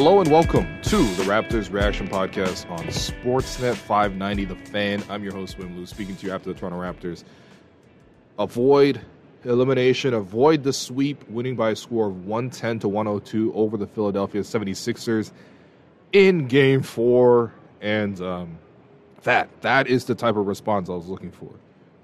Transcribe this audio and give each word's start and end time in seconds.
Hello 0.00 0.20
and 0.20 0.30
welcome 0.30 0.64
to 0.82 0.96
the 1.16 1.24
Raptors 1.24 1.72
Reaction 1.72 2.06
Podcast 2.06 2.70
on 2.70 2.86
Sportsnet 2.86 3.74
590 3.74 4.44
The 4.44 4.54
Fan. 4.54 5.02
I'm 5.10 5.24
your 5.24 5.32
host, 5.32 5.58
Will 5.58 5.66
Lou, 5.70 5.86
speaking 5.86 6.14
to 6.14 6.26
you 6.26 6.32
after 6.32 6.52
the 6.52 6.56
Toronto 6.56 6.78
Raptors. 6.78 7.24
Avoid 8.38 9.00
elimination, 9.42 10.14
avoid 10.14 10.62
the 10.62 10.72
sweep, 10.72 11.28
winning 11.28 11.56
by 11.56 11.70
a 11.70 11.76
score 11.76 12.06
of 12.06 12.26
110 12.26 12.78
to 12.78 12.88
102 12.88 13.52
over 13.54 13.76
the 13.76 13.88
Philadelphia 13.88 14.42
76ers 14.42 15.32
in 16.12 16.46
game 16.46 16.82
four. 16.82 17.52
And 17.80 18.20
um, 18.20 18.56
that 19.24 19.48
that 19.62 19.88
is 19.88 20.04
the 20.04 20.14
type 20.14 20.36
of 20.36 20.46
response 20.46 20.88
I 20.88 20.92
was 20.92 21.08
looking 21.08 21.32
for. 21.32 21.50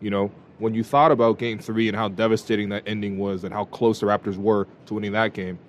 You 0.01 0.11
know, 0.11 0.33
when 0.59 0.75
you 0.75 0.83
thought 0.83 1.13
about 1.13 1.39
game 1.39 1.61
three 1.61 1.87
and 1.87 1.97
how 1.97 2.09
devastating 2.09 2.71
that 2.71 2.83
ending 2.89 3.19
was 3.19 3.45
and 3.45 3.55
how 3.55 3.67
close 3.67 4.01
the 4.01 4.07
Raptors 4.07 4.37
were 4.37 4.67
to 4.87 4.95
winning 4.95 5.13
that 5.13 5.33
game, 5.33 5.61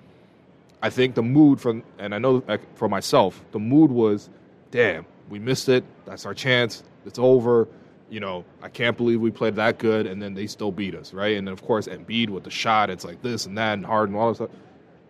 I 0.82 0.90
think 0.90 1.14
the 1.14 1.22
mood 1.22 1.60
from, 1.60 1.82
and 1.98 2.14
I 2.14 2.18
know 2.18 2.42
for 2.74 2.88
myself, 2.88 3.42
the 3.52 3.58
mood 3.58 3.90
was, 3.90 4.28
damn, 4.70 5.06
we 5.28 5.38
missed 5.38 5.68
it. 5.68 5.84
That's 6.04 6.26
our 6.26 6.34
chance. 6.34 6.82
It's 7.04 7.18
over. 7.18 7.68
You 8.08 8.20
know, 8.20 8.44
I 8.62 8.68
can't 8.68 8.96
believe 8.96 9.20
we 9.20 9.30
played 9.30 9.56
that 9.56 9.78
good, 9.78 10.06
and 10.06 10.22
then 10.22 10.34
they 10.34 10.46
still 10.46 10.70
beat 10.70 10.94
us, 10.94 11.12
right? 11.12 11.36
And 11.36 11.46
then, 11.46 11.52
of 11.52 11.62
course, 11.62 11.88
Embiid 11.88 12.28
with 12.30 12.44
the 12.44 12.50
shot, 12.50 12.88
it's 12.88 13.04
like 13.04 13.20
this 13.22 13.46
and 13.46 13.58
that, 13.58 13.72
and 13.74 13.84
Harden, 13.84 14.14
and 14.14 14.22
all 14.22 14.28
this 14.28 14.38
stuff. 14.38 14.50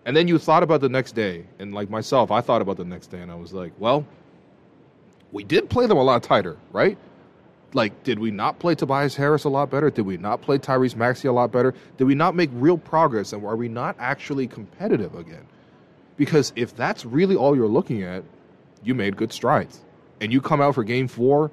And 0.06 0.16
then 0.16 0.28
you 0.28 0.38
thought 0.38 0.62
about 0.62 0.80
the 0.80 0.88
next 0.88 1.12
day, 1.12 1.44
and 1.58 1.74
like 1.74 1.90
myself, 1.90 2.30
I 2.30 2.40
thought 2.40 2.62
about 2.62 2.76
the 2.76 2.84
next 2.84 3.08
day, 3.08 3.20
and 3.20 3.30
I 3.30 3.34
was 3.34 3.52
like, 3.52 3.72
well, 3.78 4.06
we 5.32 5.44
did 5.44 5.68
play 5.68 5.86
them 5.86 5.98
a 5.98 6.02
lot 6.02 6.22
tighter, 6.22 6.56
right? 6.72 6.96
Like, 7.74 8.04
did 8.04 8.18
we 8.18 8.30
not 8.30 8.58
play 8.58 8.74
Tobias 8.74 9.16
Harris 9.16 9.44
a 9.44 9.48
lot 9.48 9.68
better? 9.68 9.90
Did 9.90 10.06
we 10.06 10.16
not 10.16 10.40
play 10.40 10.56
Tyrese 10.56 10.96
Maxey 10.96 11.28
a 11.28 11.32
lot 11.32 11.52
better? 11.52 11.74
Did 11.98 12.04
we 12.04 12.14
not 12.14 12.34
make 12.34 12.48
real 12.54 12.78
progress? 12.78 13.32
And 13.34 13.44
are 13.44 13.56
we 13.56 13.68
not 13.68 13.96
actually 13.98 14.46
competitive 14.46 15.14
again? 15.16 15.44
Because 16.16 16.52
if 16.56 16.74
that's 16.74 17.04
really 17.04 17.36
all 17.36 17.54
you're 17.54 17.68
looking 17.68 18.02
at, 18.02 18.24
you 18.82 18.94
made 18.94 19.16
good 19.16 19.32
strides. 19.32 19.80
And 20.20 20.32
you 20.32 20.40
come 20.40 20.60
out 20.60 20.74
for 20.74 20.84
game 20.84 21.08
four, 21.08 21.50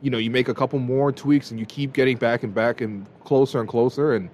you 0.00 0.10
know, 0.10 0.18
you 0.18 0.30
make 0.30 0.48
a 0.48 0.54
couple 0.54 0.78
more 0.78 1.12
tweaks 1.12 1.50
and 1.50 1.60
you 1.60 1.66
keep 1.66 1.92
getting 1.92 2.16
back 2.16 2.42
and 2.42 2.54
back 2.54 2.80
and 2.80 3.06
closer 3.24 3.60
and 3.60 3.68
closer. 3.68 4.14
And 4.14 4.30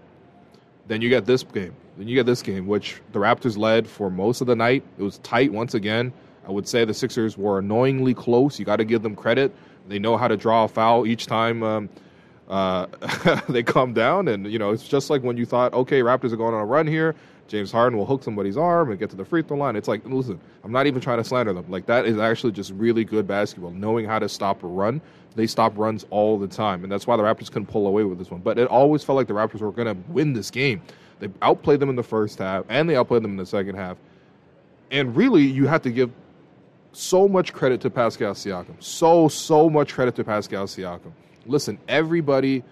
then 0.86 1.02
you 1.02 1.08
get 1.08 1.26
this 1.26 1.42
game. 1.42 1.74
Then 1.96 2.08
you 2.08 2.14
get 2.14 2.26
this 2.26 2.42
game, 2.42 2.66
which 2.66 3.00
the 3.12 3.18
Raptors 3.18 3.58
led 3.58 3.86
for 3.86 4.10
most 4.10 4.40
of 4.40 4.46
the 4.46 4.54
night. 4.54 4.84
It 4.98 5.02
was 5.02 5.18
tight 5.18 5.52
once 5.52 5.74
again. 5.74 6.12
I 6.46 6.50
would 6.50 6.66
say 6.66 6.84
the 6.84 6.94
Sixers 6.94 7.36
were 7.36 7.58
annoyingly 7.58 8.14
close. 8.14 8.58
You 8.58 8.64
got 8.64 8.76
to 8.76 8.84
give 8.84 9.02
them 9.02 9.14
credit. 9.14 9.54
They 9.88 9.98
know 9.98 10.16
how 10.16 10.28
to 10.28 10.36
draw 10.36 10.64
a 10.64 10.68
foul 10.68 11.06
each 11.06 11.26
time 11.26 11.62
um, 11.62 11.88
uh, 12.48 12.86
they 13.48 13.62
come 13.62 13.92
down. 13.92 14.28
And, 14.28 14.50
you 14.50 14.58
know, 14.58 14.70
it's 14.70 14.86
just 14.86 15.10
like 15.10 15.22
when 15.22 15.36
you 15.36 15.44
thought, 15.44 15.74
okay, 15.74 16.00
Raptors 16.00 16.32
are 16.32 16.36
going 16.36 16.54
on 16.54 16.60
a 16.60 16.66
run 16.66 16.86
here. 16.86 17.14
James 17.48 17.72
Harden 17.72 17.98
will 17.98 18.06
hook 18.06 18.22
somebody's 18.22 18.56
arm 18.56 18.90
and 18.90 18.98
get 18.98 19.10
to 19.10 19.16
the 19.16 19.24
free 19.24 19.42
throw 19.42 19.56
line. 19.56 19.74
It's 19.74 19.88
like, 19.88 20.04
listen, 20.04 20.38
I'm 20.62 20.70
not 20.70 20.86
even 20.86 21.00
trying 21.00 21.18
to 21.18 21.24
slander 21.24 21.52
them. 21.52 21.64
Like, 21.68 21.86
that 21.86 22.06
is 22.06 22.18
actually 22.18 22.52
just 22.52 22.72
really 22.72 23.04
good 23.04 23.26
basketball, 23.26 23.70
knowing 23.70 24.04
how 24.06 24.18
to 24.18 24.28
stop 24.28 24.62
a 24.62 24.66
run. 24.66 25.00
They 25.34 25.46
stop 25.46 25.76
runs 25.76 26.06
all 26.10 26.38
the 26.38 26.46
time. 26.46 26.82
And 26.82 26.92
that's 26.92 27.06
why 27.06 27.16
the 27.16 27.22
Raptors 27.22 27.50
couldn't 27.50 27.66
pull 27.66 27.86
away 27.86 28.04
with 28.04 28.18
this 28.18 28.30
one. 28.30 28.40
But 28.40 28.58
it 28.58 28.68
always 28.68 29.02
felt 29.02 29.16
like 29.16 29.26
the 29.26 29.32
Raptors 29.32 29.60
were 29.60 29.72
going 29.72 29.86
to 29.86 30.10
win 30.12 30.34
this 30.34 30.50
game. 30.50 30.82
They 31.20 31.28
outplayed 31.42 31.80
them 31.80 31.88
in 31.88 31.96
the 31.96 32.02
first 32.02 32.38
half, 32.38 32.64
and 32.68 32.88
they 32.88 32.96
outplayed 32.96 33.22
them 33.22 33.32
in 33.32 33.36
the 33.38 33.46
second 33.46 33.74
half. 33.76 33.96
And 34.90 35.16
really, 35.16 35.42
you 35.42 35.66
have 35.66 35.82
to 35.82 35.90
give 35.90 36.12
so 36.92 37.28
much 37.28 37.52
credit 37.52 37.80
to 37.82 37.90
Pascal 37.90 38.34
Siakam. 38.34 38.82
So, 38.82 39.28
so 39.28 39.70
much 39.70 39.94
credit 39.94 40.14
to 40.16 40.24
Pascal 40.24 40.66
Siakam. 40.66 41.12
Listen, 41.46 41.78
everybody 41.88 42.62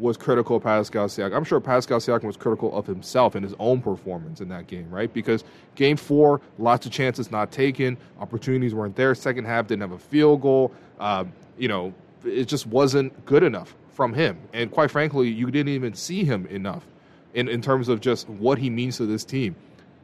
was 0.00 0.16
critical 0.16 0.56
of 0.56 0.62
Pascal 0.62 1.06
Siakam. 1.06 1.36
I'm 1.36 1.44
sure 1.44 1.60
Pascal 1.60 1.98
Siakam 1.98 2.24
was 2.24 2.36
critical 2.36 2.74
of 2.76 2.86
himself 2.86 3.34
and 3.34 3.44
his 3.44 3.54
own 3.58 3.82
performance 3.82 4.40
in 4.40 4.48
that 4.48 4.66
game, 4.66 4.90
right? 4.90 5.12
Because 5.12 5.44
game 5.74 5.96
four, 5.96 6.40
lots 6.58 6.86
of 6.86 6.92
chances 6.92 7.30
not 7.30 7.52
taken, 7.52 7.98
opportunities 8.18 8.74
weren't 8.74 8.96
there. 8.96 9.14
Second 9.14 9.44
half 9.44 9.66
didn't 9.66 9.82
have 9.82 9.92
a 9.92 9.98
field 9.98 10.40
goal. 10.40 10.72
Uh, 10.98 11.24
you 11.58 11.68
know, 11.68 11.92
it 12.24 12.46
just 12.46 12.66
wasn't 12.66 13.24
good 13.26 13.42
enough 13.42 13.74
from 13.90 14.14
him. 14.14 14.38
And 14.54 14.70
quite 14.70 14.90
frankly, 14.90 15.28
you 15.28 15.50
didn't 15.50 15.72
even 15.74 15.94
see 15.94 16.24
him 16.24 16.46
enough 16.46 16.84
in, 17.34 17.48
in 17.48 17.60
terms 17.60 17.88
of 17.88 18.00
just 18.00 18.28
what 18.28 18.58
he 18.58 18.70
means 18.70 18.96
to 18.96 19.06
this 19.06 19.24
team 19.24 19.54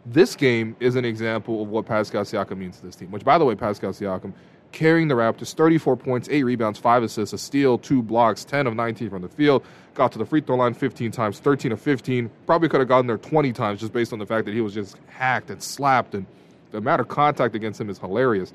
this 0.08 0.36
game 0.36 0.76
is 0.78 0.94
an 0.94 1.04
example 1.04 1.62
of 1.62 1.68
what 1.68 1.84
Pascal 1.84 2.22
Siakam 2.22 2.58
means 2.58 2.78
to 2.78 2.86
this 2.86 2.94
team. 2.94 3.10
Which, 3.10 3.24
by 3.24 3.38
the 3.38 3.44
way, 3.44 3.54
Pascal 3.54 3.90
Siakam 3.90 4.32
carrying 4.72 5.08
the 5.08 5.14
Raptors, 5.14 5.54
34 5.54 5.96
points, 5.96 6.28
8 6.30 6.42
rebounds, 6.44 6.78
5 6.78 7.02
assists, 7.04 7.32
a 7.32 7.38
steal, 7.38 7.78
2 7.78 8.02
blocks, 8.02 8.44
10 8.44 8.66
of 8.66 8.74
19 8.74 9.10
from 9.10 9.22
the 9.22 9.28
field. 9.28 9.64
Got 9.94 10.12
to 10.12 10.18
the 10.18 10.26
free 10.26 10.40
throw 10.40 10.56
line 10.56 10.74
15 10.74 11.10
times, 11.10 11.38
13 11.40 11.72
of 11.72 11.80
15. 11.80 12.30
Probably 12.46 12.68
could 12.68 12.80
have 12.80 12.88
gotten 12.88 13.06
there 13.06 13.18
20 13.18 13.52
times 13.52 13.80
just 13.80 13.92
based 13.92 14.12
on 14.12 14.18
the 14.18 14.26
fact 14.26 14.44
that 14.44 14.54
he 14.54 14.60
was 14.60 14.74
just 14.74 14.96
hacked 15.08 15.50
and 15.50 15.62
slapped, 15.62 16.14
and 16.14 16.26
the 16.70 16.78
amount 16.78 17.00
of 17.00 17.08
contact 17.08 17.54
against 17.54 17.80
him 17.80 17.88
is 17.88 17.98
hilarious. 17.98 18.52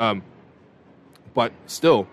Um, 0.00 0.22
but 1.34 1.52
still, 1.66 2.08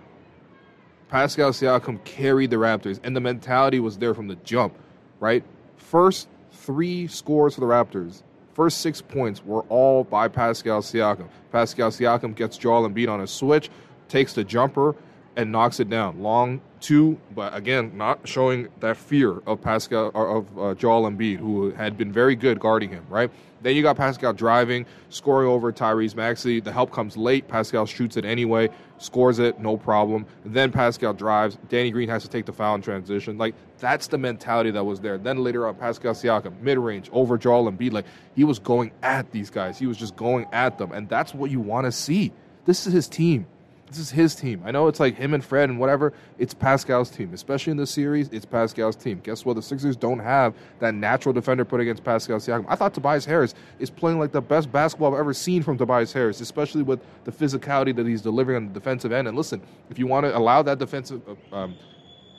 Pascal 1.10 1.52
Siakam 1.52 2.04
carried 2.04 2.52
the 2.52 2.58
Raptors, 2.58 3.00
and 3.04 3.16
the 3.16 3.22
mentality 3.22 3.80
was 3.80 3.98
there 3.98 4.14
from 4.14 4.28
the 4.28 4.36
jump, 4.38 4.76
right? 5.20 5.44
First 5.78 6.28
three 6.52 7.08
scores 7.08 7.56
for 7.56 7.62
the 7.62 7.68
Raptors 7.68 8.22
First 8.60 8.82
six 8.82 9.02
points 9.02 9.42
were 9.46 9.62
all 9.70 10.04
by 10.04 10.28
Pascal 10.28 10.82
Siakam. 10.82 11.30
Pascal 11.52 11.90
Siakam 11.90 12.36
gets 12.36 12.58
Joel 12.58 12.90
Embiid 12.90 13.10
on 13.10 13.22
a 13.22 13.28
switch, 13.28 13.70
takes 14.08 14.34
the 14.34 14.44
jumper, 14.44 14.96
and 15.36 15.52
knocks 15.52 15.80
it 15.80 15.90
down. 15.90 16.22
Long 16.22 16.60
two, 16.82 17.20
but 17.36 17.56
again, 17.56 17.92
not 17.96 18.28
showing 18.28 18.68
that 18.80 18.98
fear 18.98 19.40
of 19.46 19.62
Pascal 19.62 20.12
of 20.14 20.60
uh, 20.60 20.74
Joel 20.76 21.10
Embiid, 21.10 21.38
who 21.38 21.72
had 21.72 21.98
been 21.98 22.12
very 22.12 22.36
good 22.36 22.60
guarding 22.60 22.90
him. 22.90 23.06
Right. 23.10 23.30
Then 23.62 23.76
you 23.76 23.84
got 23.84 23.98
Pascal 23.98 24.34
driving, 24.34 24.86
scoring 25.10 25.50
over 25.50 25.72
Tyrese 25.72 26.16
Maxey. 26.16 26.60
The 26.60 26.72
help 26.72 26.92
comes 26.92 27.18
late. 27.18 27.48
Pascal 27.48 27.86
shoots 27.86 28.16
it 28.16 28.26
anyway, 28.26 28.70
scores 29.00 29.40
it, 29.40 29.60
no 29.60 29.78
problem. 29.78 30.26
Then 30.46 30.72
Pascal 30.72 31.14
drives. 31.14 31.58
Danny 31.70 31.92
Green 31.92 32.10
has 32.10 32.24
to 32.24 32.30
take 32.30 32.46
the 32.46 32.54
foul 32.54 32.76
in 32.76 32.82
transition. 32.82 33.38
Like 33.38 33.56
that's 33.80 34.08
the 34.08 34.18
mentality 34.18 34.72
that 34.72 34.84
was 34.84 35.00
there. 35.00 35.18
Then 35.18 35.44
later 35.44 35.68
on, 35.68 35.76
Pascal 35.76 36.14
Siakam, 36.14 36.60
mid 36.62 36.78
range, 36.78 37.10
over 37.12 37.38
Joel 37.38 37.72
Embiid. 37.72 37.92
Like 37.92 38.06
he 38.36 38.44
was 38.44 38.60
going 38.60 38.92
at 39.02 39.32
these 39.32 39.50
guys. 39.50 39.80
He 39.80 39.88
was 39.88 39.98
just 39.98 40.16
going 40.16 40.46
at 40.52 40.78
them, 40.78 40.92
and 40.92 41.10
that's 41.10 41.34
what 41.34 41.52
you 41.52 41.60
want 41.60 41.86
to 41.86 41.92
see. 41.92 42.32
This 42.66 42.86
is 42.86 42.94
his 42.94 43.08
team. 43.08 43.48
This 43.90 43.98
is 43.98 44.12
his 44.12 44.36
team. 44.36 44.62
I 44.64 44.70
know 44.70 44.88
it's 44.88 45.00
like 45.00 45.16
him 45.16 45.34
and 45.34 45.44
Fred 45.44 45.68
and 45.68 45.80
whatever. 45.80 46.14
It's 46.38 46.54
Pascal's 46.54 47.10
team, 47.10 47.34
especially 47.34 47.72
in 47.72 47.78
this 47.78 47.90
series. 47.90 48.30
It's 48.30 48.46
Pascal's 48.46 48.96
team. 48.96 49.20
Guess 49.24 49.46
what? 49.46 49.56
The 49.56 49.64
Sixers 49.64 49.96
don't 49.96 50.20
have 50.20 50.54
that 50.78 50.94
natural 50.94 51.34
defender 51.34 51.66
put 51.66 51.82
against 51.82 52.04
Pascal 52.04 52.38
Siakam. 52.38 52.66
I 52.68 52.76
thought 52.76 52.94
Tobias 52.94 53.26
Harris 53.26 53.56
is 53.80 53.90
playing 53.90 54.20
like 54.20 54.32
the 54.32 54.42
best 54.42 54.72
basketball 54.72 55.14
I've 55.14 55.20
ever 55.20 55.34
seen 55.34 55.64
from 55.64 55.76
Tobias 55.76 56.14
Harris, 56.14 56.40
especially 56.40 56.84
with 56.84 57.00
the 57.24 57.32
physicality 57.32 57.96
that 57.96 58.06
he's 58.06 58.22
delivering 58.22 58.58
on 58.58 58.68
the 58.68 58.80
defensive 58.80 59.12
end. 59.12 59.28
And 59.28 59.36
listen, 59.36 59.60
if 59.90 59.98
you 59.98 60.06
want 60.06 60.24
to 60.28 60.38
allow 60.38 60.62
that 60.62 60.78
defensive 60.78 61.22
uh, 61.52 61.56
um, 61.56 61.76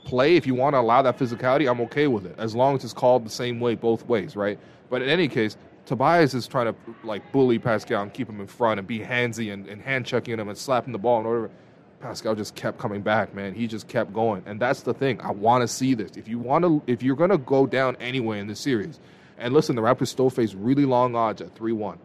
play, 0.05 0.37
if 0.37 0.47
you 0.47 0.55
want 0.55 0.75
to 0.75 0.79
allow 0.79 1.03
that 1.03 1.19
physicality, 1.19 1.69
I'm 1.69 1.81
okay 1.81 2.07
with 2.07 2.27
it, 2.27 2.37
as 2.39 2.55
long 2.55 2.77
as 2.77 2.85
it's 2.85 2.93
called 2.93 3.27
the 3.27 3.31
same 3.31 3.59
way 3.59 3.75
both 3.75 4.07
ways, 4.07 4.37
right? 4.37 4.57
But 4.89 5.03
in 5.03 5.09
any 5.09 5.27
case, 5.27 5.57
Tobias 5.87 6.35
is 6.35 6.47
trying 6.47 6.67
to 6.67 6.75
like 7.03 7.33
bully 7.33 7.59
Pascal 7.59 8.03
and 8.03 8.13
keep 8.13 8.29
him 8.29 8.41
in 8.41 8.47
front 8.47 8.79
and 8.79 8.87
be 8.87 9.01
handsy 9.01 9.53
and, 9.53 9.67
and 9.67 9.83
hand 9.83 10.07
checking 10.07 10.39
him 10.39 10.49
and 10.49 10.57
slapping 10.57 10.93
the 10.93 10.99
ball 10.99 11.21
in 11.21 11.27
order. 11.27 11.51
Pascal 12.01 12.35
just 12.35 12.55
kept 12.55 12.79
coming 12.79 13.03
back, 13.03 13.35
man. 13.35 13.53
He 13.55 13.67
just 13.67 13.87
kept 13.87 14.15
going, 14.15 14.43
and 14.47 14.59
that's 14.59 14.83
the 14.83 14.95
thing. 14.95 15.21
I 15.21 15.33
want 15.33 15.63
to 15.63 15.69
see 15.69 15.93
this. 15.93 16.17
If 16.17 16.29
you 16.29 16.39
want 16.39 16.65
to, 16.65 16.83
if 16.87 17.03
you're 17.03 17.17
gonna 17.17 17.37
go 17.37 17.67
down 17.67 17.97
anyway 18.01 18.41
in 18.41 18.47
this 18.47 18.61
series, 18.61 18.99
and 19.37 19.53
listen, 19.53 19.77
the 19.77 19.83
Raptors 19.83 20.09
still 20.09 20.31
face 20.31 20.55
really 20.55 20.87
long 20.87 21.15
odds 21.15 21.43
at 21.43 21.55
three-one. 21.55 21.99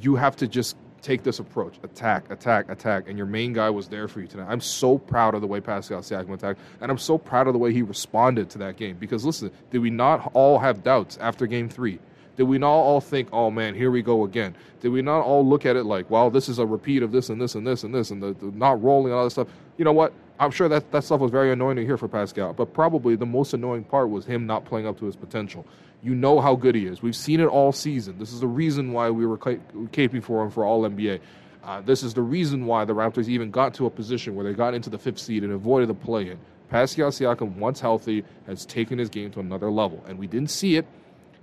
You 0.00 0.14
have 0.14 0.36
to 0.36 0.46
just 0.46 0.76
take 1.02 1.24
this 1.24 1.40
approach: 1.40 1.78
attack, 1.82 2.30
attack, 2.30 2.70
attack. 2.70 3.08
And 3.08 3.18
your 3.18 3.26
main 3.26 3.52
guy 3.52 3.70
was 3.70 3.88
there 3.88 4.06
for 4.06 4.20
you 4.20 4.28
tonight. 4.28 4.46
I'm 4.48 4.60
so 4.60 4.98
proud 4.98 5.34
of 5.34 5.40
the 5.40 5.48
way 5.48 5.60
Pascal 5.60 6.00
Siakam 6.00 6.34
attacked, 6.34 6.60
and 6.80 6.92
I'm 6.92 6.98
so 6.98 7.18
proud 7.18 7.48
of 7.48 7.54
the 7.54 7.58
way 7.58 7.72
he 7.72 7.82
responded 7.82 8.50
to 8.50 8.58
that 8.58 8.76
game. 8.76 8.98
Because 8.98 9.24
listen, 9.24 9.50
did 9.72 9.78
we 9.78 9.90
not 9.90 10.30
all 10.32 10.60
have 10.60 10.84
doubts 10.84 11.18
after 11.20 11.48
Game 11.48 11.68
Three? 11.68 11.98
Did 12.40 12.48
we 12.48 12.56
not 12.56 12.70
all 12.70 13.02
think, 13.02 13.28
oh 13.34 13.50
man, 13.50 13.74
here 13.74 13.90
we 13.90 14.00
go 14.00 14.24
again? 14.24 14.56
Did 14.80 14.92
we 14.92 15.02
not 15.02 15.20
all 15.20 15.46
look 15.46 15.66
at 15.66 15.76
it 15.76 15.84
like, 15.84 16.08
well, 16.08 16.30
this 16.30 16.48
is 16.48 16.58
a 16.58 16.64
repeat 16.64 17.02
of 17.02 17.12
this 17.12 17.28
and 17.28 17.38
this 17.38 17.54
and 17.54 17.66
this 17.66 17.84
and 17.84 17.94
this 17.94 18.10
and 18.12 18.22
the, 18.22 18.32
the 18.32 18.46
not 18.52 18.82
rolling 18.82 19.12
and 19.12 19.20
all 19.20 19.28
stuff? 19.28 19.48
You 19.76 19.84
know 19.84 19.92
what? 19.92 20.14
I'm 20.38 20.50
sure 20.50 20.66
that 20.70 20.90
that 20.90 21.04
stuff 21.04 21.20
was 21.20 21.30
very 21.30 21.52
annoying 21.52 21.76
to 21.76 21.84
hear 21.84 21.98
for 21.98 22.08
Pascal, 22.08 22.54
but 22.54 22.72
probably 22.72 23.14
the 23.14 23.26
most 23.26 23.52
annoying 23.52 23.84
part 23.84 24.08
was 24.08 24.24
him 24.24 24.46
not 24.46 24.64
playing 24.64 24.86
up 24.86 24.98
to 25.00 25.04
his 25.04 25.16
potential. 25.16 25.66
You 26.02 26.14
know 26.14 26.40
how 26.40 26.56
good 26.56 26.74
he 26.74 26.86
is. 26.86 27.02
We've 27.02 27.14
seen 27.14 27.40
it 27.40 27.44
all 27.44 27.72
season. 27.72 28.18
This 28.18 28.32
is 28.32 28.40
the 28.40 28.46
reason 28.46 28.94
why 28.94 29.10
we 29.10 29.26
were 29.26 29.36
caping 29.36 30.22
for 30.22 30.42
him 30.42 30.50
for 30.50 30.64
All 30.64 30.88
NBA. 30.88 31.20
Uh, 31.62 31.82
this 31.82 32.02
is 32.02 32.14
the 32.14 32.22
reason 32.22 32.64
why 32.64 32.86
the 32.86 32.94
Raptors 32.94 33.28
even 33.28 33.50
got 33.50 33.74
to 33.74 33.84
a 33.84 33.90
position 33.90 34.34
where 34.34 34.46
they 34.46 34.54
got 34.54 34.72
into 34.72 34.88
the 34.88 34.98
fifth 34.98 35.18
seed 35.18 35.44
and 35.44 35.52
avoided 35.52 35.90
the 35.90 35.94
play-in. 35.94 36.38
Pascal 36.70 37.10
Siakam, 37.10 37.56
once 37.56 37.80
healthy, 37.80 38.24
has 38.46 38.64
taken 38.64 38.98
his 38.98 39.10
game 39.10 39.30
to 39.32 39.40
another 39.40 39.70
level, 39.70 40.02
and 40.08 40.18
we 40.18 40.26
didn't 40.26 40.50
see 40.50 40.76
it 40.76 40.86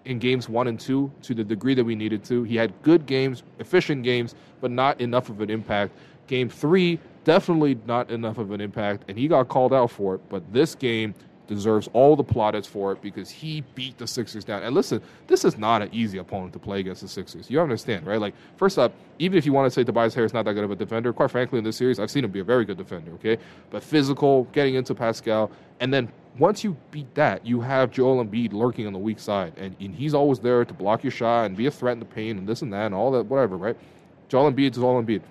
in 0.08 0.20
games 0.20 0.48
one 0.48 0.68
and 0.68 0.80
two 0.80 1.12
to 1.22 1.34
the 1.34 1.44
degree 1.44 1.76
that 1.76 1.84
we 1.84 1.94
needed 1.94 2.24
to. 2.24 2.44
He 2.44 2.56
had 2.56 2.74
good 2.82 3.06
games, 3.06 3.44
efficient 3.60 4.04
games, 4.04 4.36
but 4.62 4.72
not 4.72 5.00
enough 5.02 5.30
of 5.30 5.42
an 5.42 5.50
impact. 5.50 5.94
Game 6.28 6.50
three, 6.50 6.98
definitely 7.26 7.78
not 7.86 8.10
enough 8.10 8.38
of 8.38 8.52
an 8.52 8.62
impact, 8.62 9.04
and 9.10 9.18
he 9.18 9.28
got 9.28 9.50
called 9.50 9.74
out 9.74 9.92
for 9.92 10.16
it. 10.16 10.22
But 10.30 10.52
this 10.52 10.76
game, 10.76 11.14
deserves 11.48 11.90
all 11.94 12.16
the 12.16 12.24
plaudits 12.24 12.68
for 12.68 12.92
it 12.92 13.02
because 13.02 13.30
he 13.30 13.62
beat 13.76 13.98
the 13.98 14.08
Sixers 14.08 14.44
down. 14.44 14.64
And 14.64 14.76
listen, 14.76 15.02
this 15.28 15.46
is 15.46 15.58
not 15.58 15.82
an 15.82 15.90
easy 15.92 16.18
opponent 16.18 16.54
to 16.54 16.60
play 16.60 16.80
against 16.80 17.02
the 17.02 17.08
Sixers. 17.08 17.50
You 17.50 17.62
understand, 17.62 18.06
right? 18.06 18.20
Like, 18.20 18.34
first 18.58 18.78
up, 18.78 18.94
even 19.20 19.38
if 19.38 19.46
you 19.46 19.54
want 19.54 19.66
to 19.66 19.72
say 19.72 19.84
Tobias 19.84 20.14
Harris 20.14 20.34
not 20.34 20.46
that 20.46 20.54
good 20.54 20.64
of 20.64 20.72
a 20.72 20.76
defender, 20.76 21.14
quite 21.14 21.32
frankly, 21.32 21.58
in 21.58 21.64
this 21.64 21.78
series, 21.78 22.00
I've 22.00 22.12
seen 22.12 22.24
him 22.24 22.32
be 22.32 22.40
a 22.40 22.44
very 22.44 22.66
good 22.66 22.78
defender, 22.78 23.12
okay? 23.14 23.38
But 23.70 23.84
physical, 23.84 24.44
getting 24.52 24.76
into 24.76 24.94
Pascal, 24.94 25.52
and 25.80 25.94
then 25.94 26.12
once 26.40 26.64
you 26.64 26.78
beat 26.92 27.14
that, 27.16 27.46
you 27.46 27.62
have 27.62 27.92
Joel 27.92 28.24
Embiid 28.24 28.54
lurking 28.54 28.86
on 28.86 28.94
the 28.94 29.00
weak 29.00 29.20
side, 29.20 29.54
and, 29.58 29.76
and 29.80 29.96
he's 29.96 30.14
always 30.14 30.40
there 30.40 30.64
to 30.66 30.74
block 30.74 31.04
your 31.04 31.12
shot 31.12 31.46
and 31.46 31.58
be 31.58 31.66
a 31.66 31.72
threat 31.72 31.94
in 31.94 32.00
the 32.00 32.06
paint 32.06 32.38
and 32.38 32.48
this 32.48 32.62
and 32.62 32.72
that 32.74 32.86
and 32.86 32.96
all 32.96 33.12
that, 33.12 33.26
whatever, 33.26 33.58
right? 33.58 33.78
Joel 34.30 34.52
Embiid 34.52 34.72
is 34.72 34.78
Joel 34.78 35.02
Embiid. 35.02 35.22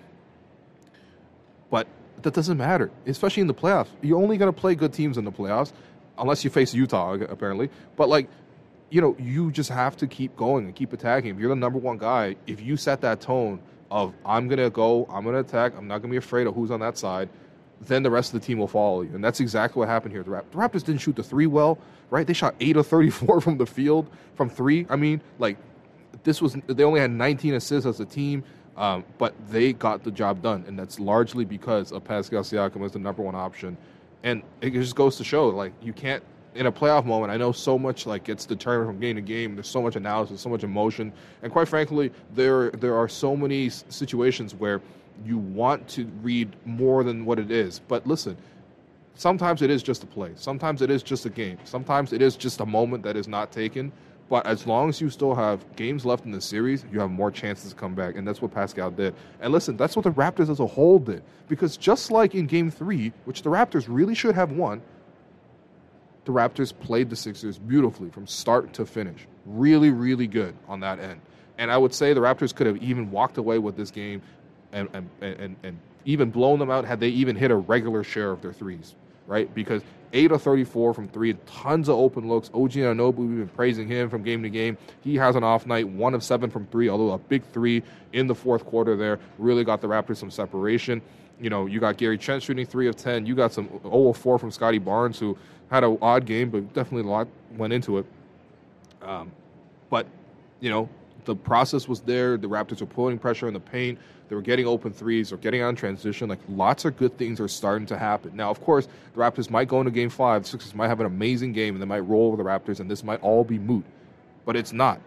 But 1.71 1.87
that 2.23 2.35
doesn't 2.35 2.57
matter, 2.57 2.91
especially 3.07 3.43
in 3.43 3.47
the 3.47 3.55
playoffs. 3.55 3.89
You're 4.03 4.21
only 4.21 4.37
going 4.37 4.53
to 4.53 4.59
play 4.59 4.75
good 4.75 4.93
teams 4.93 5.19
in 5.19 5.25
the 5.25 5.33
playoffs, 5.33 5.73
unless 6.19 6.45
you 6.45 6.51
face 6.51 6.75
Utah, 6.75 7.15
apparently. 7.15 7.71
But 7.97 8.09
like, 8.09 8.29
you 8.91 9.01
know, 9.01 9.17
you 9.19 9.51
just 9.51 9.71
have 9.71 9.97
to 9.99 10.07
keep 10.07 10.37
going 10.37 10.65
and 10.67 10.75
keep 10.75 10.93
attacking. 10.93 11.31
If 11.31 11.39
you're 11.39 11.49
the 11.49 11.57
number 11.57 11.79
one 11.79 11.99
guy, 11.99 12.37
if 12.47 12.61
you 12.61 12.77
set 12.77 13.01
that 13.01 13.21
tone 13.21 13.61
of 13.91 14.15
I'm 14.25 14.49
to 14.49 14.71
go, 14.71 15.07
I'm 15.11 15.25
to 15.25 15.37
attack, 15.37 15.73
I'm 15.77 15.89
not 15.89 16.03
to 16.03 16.09
be 16.09 16.17
afraid 16.17 16.47
of 16.47 16.55
who's 16.55 16.71
on 16.71 16.81
that 16.81 16.99
side, 16.99 17.29
then 17.81 18.03
the 18.03 18.11
rest 18.11 18.33
of 18.35 18.41
the 18.41 18.47
team 18.47 18.59
will 18.59 18.69
follow 18.69 19.03
you. 19.03 19.15
And 19.15 19.23
that's 19.23 19.41
exactly 19.41 19.81
what 19.81 19.89
happened 19.89 20.13
here. 20.13 20.23
The, 20.23 20.31
Rap- 20.31 20.51
the 20.51 20.57
Raptors 20.57 20.85
didn't 20.85 20.99
shoot 20.99 21.17
the 21.17 21.23
three 21.23 21.47
well, 21.47 21.79
right? 22.11 22.27
They 22.27 22.33
shot 22.33 22.55
8 22.61 22.77
of 22.77 22.87
34 22.87 23.41
from 23.43 23.59
the 23.59 23.67
field 23.67 24.09
from 24.35 24.49
three. 24.49 24.87
I 24.89 24.97
mean, 24.97 25.21
like, 25.39 25.57
this 26.25 26.41
was, 26.41 26.57
they 26.67 26.85
only 26.85 27.01
had 27.01 27.11
19 27.11 27.55
assists 27.55 27.87
as 27.87 28.01
a 28.01 28.07
team. 28.07 28.45
Um, 28.77 29.05
but 29.17 29.35
they 29.49 29.73
got 29.73 30.05
the 30.05 30.11
job 30.11 30.43
done, 30.43 30.65
and 30.69 30.79
that's 30.79 31.01
largely 31.01 31.47
because 31.47 31.93
of 31.93 32.05
Pascal 32.05 32.43
Siakam 32.43 32.85
as 32.85 32.93
the 32.93 32.99
number 32.99 33.23
one 33.23 33.35
option. 33.35 33.79
And 34.27 34.43
it 34.61 34.73
just 34.73 34.97
goes 34.97 35.17
to 35.19 35.25
show, 35.25 35.47
like 35.47 35.73
you 35.81 35.93
can't 35.93 36.21
in 36.57 36.67
a 36.67 36.73
playoff 36.73 37.05
moment. 37.05 37.31
I 37.31 37.37
know 37.37 37.53
so 37.53 37.79
much 37.79 38.07
like 38.07 38.25
gets 38.25 38.45
determined 38.45 38.89
from 38.89 38.99
game 38.99 39.15
to 39.15 39.23
game. 39.23 39.55
There's 39.55 39.69
so 39.69 39.81
much 39.81 39.95
analysis, 39.95 40.41
so 40.41 40.49
much 40.49 40.65
emotion, 40.65 41.13
and 41.43 41.53
quite 41.53 41.69
frankly, 41.69 42.11
there 42.35 42.71
there 42.73 42.97
are 42.97 43.09
so 43.09 43.37
many 43.37 43.69
situations 43.69 44.53
where 44.53 44.81
you 45.25 45.39
want 45.39 45.87
to 45.91 46.07
read 46.23 46.57
more 46.65 47.05
than 47.05 47.25
what 47.25 47.39
it 47.39 47.53
is. 47.53 47.79
But 47.79 48.05
listen, 48.05 48.37
sometimes 49.15 49.63
it 49.63 49.71
is 49.71 49.81
just 49.81 50.03
a 50.03 50.07
play. 50.07 50.33
Sometimes 50.35 50.83
it 50.83 50.91
is 50.91 51.05
just 51.05 51.25
a 51.25 51.31
game. 51.31 51.59
Sometimes 51.63 52.13
it 52.13 52.21
is 52.21 52.35
just 52.35 52.61
a 52.61 52.67
moment 52.67 53.05
that 53.05 53.17
is 53.17 53.29
not 53.29 53.53
taken. 53.53 53.93
But 54.29 54.45
as 54.47 54.67
long 54.67 54.89
as 54.89 55.01
you 55.01 55.09
still 55.09 55.35
have 55.35 55.65
games 55.77 56.05
left 56.05 56.25
in 56.25 56.33
the 56.33 56.41
series, 56.41 56.85
you 56.93 56.99
have 56.99 57.11
more 57.11 57.31
chances 57.31 57.71
to 57.71 57.77
come 57.77 57.95
back. 57.95 58.17
And 58.17 58.27
that's 58.27 58.43
what 58.43 58.53
Pascal 58.53 58.91
did. 58.91 59.15
And 59.41 59.53
listen, 59.53 59.77
that's 59.77 59.95
what 59.95 60.03
the 60.03 60.11
Raptors 60.11 60.51
as 60.51 60.59
a 60.59 60.67
whole 60.67 60.99
did. 60.99 61.23
Because 61.49 61.77
just 61.77 62.11
like 62.11 62.35
in 62.35 62.47
game 62.47 62.71
three, 62.71 63.13
which 63.25 63.43
the 63.43 63.51
Raptors 63.51 63.87
really 63.89 64.15
should 64.15 64.35
have 64.35 64.51
won, 64.51 64.83
the 66.25 66.33
Raptors 66.33 66.77
played 66.77 67.09
the 67.09 67.15
Sixers 67.15 67.57
beautifully 67.57 68.11
from 68.11 68.27
start 68.27 68.73
to 68.75 68.85
finish. 68.85 69.29
Really, 69.47 69.91
really 69.91 70.27
good 70.27 70.57
on 70.67 70.81
that 70.81 70.99
end. 70.99 71.21
And 71.59 71.71
I 71.71 71.79
would 71.79 71.95
say 71.95 72.13
the 72.13 72.21
Raptors 72.21 72.53
could 72.53 72.67
have 72.67 72.83
even 72.83 73.13
walked 73.13 73.39
away 73.39 73.59
with 73.59 73.77
this 73.77 73.93
game 73.93 74.21
and, 74.73 74.89
and, 74.93 75.09
and, 75.21 75.57
and 75.63 75.79
even 76.05 76.31
blown 76.31 76.59
them 76.59 76.71
out 76.71 76.85
had 76.85 76.99
they 76.99 77.09
even 77.09 77.37
hit 77.37 77.53
a 77.53 77.57
regular 77.57 78.03
share 78.03 78.33
of 78.33 78.43
their 78.43 78.53
threes, 78.53 78.97
right? 79.29 79.53
Because 79.55 79.83
8 80.13 80.33
of 80.33 80.43
34 80.43 80.95
from 80.95 81.09
three, 81.09 81.35
tons 81.47 81.89
of 81.89 81.97
open 81.97 82.29
looks. 82.29 82.49
OG 82.55 82.73
Anunoby, 82.73 83.17
we've 83.17 83.39
been 83.39 83.49
praising 83.49 83.89
him 83.89 84.09
from 84.09 84.23
game 84.23 84.43
to 84.43 84.51
game. 84.51 84.77
He 85.03 85.17
has 85.17 85.37
an 85.37 85.45
off 85.45 85.67
night, 85.67 85.89
1 85.89 86.15
of 86.15 86.23
7 86.23 86.51
from 86.51 86.67
three, 86.67 86.89
although 86.89 87.13
a 87.13 87.19
big 87.19 87.45
three 87.53 87.83
in 88.13 88.27
the 88.27 88.35
fourth 88.35 88.65
quarter 88.65 88.97
there 88.97 89.19
really 89.39 89.65
got 89.65 89.81
the 89.81 89.87
Raptors 89.87 90.17
some 90.17 90.31
separation. 90.31 91.03
You 91.41 91.51
know, 91.51 91.67
you 91.67 91.81
got 91.81 91.97
Gary 91.97 92.19
Trent 92.19 92.43
shooting 92.43 92.67
3 92.67 92.89
of 92.89 92.97
10. 92.97 93.27
You 93.27 93.35
got 93.35 93.53
some 93.53 93.69
0 93.83 94.09
of 94.09 94.17
4 94.17 94.39
from 94.39 94.51
Scottie 94.51 94.79
Barnes, 94.79 95.19
who 95.19 95.37
had 95.71 95.85
an 95.85 95.99
odd 96.01 96.25
game, 96.25 96.51
but 96.51 96.73
definitely 96.73 97.09
a 97.09 97.13
lot 97.13 97.29
went 97.57 97.73
into 97.73 97.99
it. 97.99 98.07
Um, 99.03 99.31
but, 99.91 100.07
you 100.61 100.71
know, 100.71 100.89
the 101.27 101.37
process 101.37 101.87
was 101.87 102.01
there. 102.01 102.37
The 102.39 102.49
Raptors 102.49 102.81
were 102.81 102.87
putting 102.87 103.19
pressure 103.19 103.47
in 103.49 103.55
the 103.55 103.61
paint. 103.61 103.99
They 104.29 104.35
were 104.35 104.43
getting 104.43 104.67
open 104.67 104.93
threes 104.93 105.33
or 105.33 105.37
getting 105.37 105.63
on 105.63 105.77
transition. 105.77 106.29
Like 106.29 106.39
lots 106.49 106.85
of 106.85 106.97
good 106.97 107.17
things 107.19 107.39
are 107.39 107.49
starting 107.49 107.87
to 107.89 107.99
happen. 107.99 108.35
Now, 108.35 108.51
of 108.51 108.63
course, 108.63 108.89
the 109.15 109.21
Raptors 109.21 109.51
might 109.51 109.69
go 109.69 109.81
into 109.81 109.91
game 109.91 110.09
five. 110.09 110.43
The 110.43 110.49
Sixers 110.49 110.75
might 110.75 110.89
have 110.89 111.01
an 111.01 111.07
amazing 111.07 111.53
game 111.53 111.75
and 111.75 111.83
they 111.83 111.87
might 111.87 112.01
roll 112.01 112.29
over 112.29 112.37
the 112.37 112.49
Raptors, 112.49 112.81
and 112.81 112.91
this 112.91 113.05
might 113.05 113.21
all 113.21 113.45
be 113.45 113.59
moot. 113.59 113.85
But 114.45 114.57
it's 114.57 114.73
not. 114.73 115.01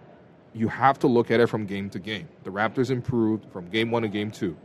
You 0.53 0.67
have 0.67 0.99
to 0.99 1.07
look 1.07 1.31
at 1.31 1.39
it 1.39 1.47
from 1.47 1.65
game 1.65 1.89
to 1.91 1.99
game. 1.99 2.27
The 2.43 2.51
Raptors 2.51 2.91
improved 2.91 3.51
from 3.51 3.69
game 3.69 3.91
one 3.91 4.03
to 4.03 4.07
game 4.07 4.31
two. 4.31 4.55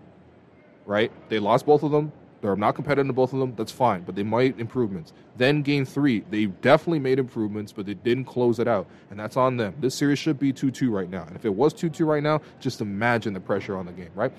Right? 0.86 1.10
They 1.28 1.38
lost 1.38 1.64
both 1.64 1.82
of 1.82 1.90
them. 1.90 2.12
They're 2.44 2.55
not 2.56 2.75
competitive 2.75 3.08
in 3.08 3.14
both 3.14 3.32
of 3.32 3.38
them. 3.38 3.55
That's 3.56 3.73
fine, 3.73 4.02
but 4.02 4.17
they 4.17 4.23
might 4.23 4.61
improvements. 4.61 5.14
Then 5.38 5.62
game 5.62 5.87
three, 5.87 6.25
they 6.29 6.44
definitely 6.44 6.99
made 6.99 7.19
improvements, 7.19 7.73
but 7.73 7.87
they 7.87 7.94
didn't 7.94 8.26
close 8.26 8.58
it 8.58 8.69
out, 8.69 8.87
and 9.08 9.19
that's 9.19 9.38
on 9.38 9.56
them. 9.56 9.75
This 9.81 9.94
series 9.94 10.19
should 10.19 10.38
be 10.38 10.52
two 10.52 10.70
two 10.70 10.91
right 10.91 11.08
now, 11.08 11.23
and 11.23 11.37
if 11.37 11.46
it 11.46 11.55
was 11.55 11.73
two 11.73 11.88
two 11.88 12.05
right 12.05 12.23
now, 12.23 12.43
just 12.61 12.82
imagine 12.82 13.32
the 13.32 13.41
pressure 13.41 13.79
on 13.79 13.87
the 13.87 13.93
game, 13.93 14.11
right? 14.14 14.31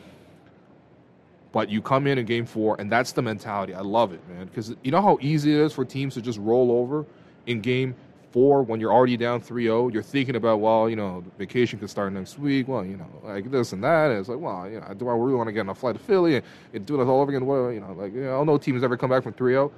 But 1.51 1.71
you 1.71 1.81
come 1.81 2.05
in 2.05 2.19
in 2.19 2.27
game 2.27 2.45
four, 2.45 2.75
and 2.77 2.91
that's 2.91 3.11
the 3.11 3.23
mentality. 3.23 3.73
I 3.73 3.81
love 3.81 4.13
it, 4.13 4.21
man, 4.29 4.45
because 4.45 4.75
you 4.83 4.91
know 4.91 5.01
how 5.01 5.17
easy 5.19 5.51
it 5.55 5.59
is 5.59 5.73
for 5.73 5.83
teams 5.83 6.13
to 6.13 6.21
just 6.21 6.37
roll 6.37 6.73
over 6.73 7.07
in 7.47 7.59
game 7.59 7.95
four 8.35 8.63
when 8.63 8.81
you're 8.81 8.91
already 8.91 9.15
down 9.15 9.39
3-0 9.39 9.93
you're 9.93 10.03
thinking 10.03 10.35
about 10.35 10.59
well 10.59 10.89
you 10.89 10.97
know 10.97 11.23
vacation 11.37 11.79
could 11.79 11.89
start 11.89 12.11
next 12.11 12.37
week. 12.37 12.67
Well 12.67 12.83
you 12.83 12.97
know 12.97 13.07
like 13.23 13.49
this 13.49 13.71
and 13.71 13.81
that. 13.81 14.11
And 14.11 14.19
it's 14.19 14.27
like 14.27 14.39
well 14.39 14.69
you 14.69 14.81
know 14.81 14.93
do 14.93 15.07
i 15.07 15.13
really 15.13 15.35
want 15.35 15.47
to 15.47 15.53
get 15.53 15.61
on 15.61 15.69
a 15.69 15.75
flight 15.75 15.95
to 15.95 16.01
philly 16.01 16.35
and, 16.35 16.45
and 16.73 16.85
do 16.85 16.97
this 16.97 17.07
all 17.07 17.21
over 17.21 17.31
again? 17.31 17.45
What 17.45 17.69
you 17.69 17.79
know 17.79 17.93
like 17.93 18.13
you 18.13 18.23
know 18.23 18.43
no 18.43 18.57
team 18.57 18.73
has 18.73 18.83
ever 18.83 18.97
come 18.97 19.09
back 19.09 19.23
from 19.23 19.31
3-0 19.31 19.71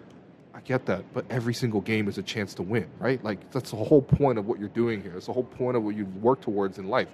i 0.56 0.60
get 0.62 0.88
that 0.88 1.04
but 1.14 1.24
every 1.30 1.54
single 1.54 1.82
game 1.82 2.08
is 2.08 2.18
a 2.18 2.24
chance 2.24 2.56
to 2.56 2.64
win 2.64 2.88
right? 2.98 3.24
Like 3.24 3.52
that's 3.52 3.70
the 3.70 3.78
whole 3.78 4.02
point 4.02 4.40
of 4.40 4.48
what 4.48 4.60
you're 4.60 4.70
doing 4.70 5.04
here. 5.04 5.14
It's 5.16 5.28
the 5.28 5.34
whole 5.34 5.44
point 5.44 5.78
of 5.78 5.84
what 5.84 5.96
you 5.96 6.06
work 6.20 6.42
towards 6.42 6.80
in 6.80 6.88
life 6.88 7.10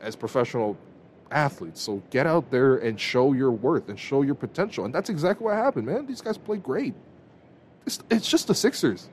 as 0.00 0.16
professional 0.16 0.76
athletes. 1.30 1.80
So 1.80 2.02
get 2.10 2.26
out 2.26 2.50
there 2.50 2.74
and 2.78 2.98
show 2.98 3.34
your 3.34 3.52
worth 3.52 3.88
and 3.88 4.00
show 4.00 4.22
your 4.22 4.34
potential. 4.34 4.84
And 4.84 4.92
that's 4.92 5.10
exactly 5.10 5.44
what 5.44 5.54
happened 5.54 5.86
man. 5.86 6.06
These 6.06 6.22
guys 6.22 6.36
played 6.36 6.64
great. 6.64 6.94
It's, 7.86 8.00
it's 8.10 8.28
just 8.28 8.48
the 8.48 8.54
sixers 8.56 9.08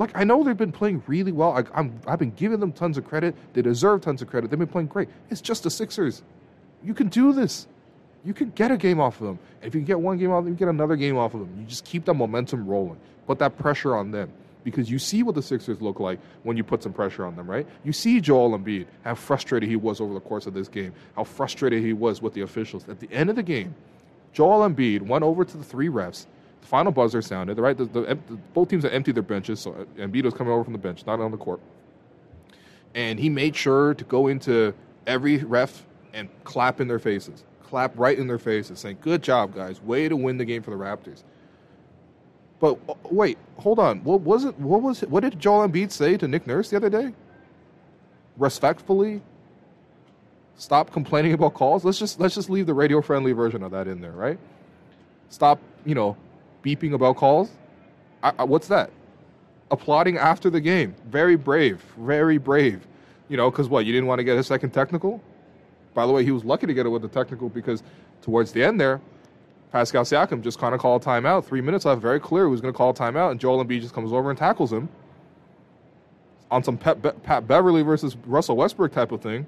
like 0.00 0.10
I 0.14 0.24
know 0.24 0.42
they've 0.42 0.56
been 0.56 0.72
playing 0.72 1.02
really 1.06 1.30
well. 1.30 1.52
I, 1.52 1.78
am 1.78 2.00
I've 2.06 2.18
been 2.18 2.32
giving 2.32 2.58
them 2.58 2.72
tons 2.72 2.96
of 2.96 3.04
credit. 3.04 3.36
They 3.52 3.60
deserve 3.60 4.00
tons 4.00 4.22
of 4.22 4.28
credit. 4.28 4.50
They've 4.50 4.58
been 4.58 4.66
playing 4.66 4.88
great. 4.88 5.10
It's 5.28 5.42
just 5.42 5.62
the 5.62 5.70
Sixers. 5.70 6.22
You 6.82 6.94
can 6.94 7.08
do 7.08 7.34
this. 7.34 7.66
You 8.24 8.32
can 8.32 8.50
get 8.50 8.70
a 8.70 8.78
game 8.78 8.98
off 8.98 9.20
of 9.20 9.26
them. 9.26 9.38
If 9.62 9.74
you 9.74 9.82
get 9.82 10.00
one 10.00 10.16
game 10.16 10.30
off 10.30 10.38
of 10.38 10.44
them, 10.46 10.54
you 10.54 10.58
get 10.58 10.68
another 10.68 10.96
game 10.96 11.18
off 11.18 11.34
of 11.34 11.40
them. 11.40 11.54
You 11.58 11.66
just 11.66 11.84
keep 11.84 12.06
the 12.06 12.14
momentum 12.14 12.66
rolling. 12.66 12.98
Put 13.26 13.38
that 13.40 13.58
pressure 13.58 13.94
on 13.94 14.10
them. 14.10 14.32
Because 14.64 14.90
you 14.90 14.98
see 14.98 15.22
what 15.22 15.34
the 15.34 15.42
Sixers 15.42 15.80
look 15.80 16.00
like 16.00 16.18
when 16.42 16.56
you 16.56 16.64
put 16.64 16.82
some 16.82 16.92
pressure 16.92 17.24
on 17.24 17.36
them, 17.36 17.50
right? 17.50 17.66
You 17.84 17.92
see 17.92 18.20
Joel 18.20 18.58
Embiid, 18.58 18.86
how 19.04 19.14
frustrated 19.14 19.68
he 19.68 19.76
was 19.76 20.02
over 20.02 20.12
the 20.12 20.20
course 20.20 20.46
of 20.46 20.52
this 20.52 20.68
game, 20.68 20.92
how 21.16 21.24
frustrated 21.24 21.82
he 21.82 21.94
was 21.94 22.20
with 22.20 22.34
the 22.34 22.42
officials. 22.42 22.86
At 22.88 23.00
the 23.00 23.10
end 23.10 23.30
of 23.30 23.36
the 23.36 23.42
game, 23.42 23.74
Joel 24.34 24.68
Embiid 24.68 25.00
went 25.00 25.24
over 25.24 25.46
to 25.46 25.56
the 25.56 25.64
three 25.64 25.88
refs 25.88 26.26
the 26.60 26.66
final 26.66 26.92
buzzer 26.92 27.22
sounded. 27.22 27.58
Right, 27.58 27.76
the, 27.76 27.84
the, 27.86 28.00
the, 28.00 28.14
both 28.54 28.68
teams 28.68 28.84
had 28.84 28.92
emptied 28.92 29.14
their 29.14 29.22
benches, 29.22 29.60
so 29.60 29.72
Embiid 29.96 30.24
was 30.24 30.34
coming 30.34 30.52
over 30.52 30.64
from 30.64 30.72
the 30.72 30.78
bench, 30.78 31.06
not 31.06 31.20
on 31.20 31.30
the 31.30 31.36
court, 31.36 31.60
and 32.94 33.18
he 33.18 33.28
made 33.28 33.56
sure 33.56 33.94
to 33.94 34.04
go 34.04 34.26
into 34.28 34.74
every 35.06 35.38
ref 35.38 35.86
and 36.12 36.28
clap 36.44 36.80
in 36.80 36.88
their 36.88 36.98
faces, 36.98 37.44
clap 37.62 37.98
right 37.98 38.18
in 38.18 38.26
their 38.26 38.38
faces, 38.38 38.78
saying, 38.78 38.98
"Good 39.00 39.22
job, 39.22 39.54
guys! 39.54 39.80
Way 39.82 40.08
to 40.08 40.16
win 40.16 40.38
the 40.38 40.44
game 40.44 40.62
for 40.62 40.70
the 40.70 40.76
Raptors." 40.76 41.22
But 42.60 42.78
uh, 42.88 42.94
wait, 43.04 43.38
hold 43.56 43.78
on. 43.78 44.04
What 44.04 44.20
was 44.20 44.44
it? 44.44 44.56
What 44.58 44.82
was 44.82 45.02
it? 45.02 45.10
What 45.10 45.22
did 45.22 45.40
Joel 45.40 45.66
Embiid 45.66 45.90
say 45.90 46.16
to 46.18 46.28
Nick 46.28 46.46
Nurse 46.46 46.70
the 46.70 46.76
other 46.76 46.90
day? 46.90 47.12
Respectfully, 48.36 49.22
stop 50.56 50.92
complaining 50.92 51.32
about 51.32 51.54
calls. 51.54 51.84
Let's 51.84 51.98
just 51.98 52.20
let's 52.20 52.34
just 52.34 52.50
leave 52.50 52.66
the 52.66 52.74
radio 52.74 53.00
friendly 53.00 53.32
version 53.32 53.62
of 53.62 53.70
that 53.72 53.88
in 53.88 54.00
there, 54.00 54.12
right? 54.12 54.38
Stop, 55.30 55.58
you 55.84 55.94
know, 55.94 56.16
beeping 56.62 56.94
about 56.94 57.16
calls. 57.16 57.50
I, 58.22 58.32
I, 58.38 58.44
what's 58.44 58.68
that? 58.68 58.90
Applauding 59.70 60.18
after 60.18 60.50
the 60.50 60.60
game. 60.60 60.94
Very 61.08 61.36
brave. 61.36 61.82
Very 61.98 62.38
brave. 62.38 62.86
You 63.28 63.36
know, 63.36 63.50
because 63.50 63.68
what? 63.68 63.86
You 63.86 63.92
didn't 63.92 64.08
want 64.08 64.18
to 64.18 64.24
get 64.24 64.36
a 64.36 64.42
second 64.42 64.70
technical? 64.70 65.22
By 65.94 66.06
the 66.06 66.12
way, 66.12 66.24
he 66.24 66.30
was 66.30 66.44
lucky 66.44 66.66
to 66.66 66.74
get 66.74 66.86
it 66.86 66.88
with 66.88 67.02
the 67.02 67.08
technical 67.08 67.48
because 67.48 67.82
towards 68.22 68.52
the 68.52 68.62
end 68.62 68.80
there, 68.80 69.00
Pascal 69.72 70.04
Siakam 70.04 70.42
just 70.42 70.58
kind 70.58 70.74
of 70.74 70.80
called 70.80 71.04
timeout. 71.04 71.44
Three 71.44 71.60
minutes 71.60 71.84
left, 71.84 72.00
very 72.02 72.18
clear 72.18 72.46
he 72.46 72.50
was 72.50 72.60
going 72.60 72.74
to 72.74 72.76
call 72.76 72.92
timeout, 72.92 73.30
and 73.30 73.40
Joel 73.40 73.64
Embiid 73.64 73.80
just 73.80 73.94
comes 73.94 74.12
over 74.12 74.30
and 74.30 74.38
tackles 74.38 74.72
him 74.72 74.88
on 76.50 76.64
some 76.64 76.76
Pat, 76.76 77.00
Be- 77.00 77.10
Pat 77.22 77.46
Beverley 77.46 77.82
versus 77.82 78.16
Russell 78.26 78.56
Westbrook 78.56 78.92
type 78.92 79.12
of 79.12 79.22
thing. 79.22 79.46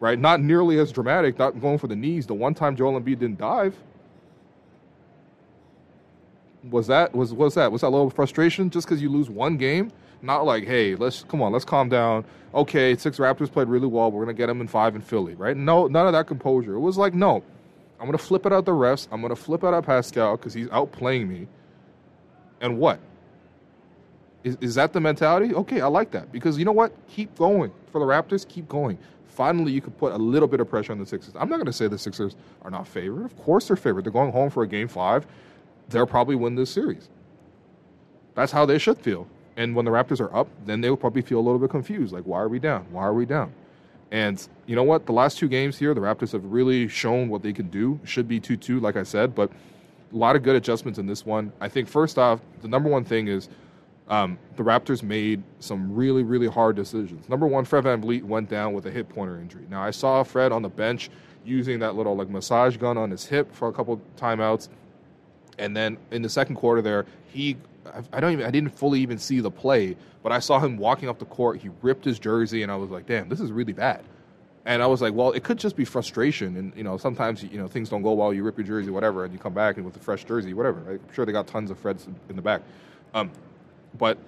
Right? 0.00 0.18
Not 0.18 0.40
nearly 0.40 0.78
as 0.78 0.90
dramatic, 0.90 1.38
not 1.38 1.60
going 1.60 1.78
for 1.78 1.86
the 1.86 1.94
knees. 1.94 2.26
The 2.26 2.34
one 2.34 2.54
time 2.54 2.74
Joel 2.74 2.98
Embiid 2.98 3.18
didn't 3.18 3.38
dive 3.38 3.76
was 6.70 6.86
that 6.86 7.14
was 7.14 7.32
was 7.32 7.54
that 7.54 7.72
was 7.72 7.80
that 7.80 7.88
a 7.88 7.90
little 7.90 8.10
frustration 8.10 8.70
just 8.70 8.86
because 8.86 9.02
you 9.02 9.08
lose 9.08 9.28
one 9.28 9.56
game? 9.56 9.90
Not 10.22 10.44
like, 10.44 10.64
hey, 10.64 10.94
let's 10.94 11.24
come 11.24 11.42
on, 11.42 11.52
let's 11.52 11.64
calm 11.64 11.88
down. 11.88 12.24
Okay, 12.54 12.96
six 12.96 13.18
Raptors 13.18 13.50
played 13.50 13.68
really 13.68 13.86
well. 13.86 14.10
We're 14.10 14.24
gonna 14.24 14.34
get 14.34 14.46
them 14.46 14.60
in 14.60 14.68
five 14.68 14.94
in 14.94 15.00
Philly, 15.00 15.34
right? 15.34 15.56
No, 15.56 15.86
none 15.86 16.06
of 16.06 16.12
that 16.12 16.26
composure. 16.26 16.74
It 16.74 16.80
was 16.80 16.96
like, 16.96 17.14
no, 17.14 17.42
I'm 17.98 18.06
gonna 18.06 18.18
flip 18.18 18.46
it 18.46 18.52
out 18.52 18.64
the 18.64 18.72
refs. 18.72 19.08
I'm 19.10 19.20
gonna 19.20 19.36
flip 19.36 19.64
it 19.64 19.74
out 19.74 19.84
Pascal 19.84 20.36
because 20.36 20.54
he's 20.54 20.68
outplaying 20.68 21.28
me. 21.28 21.48
And 22.60 22.78
what? 22.78 23.00
Is, 24.44 24.56
is 24.60 24.74
that 24.74 24.92
the 24.92 25.00
mentality? 25.00 25.54
Okay, 25.54 25.80
I 25.80 25.86
like 25.86 26.10
that 26.12 26.32
because 26.32 26.58
you 26.58 26.64
know 26.64 26.72
what? 26.72 26.92
Keep 27.08 27.36
going 27.36 27.72
for 27.90 27.98
the 27.98 28.06
Raptors. 28.06 28.46
Keep 28.48 28.68
going. 28.68 28.98
Finally, 29.26 29.72
you 29.72 29.80
could 29.80 29.96
put 29.96 30.12
a 30.12 30.18
little 30.18 30.48
bit 30.48 30.60
of 30.60 30.68
pressure 30.68 30.92
on 30.92 30.98
the 30.98 31.06
Sixers. 31.06 31.34
I'm 31.36 31.48
not 31.48 31.56
going 31.56 31.66
to 31.66 31.72
say 31.72 31.88
the 31.88 31.96
Sixers 31.96 32.36
are 32.62 32.70
not 32.70 32.86
favored. 32.86 33.24
Of 33.24 33.36
course, 33.38 33.68
they're 33.68 33.76
favored. 33.76 34.04
They're 34.04 34.12
going 34.12 34.30
home 34.30 34.50
for 34.50 34.62
a 34.62 34.68
game 34.68 34.88
five. 34.88 35.26
They'll 35.92 36.06
probably 36.06 36.36
win 36.36 36.54
this 36.54 36.70
series. 36.70 37.08
That's 38.34 38.52
how 38.52 38.66
they 38.66 38.78
should 38.78 38.98
feel. 38.98 39.28
And 39.56 39.76
when 39.76 39.84
the 39.84 39.90
Raptors 39.90 40.20
are 40.20 40.34
up, 40.34 40.48
then 40.64 40.80
they'll 40.80 40.96
probably 40.96 41.22
feel 41.22 41.38
a 41.38 41.44
little 41.44 41.58
bit 41.58 41.70
confused. 41.70 42.12
Like, 42.12 42.24
why 42.24 42.40
are 42.40 42.48
we 42.48 42.58
down? 42.58 42.86
Why 42.90 43.02
are 43.02 43.12
we 43.12 43.26
down? 43.26 43.52
And 44.10 44.46
you 44.66 44.76
know 44.76 44.82
what? 44.82 45.06
The 45.06 45.12
last 45.12 45.38
two 45.38 45.48
games 45.48 45.78
here, 45.78 45.94
the 45.94 46.00
Raptors 46.00 46.32
have 46.32 46.44
really 46.44 46.88
shown 46.88 47.28
what 47.28 47.42
they 47.42 47.52
can 47.52 47.68
do. 47.68 48.00
Should 48.04 48.28
be 48.28 48.40
2 48.40 48.56
2, 48.56 48.80
like 48.80 48.96
I 48.96 49.02
said, 49.02 49.34
but 49.34 49.50
a 50.12 50.16
lot 50.16 50.36
of 50.36 50.42
good 50.42 50.56
adjustments 50.56 50.98
in 50.98 51.06
this 51.06 51.24
one. 51.24 51.52
I 51.60 51.68
think, 51.68 51.88
first 51.88 52.18
off, 52.18 52.40
the 52.60 52.68
number 52.68 52.88
one 52.90 53.04
thing 53.04 53.28
is 53.28 53.48
um, 54.08 54.38
the 54.56 54.62
Raptors 54.62 55.02
made 55.02 55.42
some 55.60 55.94
really, 55.94 56.22
really 56.22 56.46
hard 56.46 56.76
decisions. 56.76 57.28
Number 57.28 57.46
one, 57.46 57.64
Fred 57.64 57.84
VanVleet 57.84 58.22
went 58.22 58.50
down 58.50 58.74
with 58.74 58.86
a 58.86 58.90
hip 58.90 59.08
pointer 59.08 59.40
injury. 59.40 59.64
Now, 59.70 59.82
I 59.82 59.90
saw 59.90 60.22
Fred 60.22 60.52
on 60.52 60.60
the 60.60 60.68
bench 60.68 61.10
using 61.44 61.78
that 61.80 61.96
little 61.96 62.14
like 62.14 62.28
massage 62.28 62.76
gun 62.76 62.98
on 62.98 63.10
his 63.10 63.24
hip 63.24 63.52
for 63.54 63.68
a 63.68 63.72
couple 63.72 64.00
timeouts. 64.16 64.68
And 65.58 65.76
then 65.76 65.98
in 66.10 66.22
the 66.22 66.28
second 66.28 66.56
quarter 66.56 66.82
there, 66.82 67.06
he 67.28 67.56
I 68.12 68.20
don't 68.20 68.32
even 68.32 68.46
I 68.46 68.50
didn't 68.50 68.70
fully 68.70 69.00
even 69.00 69.18
see 69.18 69.40
the 69.40 69.50
play, 69.50 69.96
but 70.22 70.32
I 70.32 70.38
saw 70.38 70.58
him 70.60 70.76
walking 70.76 71.08
up 71.08 71.18
the 71.18 71.24
court. 71.24 71.60
He 71.60 71.70
ripped 71.82 72.04
his 72.04 72.18
jersey, 72.18 72.62
and 72.62 72.70
I 72.70 72.76
was 72.76 72.90
like, 72.90 73.06
"Damn, 73.06 73.28
this 73.28 73.40
is 73.40 73.50
really 73.50 73.72
bad." 73.72 74.02
And 74.64 74.82
I 74.82 74.86
was 74.86 75.02
like, 75.02 75.14
"Well, 75.14 75.32
it 75.32 75.42
could 75.42 75.58
just 75.58 75.76
be 75.76 75.84
frustration, 75.84 76.56
and 76.56 76.72
you 76.76 76.84
know, 76.84 76.96
sometimes 76.96 77.42
you 77.42 77.58
know 77.58 77.66
things 77.66 77.88
don't 77.88 78.02
go 78.02 78.12
well. 78.12 78.32
You 78.32 78.44
rip 78.44 78.56
your 78.56 78.66
jersey, 78.66 78.90
whatever, 78.90 79.24
and 79.24 79.32
you 79.32 79.38
come 79.38 79.54
back 79.54 79.76
and 79.76 79.84
with 79.84 79.96
a 79.96 80.00
fresh 80.00 80.24
jersey, 80.24 80.54
whatever. 80.54 80.80
I'm 80.88 81.00
sure 81.12 81.26
they 81.26 81.32
got 81.32 81.46
tons 81.46 81.70
of 81.70 81.82
Freds 81.82 82.06
in 82.28 82.36
the 82.36 82.42
back, 82.42 82.62
um, 83.14 83.30
but 83.98 84.18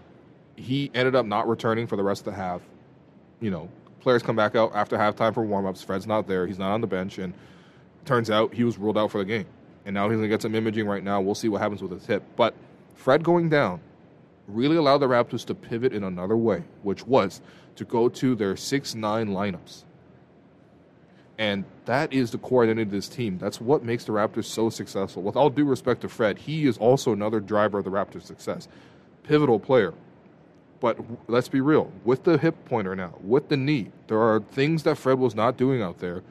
he 0.57 0.91
ended 0.95 1.15
up 1.15 1.27
not 1.27 1.49
returning 1.49 1.87
for 1.87 1.97
the 1.97 2.03
rest 2.03 2.23
of 2.23 2.35
the 2.35 2.41
half. 2.41 2.61
You 3.41 3.51
know, 3.51 3.69
players 4.01 4.23
come 4.23 4.37
back 4.37 4.57
out 4.57 4.75
after 4.75 4.97
halftime 4.97 5.33
for 5.33 5.45
warmups. 5.45 5.85
Fred's 5.85 6.07
not 6.07 6.27
there. 6.27 6.47
He's 6.47 6.59
not 6.59 6.73
on 6.73 6.81
the 6.81 6.87
bench, 6.87 7.19
and 7.19 7.33
turns 8.05 8.31
out 8.31 8.53
he 8.53 8.65
was 8.65 8.79
ruled 8.79 8.99
out 8.99 9.13
for 9.13 9.19
the 9.19 9.25
game. 9.25 9.47
And 9.85 9.95
now 9.95 10.09
he's 10.09 10.17
gonna 10.17 10.29
get 10.29 10.43
some 10.43 10.55
imaging 10.55 10.87
right 10.87 11.03
now. 11.03 11.21
We'll 11.21 11.35
see 11.35 11.49
what 11.49 11.61
happens 11.61 11.83
with 11.83 11.93
his 11.93 12.07
hip, 12.07 12.23
but 12.37 12.55
Fred 12.95 13.23
going 13.23 13.49
down 13.49 13.81
really 14.47 14.77
allowed 14.77 14.99
the 14.99 15.09
Raptors 15.09 15.45
to 15.47 15.55
pivot 15.55 15.93
in 15.93 16.05
another 16.05 16.37
way, 16.37 16.65
which 16.83 17.07
was 17.07 17.41
to 17.77 17.85
go 17.85 18.09
to 18.09 18.35
their 18.35 18.57
6 18.57 18.95
9 18.95 19.29
lineups. 19.29 19.85
And 21.37 21.65
that 21.87 22.13
is 22.13 22.31
the 22.31 22.39
core 22.39 22.63
identity 22.63 22.83
of 22.83 22.91
this 22.91 23.09
team. 23.09 23.39
That's 23.39 23.61
what 23.61 23.83
makes 23.83 24.05
the 24.05 24.13
Raptors 24.13 24.45
so 24.45 24.71
successful. 24.71 25.23
With 25.23 25.35
all 25.35 25.51
due 25.51 25.65
respect 25.65 26.03
to 26.03 26.09
Fred, 26.09 26.39
he 26.39 26.67
is 26.67 26.79
also 26.79 27.13
another 27.13 27.41
driver 27.41 27.79
of 27.79 27.85
the 27.85 27.91
Raptors' 27.91 28.23
success. 28.23 28.69
Pivotal 29.25 29.59
player. 29.59 29.95
But 30.81 30.99
let's 31.29 31.49
be 31.49 31.61
real 31.61 31.91
with 32.05 32.25
the 32.25 32.39
hip 32.39 32.55
pointer 32.67 32.95
now, 32.95 33.15
with 33.23 33.49
the 33.49 33.57
knee, 33.57 33.91
there 34.07 34.21
are 34.21 34.41
things 34.41 34.83
that 34.83 34.99
Fred 34.99 35.19
was 35.19 35.35
not 35.35 35.57
doing 35.57 35.83
out 35.83 35.99
there 35.99 36.23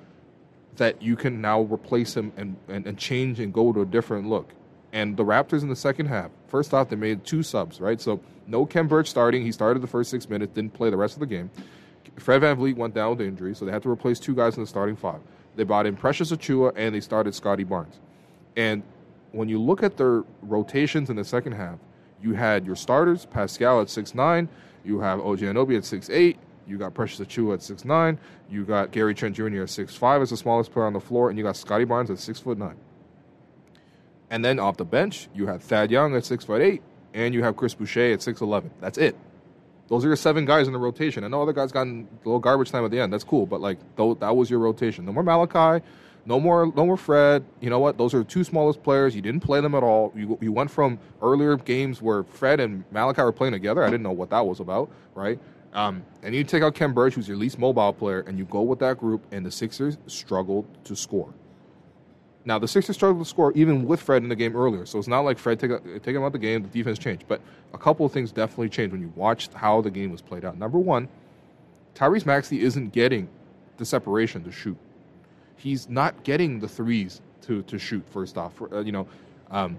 that 0.77 1.01
you 1.01 1.15
can 1.15 1.41
now 1.41 1.61
replace 1.61 2.15
him 2.15 2.31
and, 2.37 2.55
and, 2.67 2.87
and 2.87 2.97
change 2.97 3.39
and 3.39 3.53
go 3.53 3.71
to 3.71 3.81
a 3.81 3.85
different 3.85 4.27
look. 4.27 4.49
And 4.91 5.17
the 5.17 5.23
Raptors 5.23 5.61
in 5.61 5.69
the 5.69 5.75
second 5.75 6.07
half, 6.07 6.31
first 6.47 6.73
off, 6.73 6.89
they 6.89 6.95
made 6.95 7.23
two 7.25 7.43
subs, 7.43 7.81
right? 7.81 7.99
So 7.99 8.19
no 8.47 8.65
Khem 8.65 8.87
Birch 8.87 9.09
starting. 9.09 9.43
He 9.43 9.51
started 9.51 9.81
the 9.81 9.87
first 9.87 10.11
six 10.11 10.29
minutes, 10.29 10.53
didn't 10.53 10.73
play 10.73 10.89
the 10.89 10.97
rest 10.97 11.15
of 11.15 11.19
the 11.19 11.25
game. 11.25 11.49
Fred 12.17 12.41
VanVleet 12.41 12.75
went 12.75 12.93
down 12.93 13.11
with 13.11 13.21
injury, 13.21 13.55
so 13.55 13.65
they 13.65 13.71
had 13.71 13.81
to 13.83 13.89
replace 13.89 14.19
two 14.19 14.35
guys 14.35 14.55
in 14.55 14.63
the 14.63 14.67
starting 14.67 14.95
five. 14.95 15.19
They 15.55 15.63
brought 15.63 15.85
in 15.85 15.95
Precious 15.95 16.31
Achiuwa 16.31 16.73
and 16.75 16.93
they 16.93 16.99
started 16.99 17.33
Scottie 17.33 17.63
Barnes. 17.63 17.99
And 18.55 18.83
when 19.31 19.49
you 19.49 19.59
look 19.59 19.81
at 19.81 19.97
their 19.97 20.23
rotations 20.41 21.09
in 21.09 21.15
the 21.15 21.23
second 21.23 21.53
half, 21.53 21.79
you 22.21 22.33
had 22.33 22.65
your 22.65 22.75
starters, 22.75 23.25
Pascal 23.25 23.81
at 23.81 23.89
six 23.89 24.13
nine, 24.13 24.47
you 24.85 24.99
have 24.99 25.19
OG 25.19 25.39
Anunoby 25.39 25.77
at 25.77 25.85
six 25.85 26.09
eight, 26.09 26.37
you 26.67 26.77
got 26.77 26.93
Precious 26.93 27.19
Achiuwa 27.19 27.55
at 27.55 27.61
six 27.61 27.85
nine, 27.85 28.19
you 28.49 28.63
got 28.63 28.91
Gary 28.91 29.13
Trent 29.13 29.35
Jr. 29.35 29.63
at 29.63 29.69
six 29.69 29.95
five 29.95 30.21
as 30.21 30.29
the 30.29 30.37
smallest 30.37 30.71
player 30.71 30.85
on 30.85 30.93
the 30.93 30.99
floor, 30.99 31.29
and 31.29 31.37
you 31.37 31.43
got 31.43 31.55
Scottie 31.55 31.85
Barnes 31.85 32.09
at 32.09 32.19
six 32.19 32.39
foot 32.39 32.57
nine. 32.57 32.75
And 34.29 34.43
then 34.43 34.59
off 34.59 34.77
the 34.77 34.85
bench, 34.85 35.27
you 35.35 35.47
have 35.47 35.61
Thad 35.61 35.91
Young 35.91 36.15
at 36.15 36.25
six 36.25 36.45
foot 36.45 36.61
eight, 36.61 36.81
and 37.13 37.33
you 37.33 37.43
have 37.43 37.55
Chris 37.55 37.73
Boucher 37.73 38.13
at 38.13 38.21
six 38.21 38.41
eleven. 38.41 38.71
That's 38.81 38.97
it. 38.97 39.15
Those 39.89 40.05
are 40.05 40.07
your 40.07 40.15
seven 40.15 40.45
guys 40.45 40.67
in 40.67 40.73
the 40.73 40.79
rotation. 40.79 41.23
I 41.23 41.27
know 41.27 41.41
other 41.41 41.53
guys 41.53 41.71
got 41.71 41.87
a 41.87 42.05
little 42.23 42.39
garbage 42.39 42.71
time 42.71 42.85
at 42.85 42.91
the 42.91 42.99
end. 42.99 43.11
That's 43.11 43.23
cool, 43.23 43.45
but 43.45 43.61
like 43.61 43.77
that 43.95 44.35
was 44.35 44.49
your 44.49 44.59
rotation. 44.59 45.05
No 45.05 45.11
more 45.11 45.23
Malachi, 45.23 45.85
no 46.25 46.39
more 46.39 46.71
no 46.75 46.85
more 46.85 46.97
Fred. 46.97 47.45
You 47.59 47.69
know 47.69 47.79
what? 47.79 47.97
Those 47.97 48.13
are 48.13 48.19
the 48.19 48.23
two 48.23 48.43
smallest 48.43 48.81
players. 48.81 49.15
You 49.15 49.21
didn't 49.21 49.41
play 49.41 49.61
them 49.61 49.75
at 49.75 49.83
all. 49.83 50.11
You 50.15 50.37
you 50.41 50.51
went 50.51 50.71
from 50.71 50.99
earlier 51.21 51.57
games 51.57 52.01
where 52.01 52.23
Fred 52.23 52.59
and 52.59 52.85
Malachi 52.91 53.21
were 53.21 53.31
playing 53.31 53.53
together. 53.53 53.83
I 53.83 53.89
didn't 53.89 54.03
know 54.03 54.11
what 54.11 54.29
that 54.29 54.45
was 54.45 54.59
about, 54.59 54.89
right? 55.15 55.37
Um, 55.73 56.03
and 56.21 56.35
you 56.35 56.43
take 56.43 56.61
out 56.61 56.75
Khem 56.75 56.93
Birch, 56.93 57.15
who's 57.15 57.27
your 57.27 57.37
least 57.37 57.57
mobile 57.57 57.93
player, 57.93 58.21
and 58.21 58.37
you 58.37 58.45
go 58.45 58.61
with 58.61 58.79
that 58.79 58.99
group, 58.99 59.23
and 59.31 59.45
the 59.45 59.51
Sixers 59.51 59.97
struggled 60.07 60.65
to 60.85 60.95
score. 60.95 61.33
Now 62.45 62.59
the 62.59 62.67
Sixers 62.67 62.95
struggled 62.95 63.23
to 63.25 63.29
score 63.29 63.53
even 63.53 63.85
with 63.85 64.01
Fred 64.01 64.21
in 64.21 64.29
the 64.29 64.35
game 64.35 64.55
earlier, 64.55 64.85
so 64.85 64.99
it's 64.99 65.07
not 65.07 65.21
like 65.21 65.37
Fred 65.37 65.59
taking 65.59 65.79
take 66.01 66.15
him 66.15 66.23
out 66.23 66.33
the 66.33 66.37
game. 66.39 66.61
The 66.61 66.69
defense 66.69 66.99
changed, 66.99 67.25
but 67.27 67.41
a 67.73 67.77
couple 67.77 68.05
of 68.05 68.11
things 68.11 68.31
definitely 68.31 68.69
changed 68.69 68.91
when 68.91 69.01
you 69.01 69.11
watched 69.15 69.53
how 69.53 69.81
the 69.81 69.89
game 69.89 70.11
was 70.11 70.21
played 70.21 70.43
out. 70.45 70.57
Number 70.57 70.77
one, 70.77 71.07
Tyrese 71.95 72.25
Maxey 72.25 72.61
isn't 72.61 72.91
getting 72.91 73.29
the 73.77 73.85
separation 73.85 74.43
to 74.43 74.51
shoot. 74.51 74.77
He's 75.55 75.87
not 75.89 76.23
getting 76.23 76.59
the 76.59 76.67
threes 76.67 77.21
to 77.43 77.63
to 77.63 77.79
shoot. 77.79 78.03
First 78.09 78.37
off, 78.37 78.61
uh, 78.61 78.79
you 78.81 78.91
know, 78.91 79.07
um, 79.49 79.77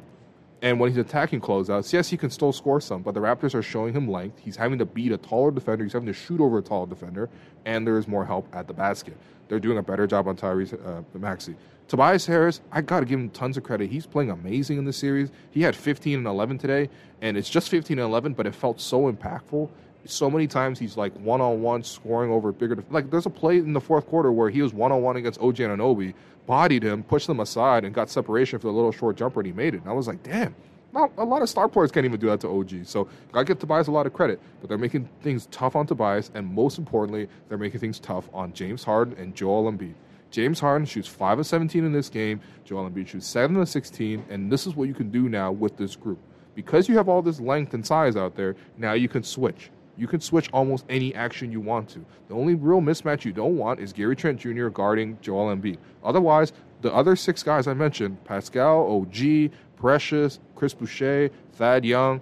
and 0.65 0.81
when 0.81 0.89
he's 0.89 0.97
attacking 0.97 1.43
closeouts, 1.43 1.93
yes, 1.93 2.09
he 2.09 2.17
can 2.17 2.31
still 2.31 2.51
score 2.51 2.81
some, 2.81 3.03
but 3.03 3.13
the 3.13 3.21
Raptors 3.21 3.55
are 3.55 3.63
showing 3.63 3.93
him 3.93 4.11
length. 4.11 4.39
He's 4.39 4.57
having 4.57 4.79
to 4.79 4.87
beat 4.87 5.13
a 5.13 5.19
taller 5.19 5.51
defender. 5.51 5.85
He's 5.85 5.93
having 5.93 6.07
to 6.07 6.15
shoot 6.15 6.41
over 6.41 6.57
a 6.57 6.63
taller 6.63 6.87
defender, 6.87 7.29
and 7.67 7.87
there 7.87 7.99
is 7.99 8.09
more 8.09 8.25
help 8.25 8.49
at 8.57 8.67
the 8.67 8.73
basket. 8.73 9.15
They're 9.49 9.61
doing 9.61 9.77
a 9.77 9.83
better 9.83 10.07
job 10.07 10.27
on 10.27 10.37
Tyrese 10.37 10.73
uh, 10.87 11.03
Maxey. 11.19 11.55
Tobias 11.87 12.25
Harris, 12.25 12.63
I 12.73 12.81
got 12.81 13.01
to 13.01 13.07
give 13.07 13.21
him 13.21 13.29
tons 13.29 13.59
of 13.59 13.63
credit. 13.63 13.91
He's 13.91 14.07
playing 14.07 14.31
amazing 14.31 14.79
in 14.79 14.87
this 14.87 14.97
series. 14.97 15.31
He 15.51 15.61
had 15.61 15.77
15 15.77 16.17
and 16.17 16.27
11 16.27 16.57
today, 16.57 16.89
and 17.21 17.37
it's 17.37 17.51
just 17.51 17.69
15 17.69 17.99
and 17.99 18.07
11, 18.07 18.33
but 18.33 18.47
it 18.47 18.55
felt 18.55 18.81
so 18.81 19.13
impactful. 19.13 19.69
So 20.07 20.31
many 20.31 20.47
times 20.47 20.79
he's 20.79 20.97
like 20.97 21.13
one 21.19 21.43
on 21.43 21.61
one 21.61 21.83
scoring 21.83 22.31
over 22.31 22.53
bigger. 22.53 22.77
Def- 22.77 22.91
like 22.91 23.11
there's 23.11 23.27
a 23.27 23.31
play 23.31 23.59
in 23.59 23.75
the 23.75 23.83
fourth 23.83 24.07
quarter 24.07 24.33
where 24.33 24.49
he 24.49 24.63
was 24.63 24.73
one 24.73 24.93
on 24.93 25.03
one 25.03 25.17
against 25.17 25.41
OG 25.41 25.57
Anunoby, 25.57 26.15
bodied 26.47 26.83
him, 26.83 27.03
pushed 27.03 27.27
them 27.27 27.41
aside, 27.41 27.85
and 27.85 27.95
got 27.95 28.11
separation 28.11 28.59
for 28.59 28.67
the 28.67 28.73
little 28.73 28.93
short 28.93 29.17
jumper, 29.17 29.41
and 29.41 29.47
he 29.47 29.53
made 29.53 29.75
it. 29.75 29.81
And 29.83 29.89
I 29.89 29.93
was 29.93 30.07
like, 30.07 30.23
damn. 30.23 30.55
Not 30.93 31.11
a 31.17 31.25
lot 31.25 31.43
of 31.43 31.49
star 31.49 31.69
players 31.69 31.91
can't 31.91 32.07
even 32.07 32.21
do 32.21 32.29
that 32.29 32.41
to 32.43 32.49
OG. 32.49 32.87
So 32.87 33.09
I 33.33 33.43
give 33.43 33.59
Tobias 33.59 33.89
a 33.89 33.91
lot 33.91 34.07
of 34.07 34.13
credit, 34.13 34.41
but 34.61 34.69
they're 34.69 34.79
making 34.79 35.09
things 35.23 35.49
tough 35.51 35.75
on 35.75 35.89
Tobias, 35.89 36.31
and 36.35 36.47
most 36.47 36.79
importantly, 36.79 37.29
they're 37.49 37.59
making 37.59 37.81
things 37.81 37.99
tough 37.99 38.29
on 38.33 38.53
James 38.53 38.85
Harden 38.85 39.17
and 39.19 39.35
Joel 39.35 39.73
Embiid. 39.73 39.95
James 40.35 40.59
Harden 40.59 40.85
shoots 40.85 41.07
5 41.07 41.39
of 41.39 41.47
17 41.47 41.85
in 41.85 41.93
this 41.93 42.09
game. 42.09 42.41
Joel 42.65 42.91
Embiid 42.91 43.07
shoots 43.07 43.27
7 43.27 43.57
of 43.57 43.69
16. 43.69 44.25
And 44.29 44.51
this 44.51 44.67
is 44.67 44.75
what 44.75 44.89
you 44.89 44.95
can 44.95 45.11
do 45.11 45.29
now 45.29 45.53
with 45.53 45.77
this 45.77 45.95
group. 45.95 46.19
Because 46.57 46.89
you 46.89 46.97
have 46.97 47.09
all 47.09 47.23
this 47.23 47.39
length 47.39 47.73
and 47.73 47.87
size 47.87 48.17
out 48.17 48.35
there, 48.35 48.57
now 48.77 48.95
you 48.95 49.09
can 49.09 49.23
switch. 49.23 49.71
You 49.97 50.07
can 50.07 50.21
switch 50.21 50.49
almost 50.53 50.85
any 50.89 51.15
action 51.15 51.53
you 51.53 51.61
want 51.61 51.89
to. 51.91 52.05
The 52.29 52.35
only 52.35 52.55
real 52.55 52.81
mismatch 52.81 53.25
you 53.25 53.33
don't 53.33 53.57
want 53.57 53.81
is 53.81 53.93
Gary 53.93 54.17
Trent 54.17 54.41
Jr. 54.41 54.69
guarding 54.69 55.19
Joel 55.21 55.55
Embiid. 55.55 55.79
Otherwise, 56.03 56.53
the 56.81 56.93
other 56.93 57.17
six 57.17 57.43
guys 57.43 57.67
I 57.67 57.75
mentioned 57.75 58.23
Pascal, 58.25 58.91
OG, 58.91 59.51
Precious, 59.77 60.41
Chris 60.55 60.75
Boucher, 60.75 61.31
Thad 61.53 61.85
Young, 61.85 62.21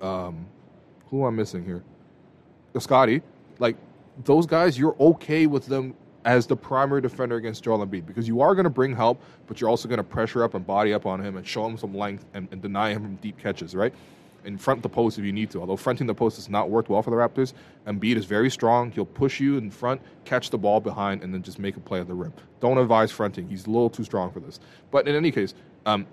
um, 0.00 0.46
who 1.10 1.26
am 1.26 1.34
I 1.34 1.36
missing 1.36 1.64
here? 1.64 1.82
Scottie. 2.78 3.22
Like, 3.58 3.76
those 4.24 4.46
guys, 4.46 4.78
you're 4.78 4.96
okay 5.00 5.46
with 5.46 5.66
them 5.66 5.94
as 6.26 6.46
the 6.46 6.56
primary 6.56 7.00
defender 7.00 7.36
against 7.36 7.62
Joel 7.62 7.86
Embiid 7.86 8.04
because 8.04 8.26
you 8.28 8.40
are 8.40 8.54
going 8.54 8.64
to 8.64 8.70
bring 8.70 8.94
help, 8.94 9.22
but 9.46 9.60
you're 9.60 9.70
also 9.70 9.88
going 9.88 9.98
to 9.98 10.04
pressure 10.04 10.42
up 10.42 10.54
and 10.54 10.66
body 10.66 10.92
up 10.92 11.06
on 11.06 11.24
him 11.24 11.36
and 11.36 11.46
show 11.46 11.64
him 11.64 11.78
some 11.78 11.94
length 11.94 12.26
and, 12.34 12.48
and 12.50 12.60
deny 12.60 12.92
him 12.92 13.16
deep 13.22 13.38
catches, 13.38 13.74
right? 13.74 13.94
And 14.46 14.60
front 14.60 14.82
the 14.82 14.88
post 14.88 15.18
if 15.18 15.24
you 15.24 15.32
need 15.32 15.50
to. 15.50 15.60
Although 15.60 15.76
fronting 15.76 16.06
the 16.06 16.14
post 16.14 16.36
has 16.36 16.48
not 16.48 16.70
worked 16.70 16.88
well 16.88 17.02
for 17.02 17.10
the 17.10 17.16
Raptors, 17.16 17.52
Embiid 17.86 18.16
is 18.16 18.24
very 18.24 18.50
strong. 18.50 18.92
He'll 18.92 19.04
push 19.04 19.40
you 19.40 19.58
in 19.58 19.70
front, 19.70 20.00
catch 20.24 20.50
the 20.50 20.58
ball 20.58 20.80
behind, 20.80 21.22
and 21.22 21.34
then 21.34 21.42
just 21.42 21.58
make 21.58 21.76
a 21.76 21.80
play 21.80 22.00
at 22.00 22.06
the 22.06 22.14
rim. 22.14 22.32
Don't 22.60 22.78
advise 22.78 23.10
fronting. 23.10 23.48
He's 23.48 23.66
a 23.66 23.70
little 23.70 23.90
too 23.90 24.04
strong 24.04 24.30
for 24.30 24.40
this. 24.40 24.60
But 24.90 25.08
in 25.08 25.14
any 25.14 25.32
case, 25.32 25.54
um, 25.84 26.06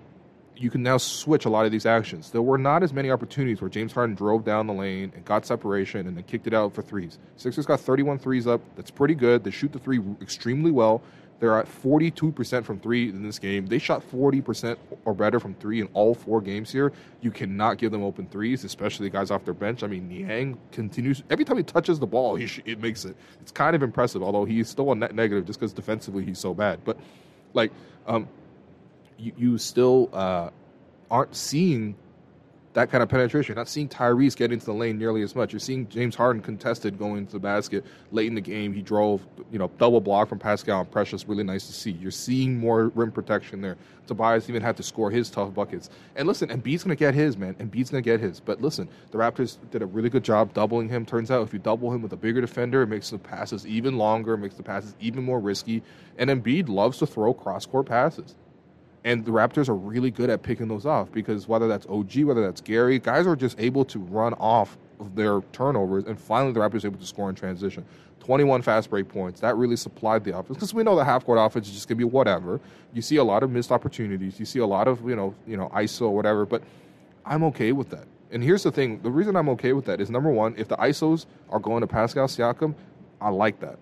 you 0.56 0.70
can 0.70 0.82
now 0.82 0.96
switch 0.98 1.44
a 1.44 1.50
lot 1.50 1.66
of 1.66 1.72
these 1.72 1.86
actions. 1.86 2.30
There 2.30 2.42
were 2.42 2.58
not 2.58 2.82
as 2.82 2.92
many 2.92 3.10
opportunities 3.10 3.60
where 3.60 3.70
James 3.70 3.92
Harden 3.92 4.14
drove 4.14 4.44
down 4.44 4.66
the 4.66 4.72
lane 4.72 5.12
and 5.14 5.24
got 5.24 5.44
separation 5.46 6.06
and 6.06 6.16
then 6.16 6.24
kicked 6.24 6.46
it 6.46 6.54
out 6.54 6.72
for 6.72 6.82
threes. 6.82 7.18
Sixers 7.36 7.66
got 7.66 7.80
31 7.80 8.18
threes 8.18 8.46
up. 8.46 8.60
That's 8.76 8.90
pretty 8.90 9.14
good. 9.14 9.44
They 9.44 9.50
shoot 9.50 9.72
the 9.72 9.78
three 9.78 10.00
extremely 10.20 10.70
well. 10.70 11.02
They're 11.40 11.58
at 11.58 11.66
42% 11.66 12.64
from 12.64 12.78
three 12.80 13.08
in 13.08 13.22
this 13.22 13.38
game. 13.38 13.66
They 13.66 13.78
shot 13.78 14.08
40% 14.10 14.76
or 15.04 15.14
better 15.14 15.40
from 15.40 15.54
three 15.54 15.80
in 15.80 15.88
all 15.92 16.14
four 16.14 16.40
games 16.40 16.70
here. 16.70 16.92
You 17.20 17.30
cannot 17.30 17.78
give 17.78 17.92
them 17.92 18.02
open 18.02 18.26
threes, 18.26 18.64
especially 18.64 19.10
guys 19.10 19.30
off 19.30 19.44
their 19.44 19.54
bench. 19.54 19.82
I 19.82 19.88
mean, 19.88 20.08
Niang 20.08 20.58
continues 20.72 21.22
every 21.30 21.44
time 21.44 21.56
he 21.56 21.62
touches 21.62 21.98
the 21.98 22.06
ball, 22.06 22.36
he 22.36 22.46
sh- 22.46 22.60
it 22.64 22.80
makes 22.80 23.04
it. 23.04 23.16
It's 23.40 23.52
kind 23.52 23.74
of 23.74 23.82
impressive, 23.82 24.22
although 24.22 24.44
he's 24.44 24.68
still 24.68 24.92
a 24.92 24.94
net 24.94 25.14
negative 25.14 25.44
just 25.44 25.58
because 25.58 25.72
defensively 25.72 26.24
he's 26.24 26.38
so 26.38 26.54
bad. 26.54 26.80
But 26.84 26.98
like, 27.52 27.72
um, 28.06 28.28
you, 29.18 29.32
you 29.36 29.58
still 29.58 30.10
uh, 30.12 30.50
aren't 31.10 31.34
seeing 31.34 31.96
that 32.74 32.90
kind 32.90 33.02
of 33.02 33.08
penetration. 33.08 33.54
You're 33.54 33.60
not 33.60 33.68
seeing 33.68 33.88
Tyrese 33.88 34.36
get 34.36 34.52
into 34.52 34.66
the 34.66 34.74
lane 34.74 34.98
nearly 34.98 35.22
as 35.22 35.34
much. 35.34 35.52
You're 35.52 35.60
seeing 35.60 35.88
James 35.88 36.16
Harden 36.16 36.42
contested 36.42 36.98
going 36.98 37.26
to 37.26 37.32
the 37.32 37.38
basket 37.38 37.84
late 38.10 38.26
in 38.26 38.34
the 38.34 38.40
game. 38.40 38.72
He 38.72 38.82
drove, 38.82 39.24
you 39.52 39.60
know, 39.60 39.70
double 39.78 40.00
block 40.00 40.28
from 40.28 40.40
Pascal 40.40 40.80
and 40.80 40.90
Precious. 40.90 41.26
Really 41.28 41.44
nice 41.44 41.68
to 41.68 41.72
see. 41.72 41.92
You're 41.92 42.10
seeing 42.10 42.58
more 42.58 42.88
rim 42.88 43.12
protection 43.12 43.60
there. 43.60 43.76
Tobias 44.08 44.50
even 44.50 44.60
had 44.60 44.76
to 44.76 44.82
score 44.82 45.10
his 45.10 45.30
tough 45.30 45.54
buckets. 45.54 45.88
And 46.16 46.26
listen, 46.26 46.48
Embiid's 46.48 46.82
going 46.82 46.96
to 46.96 46.98
get 46.98 47.14
his, 47.14 47.38
man. 47.38 47.54
Embiid's 47.54 47.90
going 47.90 48.02
to 48.02 48.10
get 48.10 48.18
his. 48.18 48.40
But 48.40 48.60
listen, 48.60 48.88
the 49.12 49.18
Raptors 49.18 49.56
did 49.70 49.80
a 49.80 49.86
really 49.86 50.10
good 50.10 50.24
job 50.24 50.52
doubling 50.52 50.88
him. 50.88 51.06
Turns 51.06 51.30
out 51.30 51.46
if 51.46 51.52
you 51.52 51.60
double 51.60 51.92
him 51.92 52.02
with 52.02 52.12
a 52.12 52.16
bigger 52.16 52.40
defender, 52.40 52.82
it 52.82 52.88
makes 52.88 53.08
the 53.10 53.18
passes 53.18 53.66
even 53.66 53.96
longer, 53.96 54.36
makes 54.36 54.56
the 54.56 54.64
passes 54.64 54.96
even 55.00 55.22
more 55.22 55.38
risky. 55.38 55.82
And 56.18 56.28
Embiid 56.28 56.68
loves 56.68 56.98
to 56.98 57.06
throw 57.06 57.32
cross 57.32 57.66
court 57.66 57.86
passes. 57.86 58.34
And 59.04 59.24
the 59.24 59.30
Raptors 59.30 59.68
are 59.68 59.74
really 59.74 60.10
good 60.10 60.30
at 60.30 60.42
picking 60.42 60.66
those 60.66 60.86
off 60.86 61.12
because 61.12 61.46
whether 61.46 61.68
that's 61.68 61.86
OG, 61.86 62.22
whether 62.22 62.40
that's 62.40 62.62
Gary, 62.62 62.98
guys 62.98 63.26
are 63.26 63.36
just 63.36 63.60
able 63.60 63.84
to 63.84 63.98
run 63.98 64.32
off 64.34 64.78
of 64.98 65.14
their 65.14 65.42
turnovers. 65.52 66.04
And 66.04 66.18
finally, 66.18 66.52
the 66.52 66.60
Raptors 66.60 66.84
able 66.84 66.98
to 66.98 67.06
score 67.06 67.28
in 67.28 67.34
transition. 67.34 67.84
21 68.20 68.62
fast 68.62 68.88
break 68.88 69.06
points. 69.06 69.40
That 69.40 69.56
really 69.56 69.76
supplied 69.76 70.24
the 70.24 70.36
offense 70.36 70.56
because 70.56 70.72
we 70.72 70.82
know 70.82 70.96
the 70.96 71.04
half 71.04 71.26
court 71.26 71.38
offense 71.38 71.68
is 71.68 71.74
just 71.74 71.88
going 71.88 71.98
to 71.98 72.06
be 72.06 72.10
whatever. 72.10 72.58
You 72.94 73.02
see 73.02 73.16
a 73.16 73.24
lot 73.24 73.42
of 73.42 73.50
missed 73.50 73.70
opportunities. 73.70 74.40
You 74.40 74.46
see 74.46 74.60
a 74.60 74.66
lot 74.66 74.88
of, 74.88 75.06
you 75.06 75.14
know, 75.14 75.34
you 75.46 75.58
know, 75.58 75.68
ISO, 75.74 76.02
or 76.02 76.14
whatever. 76.14 76.46
But 76.46 76.62
I'm 77.26 77.44
okay 77.44 77.72
with 77.72 77.90
that. 77.90 78.06
And 78.30 78.42
here's 78.42 78.62
the 78.62 78.72
thing 78.72 79.00
the 79.02 79.10
reason 79.10 79.36
I'm 79.36 79.50
okay 79.50 79.74
with 79.74 79.84
that 79.84 80.00
is 80.00 80.10
number 80.10 80.30
one, 80.30 80.54
if 80.56 80.68
the 80.68 80.76
ISOs 80.76 81.26
are 81.50 81.60
going 81.60 81.82
to 81.82 81.86
Pascal 81.86 82.26
Siakam, 82.26 82.74
I 83.20 83.28
like 83.28 83.60
that. 83.60 83.78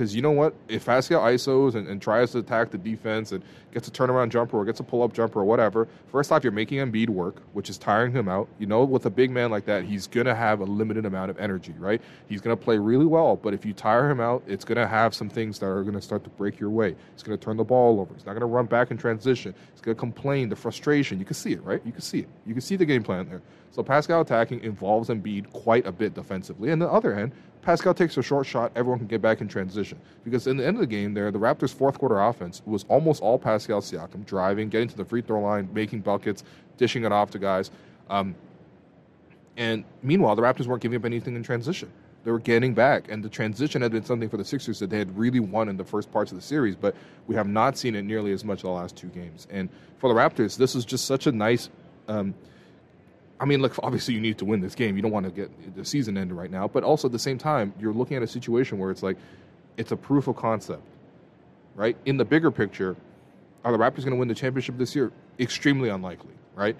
Because 0.00 0.16
you 0.16 0.22
know 0.22 0.30
what? 0.30 0.54
If 0.66 0.86
Pascal 0.86 1.20
ISOs 1.20 1.74
and, 1.74 1.86
and, 1.86 2.00
tries 2.00 2.32
to 2.32 2.38
attack 2.38 2.70
the 2.70 2.78
defense 2.78 3.32
and 3.32 3.44
gets 3.70 3.86
a 3.86 3.90
turnaround 3.90 4.30
jumper 4.30 4.56
or 4.56 4.64
gets 4.64 4.80
a 4.80 4.82
pull 4.82 5.02
up 5.02 5.12
jumper 5.12 5.40
or 5.40 5.44
whatever, 5.44 5.88
first 6.10 6.32
off, 6.32 6.42
you're 6.42 6.54
making 6.54 6.78
Embiid 6.78 7.10
work, 7.10 7.42
which 7.52 7.68
is 7.68 7.76
tiring 7.76 8.10
him 8.10 8.26
out. 8.26 8.48
You 8.58 8.66
know, 8.66 8.82
with 8.82 9.04
a 9.04 9.10
big 9.10 9.30
man 9.30 9.50
like 9.50 9.66
that, 9.66 9.84
he's 9.84 10.06
going 10.06 10.24
to 10.24 10.34
have 10.34 10.60
a 10.60 10.64
limited 10.64 11.04
amount 11.04 11.30
of 11.30 11.38
energy, 11.38 11.74
right? 11.76 12.00
He's 12.30 12.40
going 12.40 12.56
to 12.56 12.64
play 12.64 12.78
really 12.78 13.04
well, 13.04 13.36
but 13.36 13.52
if 13.52 13.66
you 13.66 13.74
tire 13.74 14.10
him 14.10 14.20
out, 14.20 14.42
it's 14.46 14.64
going 14.64 14.78
to 14.78 14.86
have 14.86 15.14
some 15.14 15.28
things 15.28 15.58
that 15.58 15.66
are 15.66 15.82
going 15.82 15.96
to 15.96 16.00
start 16.00 16.24
to 16.24 16.30
break 16.30 16.58
your 16.58 16.70
way. 16.70 16.96
It's 17.12 17.22
going 17.22 17.38
to 17.38 17.44
turn 17.44 17.58
the 17.58 17.64
ball 17.64 18.00
over. 18.00 18.14
He's 18.14 18.24
not 18.24 18.32
going 18.32 18.40
to 18.40 18.46
run 18.46 18.64
back 18.64 18.90
in 18.90 18.96
transition. 18.96 19.54
He's 19.72 19.82
going 19.82 19.94
to 19.94 20.00
complain, 20.00 20.48
the 20.48 20.56
frustration. 20.56 21.18
You 21.18 21.26
can 21.26 21.34
see 21.34 21.52
it, 21.52 21.62
right? 21.62 21.82
You 21.84 21.92
can 21.92 22.00
see 22.00 22.20
it. 22.20 22.28
You 22.46 22.54
can 22.54 22.62
see 22.62 22.76
the 22.76 22.86
game 22.86 23.02
plan 23.02 23.28
there. 23.28 23.42
So 23.70 23.82
Pascal 23.82 24.22
attacking 24.22 24.60
involves 24.60 25.10
Embiid 25.10 25.52
quite 25.52 25.86
a 25.86 25.92
bit 25.92 26.14
defensively. 26.14 26.70
And 26.70 26.80
the 26.82 26.90
other 26.90 27.14
hand, 27.14 27.32
Pascal 27.62 27.92
takes 27.92 28.16
a 28.16 28.22
short 28.22 28.46
shot, 28.46 28.72
everyone 28.74 28.98
can 28.98 29.08
get 29.08 29.20
back 29.20 29.40
in 29.40 29.48
transition. 29.48 29.98
Because 30.24 30.46
in 30.46 30.56
the 30.56 30.66
end 30.66 30.76
of 30.76 30.80
the 30.80 30.86
game, 30.86 31.12
there, 31.14 31.30
the 31.30 31.38
Raptors' 31.38 31.74
fourth 31.74 31.98
quarter 31.98 32.20
offense 32.20 32.62
was 32.64 32.84
almost 32.88 33.22
all 33.22 33.38
Pascal 33.38 33.80
Siakam 33.80 34.24
driving, 34.24 34.68
getting 34.68 34.88
to 34.88 34.96
the 34.96 35.04
free 35.04 35.20
throw 35.20 35.40
line, 35.40 35.68
making 35.72 36.00
buckets, 36.00 36.42
dishing 36.78 37.04
it 37.04 37.12
off 37.12 37.30
to 37.32 37.38
guys. 37.38 37.70
Um, 38.08 38.34
and 39.56 39.84
meanwhile, 40.02 40.36
the 40.36 40.42
Raptors 40.42 40.66
weren't 40.66 40.82
giving 40.82 40.96
up 40.96 41.04
anything 41.04 41.36
in 41.36 41.42
transition. 41.42 41.90
They 42.24 42.30
were 42.30 42.38
getting 42.38 42.74
back, 42.74 43.10
and 43.10 43.22
the 43.22 43.28
transition 43.28 43.80
had 43.82 43.92
been 43.92 44.04
something 44.04 44.28
for 44.28 44.36
the 44.36 44.44
Sixers 44.44 44.78
that 44.80 44.90
they 44.90 44.98
had 44.98 45.16
really 45.16 45.40
won 45.40 45.68
in 45.68 45.76
the 45.76 45.84
first 45.84 46.10
parts 46.12 46.32
of 46.32 46.38
the 46.38 46.42
series, 46.42 46.76
but 46.76 46.94
we 47.26 47.34
have 47.34 47.48
not 47.48 47.78
seen 47.78 47.94
it 47.94 48.02
nearly 48.02 48.32
as 48.32 48.44
much 48.44 48.62
in 48.62 48.68
the 48.68 48.74
last 48.74 48.96
two 48.96 49.08
games. 49.08 49.46
And 49.50 49.70
for 49.98 50.12
the 50.12 50.18
Raptors, 50.18 50.56
this 50.56 50.74
is 50.74 50.84
just 50.84 51.06
such 51.06 51.26
a 51.26 51.32
nice. 51.32 51.70
Um, 52.08 52.34
I 53.40 53.46
mean, 53.46 53.62
look, 53.62 53.74
obviously 53.82 54.12
you 54.12 54.20
need 54.20 54.36
to 54.38 54.44
win 54.44 54.60
this 54.60 54.74
game. 54.74 54.96
You 54.96 55.02
don't 55.02 55.10
want 55.10 55.24
to 55.24 55.32
get 55.32 55.74
the 55.74 55.84
season 55.84 56.18
ended 56.18 56.36
right 56.36 56.50
now, 56.50 56.68
but 56.68 56.84
also 56.84 57.08
at 57.08 57.12
the 57.12 57.18
same 57.18 57.38
time, 57.38 57.72
you're 57.80 57.94
looking 57.94 58.18
at 58.18 58.22
a 58.22 58.26
situation 58.26 58.78
where 58.78 58.90
it's 58.90 59.02
like 59.02 59.16
it's 59.78 59.92
a 59.92 59.96
proof 59.96 60.28
of 60.28 60.36
concept, 60.36 60.82
right? 61.74 61.96
In 62.04 62.18
the 62.18 62.24
bigger 62.24 62.50
picture, 62.50 62.96
are 63.64 63.72
the 63.72 63.78
Raptors 63.78 64.04
going 64.04 64.10
to 64.10 64.16
win 64.16 64.28
the 64.28 64.34
championship 64.34 64.76
this 64.76 64.94
year? 64.94 65.10
Extremely 65.38 65.88
unlikely, 65.88 66.34
right? 66.54 66.76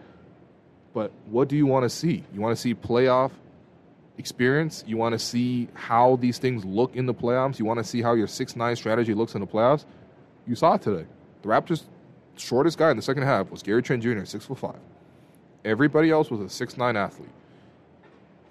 But 0.93 1.13
what 1.27 1.49
do 1.49 1.57
you 1.57 1.65
want 1.65 1.85
to 1.85 1.89
see? 1.91 2.25
You 2.35 2.41
want 2.43 2.55
to 2.55 2.61
see 2.61 2.75
playoff 2.75 3.31
experience. 4.19 4.85
You 4.87 4.99
want 4.99 5.15
to 5.15 5.19
see 5.19 5.69
how 5.73 6.17
these 6.17 6.39
things 6.39 6.65
look 6.65 6.95
in 6.95 7.07
the 7.07 7.15
playoffs. 7.15 7.59
You 7.59 7.65
want 7.65 7.79
to 7.79 7.85
see 7.85 8.03
how 8.03 8.13
your 8.13 8.27
six 8.27 8.55
nine 8.55 8.77
strategy 8.77 9.15
looks 9.15 9.35
in 9.35 9.41
the 9.41 9.47
playoffs. 9.47 9.87
You 10.47 10.55
saw 10.55 10.75
it 10.75 10.83
today. 10.83 11.07
The 11.41 11.49
Raptors' 11.49 11.85
shortest 12.37 12.77
guy 12.77 12.91
in 12.91 12.97
the 12.97 13.03
second 13.03 13.23
half 13.23 13.51
was 13.51 13.63
Gary 13.63 13.83
Trent 13.83 14.03
Jr., 14.03 14.25
six 14.25 14.45
foot 14.45 14.59
five. 14.59 14.81
Everybody 15.65 16.11
else 16.11 16.31
was 16.31 16.41
a 16.41 16.49
six 16.49 16.77
nine 16.77 16.97
athlete. 16.97 17.31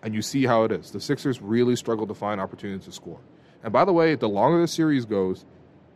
And 0.02 0.15
you 0.15 0.22
see 0.22 0.45
how 0.45 0.63
it 0.63 0.72
is. 0.72 0.91
The 0.91 1.02
Sixers 1.02 1.41
really 1.41 1.76
struggle 1.76 2.08
to 2.08 2.13
find 2.13 2.39
opportunities 2.39 2.86
to 2.86 2.91
score. 2.91 3.19
And 3.63 3.74
by 3.74 3.84
the 3.84 3.91
way, 3.91 4.15
the 4.15 4.30
longer 4.30 4.62
the 4.62 4.67
series 4.67 5.04
goes, 5.04 5.43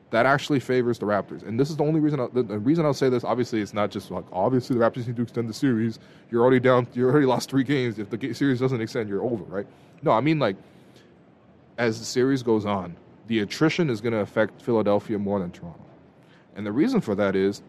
that 0.09 0.25
actually 0.25 0.59
favors 0.59 0.99
the 0.99 1.05
Raptors. 1.05 1.41
And 1.47 1.59
this 1.59 1.69
is 1.69 1.77
the 1.77 1.83
only 1.83 1.99
reason. 1.99 2.19
I, 2.19 2.27
the, 2.27 2.43
the, 2.43 2.59
reason 2.59 2.85
I'll 2.85 2.93
say 2.93 3.09
this. 3.09 3.23
Obviously, 3.23 3.61
it's 3.61 3.73
not 3.73 3.91
just 3.91 4.11
like 4.11 4.25
obviously 4.31 4.77
the 4.77 4.83
Raptors 4.83 5.07
need 5.07 5.15
to 5.15 5.21
extend 5.23 5.49
the 5.49 5.53
series. 5.53 5.99
You're 6.29 6.41
already 6.41 6.59
down. 6.59 6.87
You 6.93 7.05
already 7.07 7.25
lost 7.25 7.49
three 7.49 7.63
games. 7.63 7.97
If 7.97 8.09
the 8.09 8.33
series 8.33 8.59
doesn't 8.59 8.79
extend, 8.79 9.09
you're 9.09 9.23
over, 9.23 9.43
right? 9.45 9.65
No, 10.01 10.11
I 10.11 10.21
mean 10.21 10.37
like 10.37 10.57
as 11.77 11.99
the 11.99 12.05
series 12.05 12.43
goes 12.43 12.65
on, 12.65 12.95
the 13.27 13.39
attrition 13.39 13.89
is 13.89 14.01
going 14.01 14.13
to 14.13 14.19
affect 14.19 14.61
Philadelphia 14.61 15.17
more 15.17 15.39
than 15.39 15.51
Toronto. 15.51 15.79
And 16.55 16.65
the 16.65 16.71
reason 16.71 17.01
for 17.01 17.15
that 17.15 17.35
is 17.35 17.63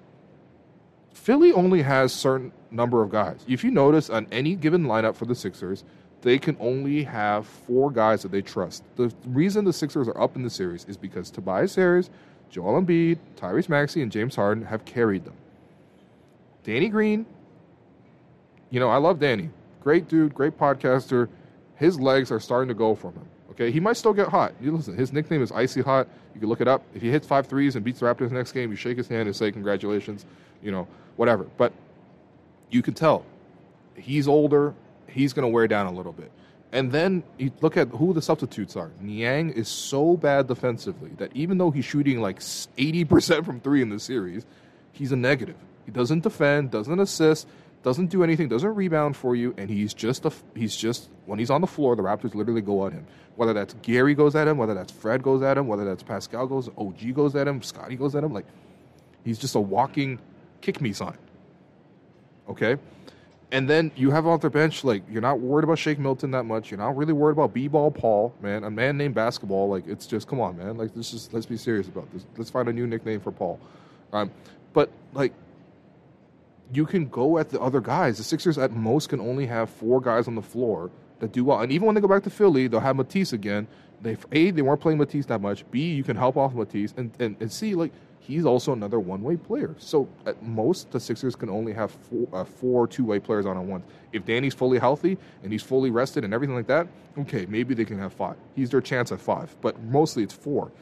Philly 1.15 1.53
only 1.53 1.81
has 1.83 2.13
certain 2.13 2.53
number 2.71 3.03
of 3.03 3.11
guys. 3.11 3.45
If 3.49 3.65
you 3.65 3.71
notice 3.71 4.11
on 4.11 4.27
any 4.31 4.57
given 4.57 4.85
lineup 4.85 5.15
for 5.15 5.25
the 5.25 5.35
Sixers, 5.35 5.85
they 6.23 6.39
can 6.39 6.57
only 6.61 7.05
have 7.05 7.47
four 7.47 7.91
guys 7.91 8.23
that 8.23 8.33
they 8.33 8.43
trust. 8.43 8.83
The 8.97 9.15
reason 9.27 9.65
the 9.65 9.73
Sixers 9.73 10.09
are 10.09 10.21
up 10.21 10.37
in 10.37 10.43
the 10.43 10.51
series 10.51 10.85
is 10.87 10.97
because 10.97 11.31
Tobias 11.31 11.75
Harris, 11.77 12.11
Joel 12.51 12.83
Embiid, 12.83 13.19
Tyrese 13.37 13.69
Maxey, 13.69 14.03
and 14.03 14.11
James 14.11 14.37
Harden 14.37 14.65
have 14.65 14.85
carried 14.85 15.25
them. 15.25 15.35
Danny 16.65 16.89
Green, 16.89 17.27
you 18.71 18.81
know, 18.81 18.89
I 18.89 18.97
love 18.97 19.21
Danny. 19.21 19.51
Great 19.83 20.09
dude, 20.09 20.35
great 20.35 20.59
podcaster. 20.59 21.29
His 21.77 22.01
legs 22.01 22.33
are 22.33 22.41
starting 22.41 22.69
to 22.69 22.75
go 22.75 22.95
from 22.95 23.15
him. 23.15 23.29
Okay, 23.51 23.71
he 23.71 23.79
might 23.79 23.97
still 23.97 24.13
get 24.13 24.29
hot. 24.29 24.53
You 24.61 24.77
listen, 24.77 24.97
his 24.97 25.13
nickname 25.13 25.43
is 25.43 25.53
Icy 25.53 25.83
Hot. 25.83 26.09
You 26.35 26.41
can 26.41 26.49
look 26.49 26.61
it 26.61 26.67
up. 26.67 26.83
If 26.93 27.03
he 27.03 27.11
hits 27.11 27.27
five 27.27 27.47
threes 27.47 27.77
and 27.77 27.85
beats 27.85 28.01
the 28.01 28.07
Raptors 28.07 28.33
next 28.33 28.51
game, 28.53 28.71
you 28.71 28.77
shake 28.77 28.97
his 28.97 29.07
hand 29.07 29.29
and 29.29 29.37
say 29.37 29.53
congratulations. 29.53 30.27
You 30.61 30.73
know, 30.73 30.89
whatever. 31.17 31.45
But 31.57 31.73
you 32.71 32.83
can 32.83 32.95
tell 32.95 33.25
he's 33.97 34.29
older. 34.29 34.75
He's 35.07 35.33
going 35.33 35.45
to 35.45 35.49
wear 35.49 35.69
down 35.69 35.87
a 35.87 35.93
little 35.93 36.13
bit. 36.13 36.31
And 36.73 36.91
then 36.91 37.23
you 37.39 37.53
look 37.61 37.77
at 37.77 37.89
who 37.89 38.13
the 38.13 38.21
substitutes 38.21 38.75
are. 38.75 38.91
Niang 39.01 39.51
is 39.51 39.69
so 39.69 40.17
bad 40.17 40.49
defensively 40.49 41.11
that 41.19 41.31
even 41.35 41.59
though 41.59 41.71
he's 41.71 41.85
shooting 41.85 42.21
like 42.21 42.41
80% 42.41 43.45
from 43.45 43.61
three 43.61 43.81
in 43.81 43.91
the 43.91 44.01
series, 44.01 44.45
he's 44.91 45.13
a 45.13 45.17
negative. 45.17 45.55
He 45.85 45.93
doesn't 45.93 46.25
defend, 46.25 46.73
doesn't 46.73 46.99
assist, 46.99 47.47
doesn't 47.85 48.07
do 48.07 48.25
anything, 48.25 48.49
doesn't 48.49 48.75
rebound 48.75 49.17
for 49.17 49.37
you, 49.37 49.55
and 49.57 49.69
he's 49.71 49.93
just 49.95 50.25
a 50.25 50.33
he's 50.55 50.75
just 50.75 51.11
when 51.27 51.39
he's 51.39 51.51
on 51.51 51.61
the 51.61 51.67
floor, 51.67 51.95
the 51.95 52.03
Raptors 52.03 52.35
literally 52.35 52.63
go 52.63 52.87
at 52.87 52.93
him. 52.93 53.07
Whether 53.37 53.53
that's 53.53 53.75
Gary 53.83 54.15
goes 54.15 54.35
at 54.35 54.49
him, 54.49 54.57
whether 54.57 54.75
that's 54.75 54.91
Fred 54.91 55.23
goes 55.23 55.43
at 55.43 55.59
him, 55.59 55.69
whether 55.69 55.85
that's 55.85 56.03
Pascal 56.03 56.47
goes, 56.47 56.71
OG 56.79 57.15
goes 57.15 57.37
at 57.37 57.47
him, 57.47 57.63
Scottie 57.63 57.97
goes 57.97 58.15
at 58.15 58.25
him, 58.25 58.33
like 58.33 58.47
he's 59.23 59.39
just 59.39 59.55
a 59.55 59.61
walking 59.61 60.19
kick 60.65 60.81
me 60.81 60.93
sign. 60.93 61.19
Okay? 62.49 62.77
And 63.53 63.69
then 63.69 63.93
you 63.95 64.11
have 64.11 64.27
off 64.27 64.41
the 64.41 64.51
bench, 64.51 64.83
like, 64.83 65.03
you're 65.09 65.23
not 65.23 65.39
worried 65.39 65.65
about 65.65 65.79
Shake 65.79 65.99
Milton 65.99 66.33
that 66.33 66.45
much. 66.45 66.71
You're 66.71 66.79
not 66.79 66.97
really 66.97 67.13
worried 67.13 67.35
about 67.35 67.53
B 67.53 67.69
ball 67.69 67.91
Paul, 67.91 68.35
man. 68.41 68.65
A 68.65 68.71
man 68.71 68.97
named 68.97 69.15
basketball, 69.15 69.69
like, 69.69 69.87
it's 69.87 70.07
just, 70.07 70.27
come 70.27 70.41
on, 70.41 70.57
man. 70.57 70.77
Like, 70.77 70.95
this 70.95 71.13
is, 71.13 71.29
let's 71.33 71.47
be 71.47 71.57
serious 71.57 71.87
about 71.87 72.13
this. 72.13 72.27
Let's 72.37 72.51
find 72.51 72.69
a 72.69 72.73
new 72.73 72.87
nickname 72.87 73.21
for 73.21 73.31
Paul. 73.31 73.61
Um, 74.13 74.31
but, 74.73 74.91
like, 75.13 75.33
you 76.73 76.87
can 76.87 77.07
go 77.09 77.39
at 77.39 77.51
the 77.51 77.61
other 77.61 77.81
guys. 77.81 78.17
The 78.17 78.25
Sixers 78.25 78.59
at 78.59 78.73
most 78.73 79.11
can 79.11 79.21
only 79.21 79.47
have 79.47 79.71
four 79.71 80.01
guys 80.01 80.27
on 80.27 80.35
the 80.35 80.43
floor 80.43 80.91
that 81.21 81.31
do 81.31 81.45
well. 81.45 81.61
And 81.61 81.71
even 81.71 81.87
when 81.87 81.95
they 81.95 82.01
go 82.01 82.09
back 82.09 82.25
to 82.25 82.31
Philly, 82.31 82.67
they'll 82.67 82.81
have 82.81 82.97
Matisse 82.97 83.33
again. 83.33 83.69
They 84.03 84.17
A, 84.33 84.51
they 84.51 84.63
weren't 84.63 84.81
playing 84.81 84.99
Matisse 84.99 85.27
that 85.27 85.41
much. 85.41 85.71
B, 85.71 85.93
you 85.93 86.03
can 86.03 86.17
help 86.17 86.37
off 86.37 86.55
Matisse. 86.55 86.93
And, 86.97 87.13
and, 87.21 87.37
and 87.39 87.53
C, 87.53 87.77
like, 87.77 87.93
he's 88.27 88.47
also 88.47 88.73
another 88.73 88.99
one-way 88.99 89.37
player. 89.37 89.75
So 89.79 90.09
at 90.27 90.43
most, 90.43 90.91
the 90.91 91.01
Sixers 91.01 91.37
can 91.37 91.51
only 91.51 91.73
have 91.75 91.91
four, 91.91 92.29
uh, 92.33 92.45
four 92.45 92.87
two-way 92.87 93.19
players 93.21 93.45
on 93.45 93.57
at 93.57 93.63
once. 93.63 93.85
If 94.13 94.25
Danny's 94.25 94.55
fully 94.55 94.79
healthy 94.79 95.19
and 95.43 95.53
he's 95.53 95.63
fully 95.63 95.91
rested 95.91 96.25
and 96.25 96.33
everything 96.33 96.57
like 96.57 96.67
that, 96.69 96.89
okay, 97.19 97.47
maybe 97.47 97.75
they 97.75 97.85
can 97.85 97.99
have 97.99 98.13
five. 98.13 98.37
He's 98.57 98.71
their 98.71 98.81
chance 98.81 99.13
at 99.13 99.21
five, 99.21 99.55
but 99.61 99.81
mostly 99.83 100.23
it's 100.23 100.35
four. 100.35 100.73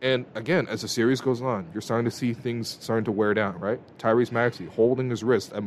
And 0.00 0.24
again, 0.36 0.68
as 0.68 0.82
the 0.82 0.88
series 0.88 1.20
goes 1.20 1.42
on, 1.42 1.68
you're 1.72 1.82
starting 1.82 2.04
to 2.04 2.16
see 2.16 2.32
things 2.32 2.78
starting 2.80 3.04
to 3.06 3.12
wear 3.12 3.34
down, 3.34 3.58
right? 3.58 3.80
Tyrese 3.98 4.30
Maxey 4.30 4.66
holding 4.66 5.10
his 5.10 5.24
wrist 5.24 5.52
at 5.52 5.64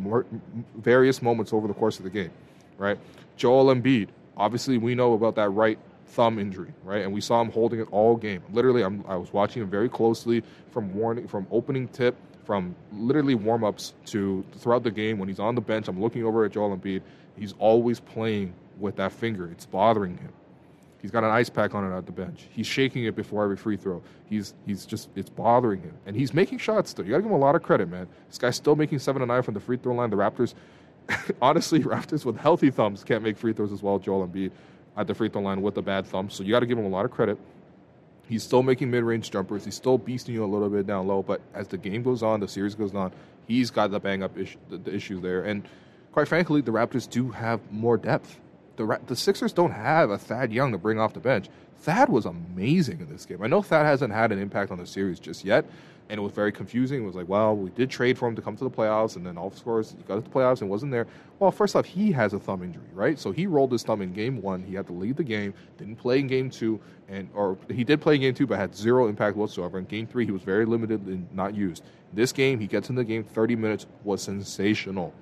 various 0.78 1.22
moments 1.22 1.52
over 1.52 1.68
the 1.68 1.74
course 1.74 1.98
of 1.98 2.06
the 2.06 2.10
game, 2.10 2.32
right? 2.78 2.98
Joel 3.36 3.76
Embiid, 3.76 4.08
obviously 4.38 4.78
we 4.78 4.96
know 4.96 5.14
about 5.14 5.36
that 5.36 5.50
right 5.50 5.78
thumb 6.12 6.40
injury, 6.40 6.74
right? 6.84 7.04
And 7.04 7.14
we 7.14 7.22
saw 7.22 7.42
him 7.42 7.52
holding 7.52 7.80
it 7.80 7.88
all 7.92 8.16
game. 8.16 8.44
Literally, 8.52 8.84
I'm, 8.84 9.04
i 9.08 9.16
was 9.16 9.34
watching 9.34 9.62
him 9.62 9.70
very 9.70 9.90
closely 9.90 10.44
from 10.72 10.94
warning, 10.94 11.28
from 11.28 11.48
opening 11.52 11.88
tip, 11.88 12.16
from 12.44 12.76
literally 12.94 13.36
warm 13.36 13.64
ups 13.64 13.94
to 14.08 14.44
throughout 14.58 14.84
the 14.84 14.92
game. 14.92 15.18
When 15.18 15.30
he's 15.30 15.40
on 15.40 15.56
the 15.56 15.62
bench, 15.62 15.88
I'm 15.88 16.02
looking 16.02 16.24
over 16.24 16.46
at 16.46 16.52
Joel 16.52 16.76
Embiid. 16.78 17.02
He's 17.38 17.54
always 17.60 18.00
playing 18.00 18.54
with 18.80 18.96
that 18.98 19.12
finger. 19.12 19.50
It's 19.52 19.66
bothering 19.66 20.18
him. 20.18 20.34
He's 21.02 21.12
got 21.12 21.24
an 21.24 21.32
ice 21.32 21.50
pack 21.50 21.74
on 21.74 21.90
it 21.90 21.98
at 21.98 22.06
the 22.06 22.12
bench. 22.12 22.48
He's 22.52 22.68
shaking 22.68 23.06
it 23.06 23.16
before 23.16 23.44
every 23.44 23.58
free 23.58 23.78
throw. 23.78 24.04
He's 24.30 24.54
he's 24.68 24.86
just 24.86 25.10
it's 25.16 25.30
bothering 25.30 25.82
him, 25.82 25.94
and 26.06 26.16
he's 26.16 26.34
making 26.34 26.60
shots 26.60 26.92
still. 26.92 27.06
You 27.06 27.12
got 27.12 27.18
to 27.18 27.24
give 27.24 27.32
him 27.32 27.38
a 27.38 27.40
lot 27.40 27.56
of 27.56 27.64
credit, 27.64 27.90
man. 27.90 28.08
This 28.28 28.38
guy's 28.38 28.56
still 28.56 28.76
making 28.76 29.00
seven 29.00 29.22
to 29.22 29.26
nine 29.26 29.42
from 29.42 29.56
the 29.56 29.60
free 29.60 29.78
throw 29.78 29.96
line. 29.96 30.10
The 30.10 30.18
Raptors 30.18 30.54
honestly, 31.42 31.80
Raptors 31.84 32.26
with 32.26 32.38
healthy 32.38 32.70
thumbs 32.70 33.04
can't 33.04 33.24
make 33.24 33.38
free 33.38 33.54
throws 33.54 33.72
as 33.72 33.82
well. 33.82 34.00
Joel 34.00 34.28
Embiid 34.28 34.52
at 34.98 35.08
the 35.08 35.14
free 35.16 35.30
throw 35.30 35.42
line 35.42 35.62
with 35.62 35.78
a 35.78 35.82
bad 35.82 36.06
thumb, 36.06 36.30
so 36.30 36.44
you 36.44 36.52
got 36.52 36.60
to 36.62 36.66
give 36.66 36.78
him 36.78 36.86
a 36.86 36.90
lot 36.90 37.06
of 37.06 37.12
credit. 37.12 37.38
He's 38.28 38.44
still 38.44 38.64
making 38.64 38.92
mid-range 38.92 39.32
jumpers. 39.32 39.66
He's 39.66 39.76
still 39.76 40.00
beasting 40.00 40.30
you 40.30 40.44
a 40.44 40.48
little 40.48 40.70
bit 40.70 40.88
down 40.88 41.08
low, 41.08 41.22
but 41.22 41.42
as 41.54 41.68
the 41.68 41.78
game 41.78 42.04
goes 42.04 42.24
on, 42.24 42.40
the 42.40 42.48
series 42.48 42.76
goes 42.76 42.96
on, 42.96 43.12
he's 43.48 43.72
got 43.72 43.92
the 43.92 44.00
bang 44.00 44.24
up 44.24 44.38
issue, 44.38 44.58
the, 44.70 44.78
the 44.78 45.16
there. 45.22 45.44
And 45.44 45.68
quite 46.12 46.28
frankly, 46.28 46.62
the 46.62 46.72
Raptors 46.72 47.10
do 47.10 47.30
have 47.32 47.60
more 47.72 47.98
depth. 47.98 48.40
The 48.78 49.00
the 49.08 49.16
Sixers 49.16 49.54
don't 49.54 49.72
have 49.72 50.10
a 50.10 50.18
Thad 50.18 50.54
Young 50.54 50.72
to 50.72 50.78
bring 50.78 51.00
off 51.00 51.14
the 51.14 51.20
bench. 51.20 51.50
Thad 51.80 52.10
was 52.10 52.26
amazing 52.26 53.00
in 53.02 53.10
this 53.10 53.26
game. 53.26 53.42
I 53.42 53.48
know 53.48 53.62
Thad 53.62 53.86
hasn't 53.86 54.14
had 54.14 54.32
an 54.32 54.40
impact 54.40 54.72
on 54.72 54.78
the 54.78 54.86
series 54.86 55.20
just 55.20 55.44
yet, 55.44 55.66
and 56.12 56.20
it 56.20 56.22
was 56.22 56.34
very 56.34 56.52
confusing. 56.52 57.04
It 57.04 57.06
was 57.06 57.16
like, 57.16 57.30
well, 57.30 57.56
we 57.56 57.70
did 57.70 57.90
trade 57.90 58.18
for 58.18 58.28
him 58.28 58.36
to 58.36 58.42
come 58.42 58.58
to 58.58 58.66
the 58.66 58.70
playoffs, 58.70 59.16
and 59.16 59.26
then 59.26 59.38
all 59.38 59.48
of 59.48 59.64
course 59.64 59.96
he 59.98 60.04
got 60.04 60.16
to 60.16 60.22
the 60.22 60.30
playoffs 60.30 60.60
and 60.60 60.70
wasn't 60.70 60.92
there. 60.92 61.08
Well, 61.40 61.52
first 61.52 61.74
off, 61.74 61.86
he 61.86 62.12
has 62.12 62.34
a 62.34 62.40
thumb 62.40 62.64
injury, 62.64 62.84
right? 62.94 63.18
So 63.18 63.32
he 63.32 63.48
rolled 63.48 63.72
his 63.72 63.82
thumb 63.84 64.02
in 64.02 64.12
game 64.12 64.42
one. 64.42 64.62
He 64.62 64.76
had 64.76 64.86
to 64.88 64.94
leave 64.94 65.16
the 65.16 65.24
game, 65.24 65.54
didn't 65.78 65.96
play 65.96 66.20
in 66.20 66.28
game 66.28 66.50
two, 66.50 66.82
and 67.08 67.30
or 67.34 67.58
he 67.70 67.86
did 67.86 68.02
play 68.02 68.16
in 68.16 68.22
game 68.22 68.34
two, 68.34 68.46
but 68.46 68.60
had 68.60 68.76
zero 68.76 69.08
impact 69.08 69.38
whatsoever. 69.38 69.80
In 69.80 69.86
game 69.86 70.06
three, 70.06 70.26
he 70.26 70.32
was 70.32 70.42
very 70.42 70.66
limited 70.66 71.06
and 71.06 71.32
not 71.34 71.56
used. 71.56 71.82
This 72.12 72.34
game, 72.34 72.60
he 72.60 72.68
gets 72.68 72.90
in 72.90 72.96
the 72.96 73.06
game, 73.06 73.24
30 73.24 73.56
minutes 73.56 73.86
was 74.04 74.22
sensational. 74.22 75.14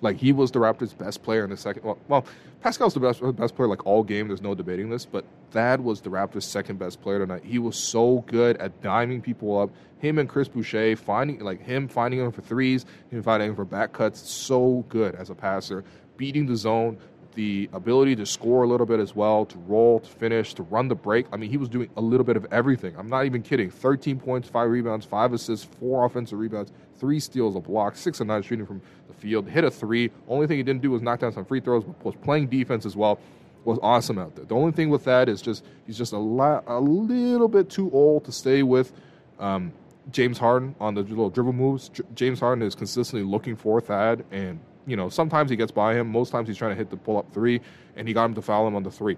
Like 0.00 0.16
he 0.16 0.32
was 0.32 0.50
the 0.50 0.58
Raptors' 0.58 0.96
best 0.96 1.22
player 1.22 1.44
in 1.44 1.50
the 1.50 1.56
second. 1.56 1.84
Well, 1.84 1.98
well, 2.08 2.26
Pascal's 2.60 2.94
the 2.94 3.00
best 3.00 3.20
best 3.36 3.56
player 3.56 3.68
like 3.68 3.86
all 3.86 4.02
game. 4.02 4.28
There's 4.28 4.42
no 4.42 4.54
debating 4.54 4.90
this, 4.90 5.06
but 5.06 5.24
Thad 5.50 5.80
was 5.80 6.00
the 6.00 6.10
Raptors' 6.10 6.42
second 6.42 6.78
best 6.78 7.00
player 7.00 7.18
tonight. 7.18 7.44
He 7.44 7.58
was 7.58 7.76
so 7.76 8.24
good 8.26 8.56
at 8.58 8.82
diming 8.82 9.22
people 9.22 9.58
up. 9.58 9.70
Him 9.98 10.18
and 10.18 10.28
Chris 10.28 10.48
Boucher 10.48 10.96
finding 10.96 11.40
like 11.40 11.62
him 11.62 11.88
finding 11.88 12.20
him 12.20 12.30
for 12.32 12.42
threes, 12.42 12.84
him 13.10 13.22
finding 13.22 13.50
him 13.50 13.56
for 13.56 13.64
back 13.64 13.92
cuts. 13.92 14.28
So 14.30 14.84
good 14.88 15.14
as 15.14 15.30
a 15.30 15.34
passer, 15.34 15.84
beating 16.16 16.46
the 16.46 16.56
zone, 16.56 16.98
the 17.36 17.68
ability 17.72 18.16
to 18.16 18.26
score 18.26 18.64
a 18.64 18.66
little 18.66 18.86
bit 18.86 18.98
as 18.98 19.14
well, 19.14 19.44
to 19.44 19.58
roll, 19.58 20.00
to 20.00 20.10
finish, 20.10 20.54
to 20.54 20.62
run 20.64 20.88
the 20.88 20.94
break. 20.94 21.26
I 21.32 21.36
mean, 21.36 21.50
he 21.50 21.58
was 21.58 21.68
doing 21.68 21.88
a 21.96 22.00
little 22.00 22.24
bit 22.24 22.36
of 22.36 22.46
everything. 22.50 22.96
I'm 22.98 23.08
not 23.08 23.26
even 23.26 23.42
kidding. 23.42 23.70
13 23.70 24.18
points, 24.18 24.48
five 24.48 24.70
rebounds, 24.70 25.04
five 25.06 25.32
assists, 25.32 25.66
four 25.78 26.04
offensive 26.04 26.38
rebounds, 26.38 26.72
three 26.98 27.20
steals, 27.20 27.54
a 27.54 27.60
block, 27.60 27.94
six 27.96 28.20
and 28.20 28.28
nine 28.28 28.42
shooting 28.42 28.66
from 28.66 28.80
the 29.06 29.14
field, 29.14 29.48
hit 29.48 29.64
a 29.64 29.70
three. 29.70 30.10
Only 30.28 30.46
thing 30.46 30.56
he 30.56 30.62
didn't 30.62 30.82
do 30.82 30.90
was 30.90 31.02
knock 31.02 31.20
down 31.20 31.32
some 31.32 31.44
free 31.44 31.60
throws, 31.60 31.84
but 31.84 32.04
was 32.04 32.14
playing 32.16 32.48
defense 32.48 32.86
as 32.86 32.96
well. 32.96 33.20
Was 33.64 33.78
awesome 33.82 34.18
out 34.18 34.34
there. 34.36 34.44
The 34.44 34.54
only 34.54 34.72
thing 34.72 34.90
with 34.90 35.04
that 35.04 35.28
is 35.28 35.42
just 35.42 35.64
he's 35.86 35.98
just 35.98 36.12
a 36.12 36.16
a 36.16 36.80
little 36.80 37.48
bit 37.48 37.68
too 37.68 37.90
old 37.92 38.24
to 38.24 38.32
stay 38.32 38.62
with. 38.62 38.92
Um, 39.40 39.72
James 40.12 40.38
Harden 40.38 40.76
on 40.80 40.94
the 40.94 41.02
little 41.02 41.30
dribble 41.30 41.52
moves. 41.52 41.88
J- 41.88 42.04
James 42.14 42.38
Harden 42.38 42.62
is 42.62 42.76
consistently 42.76 43.28
looking 43.28 43.56
for 43.56 43.80
Thad 43.80 44.24
and 44.30 44.60
you 44.86 44.96
know, 44.96 45.08
sometimes 45.08 45.50
he 45.50 45.56
gets 45.56 45.72
by 45.72 45.94
him. 45.94 46.08
Most 46.10 46.30
times 46.30 46.48
he's 46.48 46.56
trying 46.56 46.70
to 46.70 46.76
hit 46.76 46.90
the 46.90 46.96
pull 46.96 47.18
up 47.18 47.32
three, 47.32 47.60
and 47.96 48.06
he 48.06 48.14
got 48.14 48.24
him 48.26 48.34
to 48.34 48.42
foul 48.42 48.66
him 48.66 48.74
on 48.74 48.82
the 48.82 48.90
three. 48.90 49.16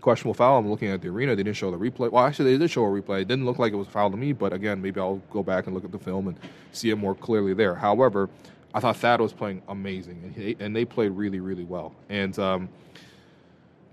Questionable 0.00 0.34
foul. 0.34 0.58
I'm 0.58 0.70
looking 0.70 0.88
at 0.88 1.02
the 1.02 1.08
arena. 1.08 1.36
They 1.36 1.42
didn't 1.42 1.58
show 1.58 1.70
the 1.70 1.76
replay. 1.76 2.10
Well, 2.10 2.24
actually, 2.24 2.52
they 2.52 2.58
did 2.58 2.70
show 2.70 2.84
a 2.84 2.88
replay. 2.88 3.20
It 3.20 3.28
didn't 3.28 3.44
look 3.44 3.58
like 3.58 3.72
it 3.74 3.76
was 3.76 3.88
foul 3.88 4.10
to 4.10 4.16
me, 4.16 4.32
but 4.32 4.52
again, 4.52 4.80
maybe 4.80 4.98
I'll 4.98 5.22
go 5.30 5.42
back 5.42 5.66
and 5.66 5.74
look 5.74 5.84
at 5.84 5.92
the 5.92 5.98
film 5.98 6.28
and 6.28 6.38
see 6.72 6.88
it 6.88 6.96
more 6.96 7.14
clearly 7.14 7.52
there. 7.52 7.74
However, 7.74 8.30
I 8.72 8.80
thought 8.80 8.96
Thad 8.96 9.20
was 9.20 9.32
playing 9.34 9.62
amazing, 9.68 10.20
and, 10.24 10.34
he, 10.34 10.56
and 10.58 10.74
they 10.74 10.86
played 10.86 11.10
really, 11.10 11.40
really 11.40 11.64
well. 11.64 11.92
And 12.08 12.38
um, 12.38 12.68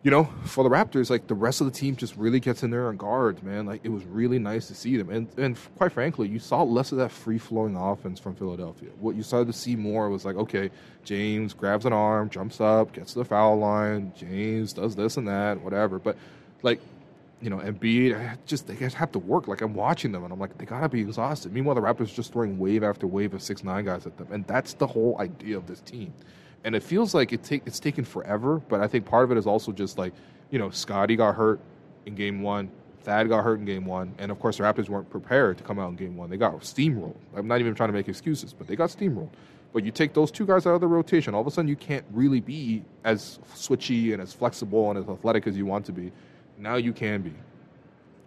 you 0.03 0.11
know, 0.11 0.25
for 0.45 0.63
the 0.63 0.69
Raptors, 0.69 1.09
like 1.09 1.27
the 1.27 1.33
rest 1.33 1.59
of 1.59 1.65
the 1.65 1.77
team 1.77 1.95
just 1.95 2.15
really 2.15 2.39
gets 2.39 2.63
in 2.63 2.69
there 2.69 2.87
on 2.87 2.97
guards, 2.97 3.41
man. 3.41 3.65
Like 3.65 3.81
it 3.83 3.89
was 3.89 4.05
really 4.05 4.37
nice 4.37 4.67
to 4.67 4.75
see 4.75 4.95
them, 4.95 5.09
and 5.09 5.27
and 5.37 5.57
quite 5.77 5.91
frankly, 5.91 6.27
you 6.27 6.39
saw 6.39 6.61
less 6.63 6.91
of 6.91 6.99
that 6.99 7.11
free 7.11 7.39
flowing 7.39 7.75
offense 7.75 8.19
from 8.19 8.35
Philadelphia. 8.35 8.89
What 8.99 9.15
you 9.15 9.23
started 9.23 9.51
to 9.51 9.57
see 9.57 9.75
more 9.75 10.09
was 10.09 10.23
like, 10.23 10.35
okay, 10.35 10.69
James 11.03 11.53
grabs 11.53 11.85
an 11.85 11.93
arm, 11.93 12.29
jumps 12.29 12.61
up, 12.61 12.93
gets 12.93 13.13
to 13.13 13.19
the 13.19 13.25
foul 13.25 13.57
line. 13.57 14.13
James 14.15 14.71
does 14.71 14.95
this 14.95 15.17
and 15.17 15.27
that, 15.27 15.61
whatever. 15.61 15.97
But 15.97 16.15
like, 16.61 16.79
you 17.41 17.49
know, 17.49 17.57
Embiid, 17.57 18.37
just 18.45 18.67
they 18.67 18.75
have 18.75 19.11
to 19.13 19.19
work. 19.19 19.47
Like 19.47 19.61
I'm 19.61 19.73
watching 19.73 20.11
them, 20.11 20.23
and 20.23 20.31
I'm 20.31 20.39
like, 20.39 20.57
they 20.59 20.65
gotta 20.65 20.89
be 20.89 21.01
exhausted. 21.01 21.51
Meanwhile, 21.51 21.75
the 21.75 21.81
Raptors 21.81 22.13
just 22.13 22.33
throwing 22.33 22.59
wave 22.59 22.83
after 22.83 23.07
wave 23.07 23.33
of 23.33 23.41
six 23.41 23.63
nine 23.63 23.85
guys 23.85 24.05
at 24.05 24.15
them, 24.17 24.27
and 24.31 24.45
that's 24.45 24.73
the 24.73 24.87
whole 24.87 25.19
idea 25.19 25.57
of 25.57 25.65
this 25.65 25.81
team 25.81 26.13
and 26.67 26.75
it 26.75 26.83
feels 26.83 27.13
like 27.13 27.31
it 27.31 27.43
take 27.43 27.63
it's 27.65 27.79
taken 27.79 28.03
forever. 28.03 28.61
But 28.67 28.81
I 28.81 28.87
think 28.87 29.05
part 29.05 29.23
of 29.23 29.31
it 29.31 29.37
is 29.37 29.47
also 29.47 29.71
just 29.71 29.97
like 29.97 30.13
you 30.51 30.59
know 30.59 30.69
Scottie 30.69 31.15
got 31.15 31.33
hurt 31.33 31.61
in 32.05 32.13
game 32.13 32.41
one, 32.41 32.69
Thad 33.03 33.29
got 33.29 33.45
hurt 33.45 33.59
in 33.59 33.65
game 33.65 33.85
one, 33.85 34.13
and 34.17 34.29
of 34.29 34.39
course 34.39 34.57
the 34.57 34.63
Raptors 34.63 34.89
weren't 34.89 35.09
prepared 35.09 35.57
to 35.59 35.63
come 35.63 35.79
out 35.79 35.89
in 35.89 35.95
game 35.95 36.17
one. 36.17 36.29
They 36.29 36.35
got 36.35 36.53
steamrolled. 36.59 37.15
I'm 37.35 37.47
not 37.47 37.61
even 37.61 37.73
trying 37.73 37.87
to 37.87 37.93
make 37.93 38.09
excuses, 38.09 38.51
but 38.51 38.67
they 38.67 38.75
got 38.75 38.89
steamrolled. 38.89 39.29
But 39.71 39.85
you 39.85 39.91
take 39.91 40.13
those 40.13 40.29
two 40.29 40.45
guys 40.45 40.67
out 40.67 40.75
of 40.75 40.81
the 40.81 40.87
rotation, 40.87 41.33
all 41.33 41.41
of 41.41 41.47
a 41.47 41.51
sudden 41.51 41.69
you 41.69 41.77
can't 41.77 42.05
really 42.11 42.41
be 42.41 42.83
as 43.05 43.39
switchy 43.55 44.11
and 44.11 44.21
as 44.21 44.33
flexible 44.33 44.89
and 44.89 44.99
as 44.99 45.07
athletic 45.07 45.47
as 45.47 45.55
you 45.55 45.65
want 45.65 45.85
to 45.85 45.93
be. 45.93 46.11
Now 46.57 46.75
you 46.75 46.91
can 46.91 47.21
be. 47.21 47.33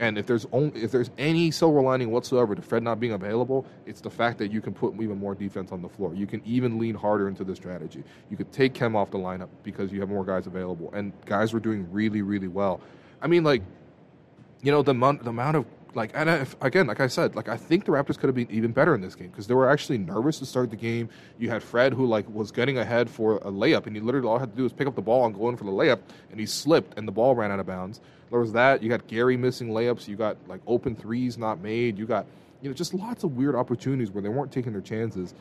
And 0.01 0.17
if 0.17 0.27
there's 0.27 0.47
only 0.51 0.83
if 0.83 0.91
there's 0.91 1.11
any 1.19 1.51
silver 1.51 1.83
lining 1.83 2.11
whatsoever 2.11 2.55
to 2.55 2.63
Fred 2.63 2.83
not 2.83 2.99
being 2.99 3.13
available, 3.13 3.67
it's 3.85 4.01
the 4.01 4.11
fact 4.11 4.39
that 4.39 4.51
you 4.51 4.63
can 4.63 4.73
put 4.73 4.95
even 4.95 5.19
more 5.19 5.35
defense 5.35 5.73
on 5.73 5.83
the 5.83 5.91
floor. 5.91 6.15
You 6.15 6.27
can 6.27 6.41
even 6.47 6.79
lean 6.79 6.95
harder 6.95 7.29
into 7.29 7.45
the 7.45 7.55
strategy. 7.55 8.03
You 8.31 8.37
could 8.39 8.51
take 8.51 8.73
Khem 8.73 8.97
off 8.97 9.11
the 9.11 9.19
lineup 9.19 9.49
because 9.63 9.93
you 9.93 10.01
have 10.01 10.09
more 10.09 10.25
guys 10.25 10.47
available, 10.47 10.91
and 10.95 11.13
guys 11.27 11.53
were 11.53 11.61
doing 11.61 11.87
really 11.93 12.23
really 12.23 12.49
well. 12.49 12.81
I 13.21 13.27
mean, 13.27 13.45
like, 13.45 13.63
you 14.63 14.73
know, 14.73 14.83
the 14.83 14.93
amount 14.93 15.23
the 15.23 15.31
amount 15.31 15.59
of 15.59 15.67
like 15.95 16.13
and 16.15 16.47
again, 16.63 16.87
like 16.87 17.01
I 17.01 17.07
said, 17.07 17.37
like 17.37 17.51
I 17.51 17.59
think 17.59 17.85
the 17.85 17.93
Raptors 17.93 18.19
could 18.19 18.29
have 18.29 18.35
been 18.35 18.51
even 18.51 18.73
better 18.73 18.95
in 18.95 19.03
this 19.03 19.15
game 19.15 19.29
because 19.29 19.49
they 19.49 19.55
were 19.55 19.69
actually 19.69 19.99
nervous 19.99 20.39
to 20.39 20.47
start 20.47 20.71
the 20.71 20.77
game. 20.77 21.11
You 21.39 21.51
had 21.51 21.63
Fred 21.63 21.93
who 21.93 22.07
like 22.07 22.27
was 22.31 22.51
getting 22.51 22.79
ahead 22.79 23.11
for 23.11 23.37
a 23.37 23.51
layup, 23.51 23.87
and 23.87 23.95
he 23.95 24.01
literally 24.01 24.27
all 24.27 24.39
had 24.39 24.53
to 24.53 24.57
do 24.57 24.63
was 24.63 24.73
pick 24.73 24.87
up 24.89 24.95
the 24.95 25.03
ball 25.03 25.27
and 25.27 25.35
go 25.35 25.51
in 25.51 25.59
for 25.59 25.65
the 25.65 25.71
layup, 25.71 26.01
and 26.31 26.41
he 26.41 26.47
slipped, 26.47 26.97
and 26.99 27.07
the 27.07 27.13
ball 27.13 27.35
ran 27.35 27.51
out 27.51 27.61
of 27.61 27.67
bounds. 27.67 28.01
There 28.31 28.41
was 28.41 28.53
that. 28.53 28.83
You 28.83 28.89
got 28.89 29.07
Gary 29.07 29.37
missing 29.37 29.69
layups. 29.69 30.07
You 30.07 30.17
got 30.17 30.37
like 30.49 30.61
open 30.67 30.95
threes 30.95 31.37
not 31.37 31.61
made. 31.61 31.99
You 31.99 32.07
got 32.07 32.27
you 32.63 32.69
know 32.69 32.75
just 32.75 32.95
lots 32.95 33.25
of 33.25 33.37
weird 33.37 33.55
opportunities 33.55 34.11
where 34.11 34.23
they 34.23 34.29
weren't 34.29 34.53
taking 34.53 34.73
their 34.73 34.81
chances. 34.81 35.35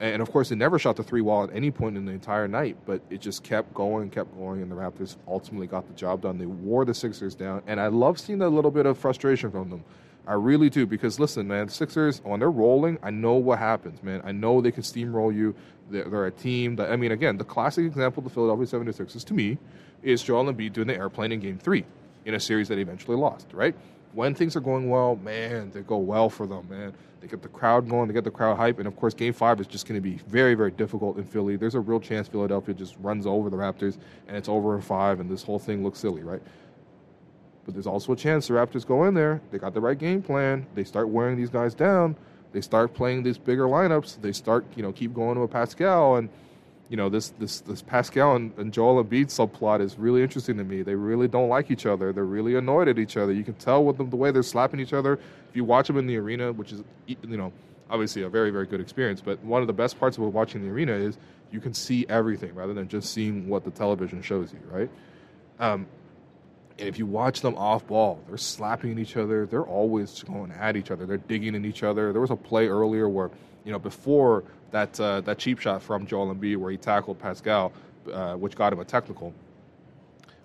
And 0.00 0.20
of 0.20 0.30
course, 0.30 0.48
they 0.48 0.56
never 0.56 0.78
shot 0.78 0.96
the 0.96 1.04
three 1.04 1.20
wall 1.20 1.44
at 1.44 1.54
any 1.54 1.70
point 1.70 1.96
in 1.96 2.04
the 2.04 2.12
entire 2.12 2.48
night, 2.48 2.76
but 2.84 3.00
it 3.10 3.20
just 3.20 3.44
kept 3.44 3.72
going 3.74 4.02
and 4.02 4.12
kept 4.12 4.36
going, 4.36 4.60
and 4.60 4.70
the 4.70 4.74
Raptors 4.74 5.16
ultimately 5.28 5.68
got 5.68 5.86
the 5.86 5.94
job 5.94 6.22
done. 6.22 6.36
They 6.36 6.46
wore 6.46 6.84
the 6.84 6.92
Sixers 6.92 7.36
down, 7.36 7.62
and 7.68 7.80
I 7.80 7.86
love 7.86 8.18
seeing 8.18 8.42
a 8.42 8.48
little 8.48 8.72
bit 8.72 8.86
of 8.86 8.98
frustration 8.98 9.52
from 9.52 9.70
them. 9.70 9.84
I 10.26 10.34
really 10.34 10.68
do 10.68 10.84
because 10.84 11.20
listen, 11.20 11.46
man, 11.46 11.68
Sixers 11.68 12.20
when 12.24 12.40
they're 12.40 12.50
rolling, 12.50 12.98
I 13.02 13.10
know 13.10 13.34
what 13.34 13.58
happens, 13.60 14.02
man. 14.02 14.20
I 14.24 14.32
know 14.32 14.60
they 14.60 14.72
can 14.72 14.82
steamroll 14.82 15.34
you. 15.34 15.54
They're, 15.90 16.04
they're 16.04 16.26
a 16.26 16.30
team 16.32 16.76
that 16.76 16.90
I 16.90 16.96
mean, 16.96 17.12
again, 17.12 17.36
the 17.36 17.44
classic 17.44 17.84
example 17.84 18.20
of 18.20 18.24
the 18.24 18.30
Philadelphia 18.30 18.66
76ers 18.66 19.24
to 19.24 19.34
me 19.34 19.58
is 20.02 20.22
Joel 20.22 20.52
Embiid 20.52 20.72
doing 20.72 20.88
the 20.88 20.96
airplane 20.96 21.30
in 21.30 21.40
Game 21.40 21.58
Three 21.58 21.84
in 22.24 22.34
a 22.34 22.40
series 22.40 22.68
that 22.68 22.78
eventually 22.78 23.16
lost, 23.16 23.48
right? 23.52 23.74
When 24.12 24.34
things 24.34 24.54
are 24.56 24.60
going 24.60 24.88
well, 24.88 25.16
man, 25.16 25.70
they 25.72 25.80
go 25.80 25.96
well 25.98 26.30
for 26.30 26.46
them, 26.46 26.66
man. 26.70 26.94
They 27.20 27.26
get 27.26 27.42
the 27.42 27.48
crowd 27.48 27.88
going, 27.88 28.06
they 28.06 28.14
get 28.14 28.24
the 28.24 28.30
crowd 28.30 28.56
hype, 28.56 28.78
and 28.78 28.86
of 28.86 28.96
course, 28.96 29.14
Game 29.14 29.32
Five 29.32 29.58
is 29.60 29.66
just 29.66 29.88
going 29.88 29.96
to 29.96 30.02
be 30.02 30.16
very, 30.28 30.54
very 30.54 30.70
difficult 30.70 31.16
in 31.16 31.24
Philly. 31.24 31.56
There's 31.56 31.74
a 31.74 31.80
real 31.80 31.98
chance 31.98 32.28
Philadelphia 32.28 32.74
just 32.74 32.96
runs 33.00 33.26
over 33.26 33.48
the 33.48 33.56
Raptors, 33.56 33.96
and 34.28 34.36
it's 34.36 34.48
over 34.48 34.76
in 34.76 34.82
five, 34.82 35.20
and 35.20 35.30
this 35.30 35.42
whole 35.42 35.58
thing 35.58 35.82
looks 35.82 35.98
silly, 35.98 36.22
right? 36.22 36.42
But 37.64 37.74
there's 37.74 37.86
also 37.86 38.12
a 38.12 38.16
chance 38.16 38.46
the 38.46 38.54
Raptors 38.54 38.86
go 38.86 39.04
in 39.04 39.14
there, 39.14 39.40
they 39.50 39.58
got 39.58 39.72
the 39.72 39.80
right 39.80 39.98
game 39.98 40.20
plan, 40.20 40.66
they 40.74 40.84
start 40.84 41.08
wearing 41.08 41.36
these 41.36 41.50
guys 41.50 41.74
down, 41.74 42.14
they 42.52 42.60
start 42.60 42.92
playing 42.92 43.22
these 43.22 43.38
bigger 43.38 43.64
lineups, 43.64 44.20
they 44.20 44.32
start, 44.32 44.66
you 44.76 44.82
know, 44.82 44.92
keep 44.92 45.14
going 45.14 45.40
with 45.40 45.50
Pascal, 45.50 46.16
and 46.16 46.28
you 46.88 46.96
know 46.96 47.08
this 47.08 47.30
this 47.38 47.60
this 47.60 47.82
Pascal 47.82 48.36
and, 48.36 48.56
and 48.58 48.72
Joel 48.72 49.02
Embiid 49.02 49.26
subplot 49.26 49.80
is 49.80 49.98
really 49.98 50.22
interesting 50.22 50.56
to 50.58 50.64
me. 50.64 50.82
They 50.82 50.94
really 50.94 51.28
don't 51.28 51.48
like 51.48 51.70
each 51.70 51.86
other. 51.86 52.12
They're 52.12 52.24
really 52.24 52.56
annoyed 52.56 52.88
at 52.88 52.98
each 52.98 53.16
other. 53.16 53.32
You 53.32 53.44
can 53.44 53.54
tell 53.54 53.84
with 53.84 53.96
them 53.96 54.10
the 54.10 54.16
way 54.16 54.30
they're 54.30 54.42
slapping 54.42 54.80
each 54.80 54.92
other. 54.92 55.14
If 55.14 55.56
you 55.56 55.64
watch 55.64 55.86
them 55.86 55.96
in 55.96 56.06
the 56.06 56.16
arena, 56.16 56.52
which 56.52 56.72
is 56.72 56.82
you 57.06 57.16
know 57.36 57.52
obviously 57.90 58.22
a 58.22 58.28
very 58.28 58.50
very 58.50 58.66
good 58.66 58.80
experience, 58.80 59.20
but 59.20 59.42
one 59.44 59.60
of 59.62 59.66
the 59.66 59.72
best 59.72 59.98
parts 59.98 60.16
about 60.16 60.32
watching 60.32 60.62
the 60.62 60.68
arena 60.68 60.92
is 60.92 61.16
you 61.50 61.60
can 61.60 61.72
see 61.72 62.04
everything 62.08 62.54
rather 62.54 62.74
than 62.74 62.88
just 62.88 63.12
seeing 63.12 63.48
what 63.48 63.64
the 63.64 63.70
television 63.70 64.20
shows 64.20 64.52
you, 64.52 64.60
right? 64.70 64.90
Um, 65.60 65.86
and 66.78 66.88
if 66.88 66.98
you 66.98 67.06
watch 67.06 67.40
them 67.40 67.54
off 67.54 67.86
ball, 67.86 68.20
they're 68.26 68.36
slapping 68.36 68.98
each 68.98 69.16
other. 69.16 69.46
They're 69.46 69.62
always 69.62 70.22
going 70.24 70.50
at 70.50 70.76
each 70.76 70.90
other. 70.90 71.06
They're 71.06 71.18
digging 71.18 71.54
in 71.54 71.64
each 71.64 71.84
other. 71.84 72.12
There 72.12 72.20
was 72.20 72.32
a 72.32 72.36
play 72.36 72.66
earlier 72.66 73.08
where 73.08 73.30
you 73.64 73.72
know 73.72 73.78
before 73.78 74.44
that 74.70 74.98
uh, 75.00 75.20
that 75.22 75.38
cheap 75.38 75.58
shot 75.58 75.82
from 75.82 76.06
Joel 76.06 76.34
Embiid 76.34 76.56
where 76.56 76.70
he 76.70 76.76
tackled 76.76 77.18
Pascal, 77.18 77.72
uh, 78.12 78.34
which 78.34 78.54
got 78.56 78.72
him 78.72 78.80
a 78.80 78.84
technical. 78.84 79.32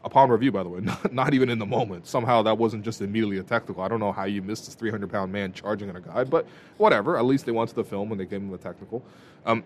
Upon 0.01 0.29
review, 0.29 0.49
by 0.49 0.63
the 0.63 0.69
way, 0.69 0.79
not, 0.82 1.13
not, 1.13 1.34
even 1.34 1.49
in 1.49 1.60
the 1.60 1.65
moment. 1.65 2.08
Somehow 2.08 2.41
that 2.43 2.58
wasn't 2.58 2.86
just 2.86 3.01
immediately 3.01 3.38
a 3.39 3.43
technical. 3.43 3.84
I 3.84 3.89
don't 3.89 3.99
know 3.99 4.13
how 4.13 4.23
you 4.23 4.41
missed 4.41 4.65
this 4.65 4.75
300 4.75 5.10
pound 5.12 5.29
man 5.29 5.51
charging 5.51 5.89
at 5.89 5.95
a 5.97 5.99
guy, 5.99 6.23
but 6.23 6.47
whatever. 6.77 7.17
At 7.17 7.25
least 7.25 7.45
they 7.45 7.51
went 7.51 7.69
to 7.71 7.75
the 7.75 7.84
film 7.84 8.12
and 8.12 8.19
they 8.19 8.25
gave 8.25 8.39
him 8.39 8.49
the 8.49 8.58
technical. 8.58 9.03
Um, 9.45 9.62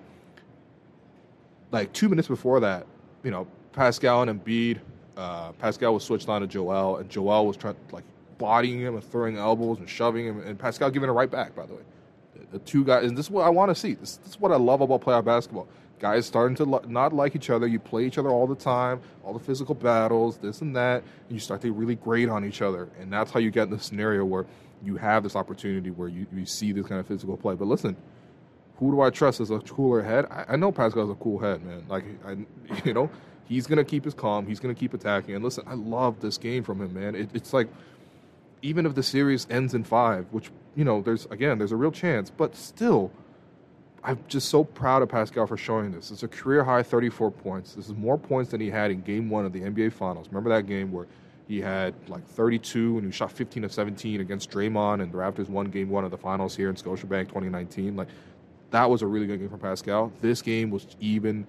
like 1.71 1.93
two 1.93 2.09
minutes 2.09 2.27
before 2.27 2.59
that, 2.61 2.87
you 3.23 3.29
know, 3.29 3.45
Pascal 3.73 4.23
and 4.23 4.43
Embiid, 4.43 4.79
uh, 5.17 5.51
Pascal 5.53 5.93
was 5.93 6.03
switched 6.03 6.29
on 6.29 6.41
to 6.41 6.47
Joel, 6.47 6.97
and 6.97 7.09
Joel 7.09 7.45
was 7.45 7.57
trying 7.57 7.75
like 7.91 8.03
bodying 8.37 8.79
him 8.79 8.95
and 8.95 9.03
throwing 9.03 9.37
elbows 9.37 9.79
and 9.79 9.89
shoving 9.89 10.25
him, 10.25 10.39
and 10.41 10.57
Pascal 10.57 10.89
giving 10.89 11.09
it 11.09 11.13
right 11.13 11.29
back. 11.29 11.55
By 11.55 11.65
the 11.65 11.73
way, 11.75 11.81
Uh, 12.53 12.59
two 12.65 12.83
guys, 12.83 13.05
and 13.05 13.17
this 13.17 13.27
is 13.27 13.31
what 13.31 13.45
I 13.45 13.49
want 13.49 13.69
to 13.69 13.75
see. 13.75 13.93
This, 13.93 14.17
this, 14.17 14.31
is 14.31 14.39
what 14.39 14.51
I 14.51 14.57
love 14.57 14.81
about 14.81 15.01
playoff 15.01 15.25
basketball. 15.25 15.67
guys 15.99 16.25
starting 16.25 16.55
to 16.57 16.65
lo- 16.65 16.83
not 16.87 17.13
like 17.13 17.35
each 17.35 17.49
other. 17.49 17.67
You 17.67 17.79
play 17.79 18.05
each 18.05 18.17
other 18.17 18.29
all 18.29 18.47
the 18.47 18.55
time, 18.55 19.01
all 19.23 19.33
the 19.33 19.43
physical 19.43 19.75
battles, 19.75 20.37
this 20.37 20.61
and 20.61 20.75
that, 20.75 21.01
and 21.01 21.31
you 21.31 21.39
start 21.39 21.61
to 21.61 21.71
really 21.71 21.95
grade 21.95 22.29
on 22.29 22.45
each 22.45 22.61
other. 22.61 22.89
And 22.99 23.11
that's 23.11 23.31
how 23.31 23.39
you 23.39 23.51
get 23.51 23.63
in 23.63 23.71
the 23.71 23.79
scenario 23.79 24.25
where 24.25 24.45
you 24.83 24.97
have 24.97 25.23
this 25.23 25.35
opportunity 25.35 25.89
where 25.89 26.09
you, 26.09 26.27
you 26.33 26.45
see 26.45 26.71
this 26.71 26.85
kind 26.85 26.99
of 26.99 27.07
physical 27.07 27.37
play. 27.37 27.55
But 27.55 27.67
listen, 27.67 27.95
who 28.77 28.91
do 28.91 29.01
I 29.01 29.09
trust 29.09 29.39
as 29.39 29.49
a 29.49 29.59
cooler 29.59 30.01
head? 30.01 30.25
I, 30.29 30.45
I 30.49 30.55
know 30.55 30.71
Pascal's 30.71 31.09
a 31.09 31.15
cool 31.15 31.39
head, 31.39 31.63
man. 31.63 31.85
Like, 31.87 32.03
I, 32.25 32.37
you 32.85 32.93
know, 32.93 33.09
he's 33.45 33.67
gonna 33.67 33.85
keep 33.85 34.05
his 34.05 34.13
calm. 34.13 34.45
He's 34.45 34.59
gonna 34.59 34.75
keep 34.75 34.93
attacking. 34.93 35.35
And 35.35 35.43
listen, 35.43 35.63
I 35.67 35.75
love 35.75 36.19
this 36.19 36.37
game 36.37 36.63
from 36.63 36.81
him, 36.81 36.93
man. 36.93 37.15
It, 37.15 37.29
it's 37.33 37.53
like 37.53 37.69
even 38.61 38.85
if 38.85 38.95
the 38.95 39.03
series 39.03 39.47
ends 39.49 39.73
in 39.73 39.83
five, 39.83 40.25
which 40.31 40.49
you 40.75 40.83
know, 40.83 41.01
there's 41.01 41.25
again, 41.25 41.57
there's 41.57 41.71
a 41.71 41.75
real 41.75 41.91
chance, 41.91 42.29
but 42.29 42.55
still, 42.55 43.12
I'm 44.03 44.19
just 44.27 44.49
so 44.49 44.63
proud 44.63 45.01
of 45.01 45.09
Pascal 45.09 45.47
for 45.47 45.57
showing 45.57 45.91
this. 45.91 46.12
It's 46.12 46.23
a 46.23 46.27
career 46.27 46.63
high 46.63 46.83
34 46.83 47.31
points. 47.31 47.73
This 47.73 47.88
is 47.88 47.93
more 47.93 48.17
points 48.17 48.51
than 48.51 48.59
he 48.59 48.69
had 48.69 48.91
in 48.91 49.01
Game 49.01 49.29
One 49.29 49.45
of 49.45 49.53
the 49.53 49.62
NBA 49.62 49.93
Finals. 49.93 50.27
Remember 50.27 50.49
that 50.49 50.67
game 50.67 50.91
where 50.91 51.07
he 51.47 51.62
had 51.62 51.93
like 52.07 52.25
32 52.25 52.97
and 52.97 53.05
he 53.05 53.12
shot 53.12 53.31
15 53.31 53.63
of 53.63 53.73
17 53.73 54.21
against 54.21 54.49
Draymond, 54.49 55.01
and 55.01 55.12
the 55.12 55.17
Raptors 55.17 55.49
won 55.49 55.67
Game 55.67 55.89
One 55.89 56.03
of 56.03 56.12
the 56.12 56.17
Finals 56.17 56.55
here 56.55 56.69
in 56.69 56.75
Scotiabank 56.75 57.27
2019. 57.27 57.95
Like 57.95 58.09
that 58.71 58.89
was 58.89 59.01
a 59.01 59.07
really 59.07 59.27
good 59.27 59.39
game 59.39 59.49
for 59.49 59.57
Pascal. 59.57 60.12
This 60.21 60.41
game 60.41 60.69
was 60.69 60.88
even, 60.99 61.45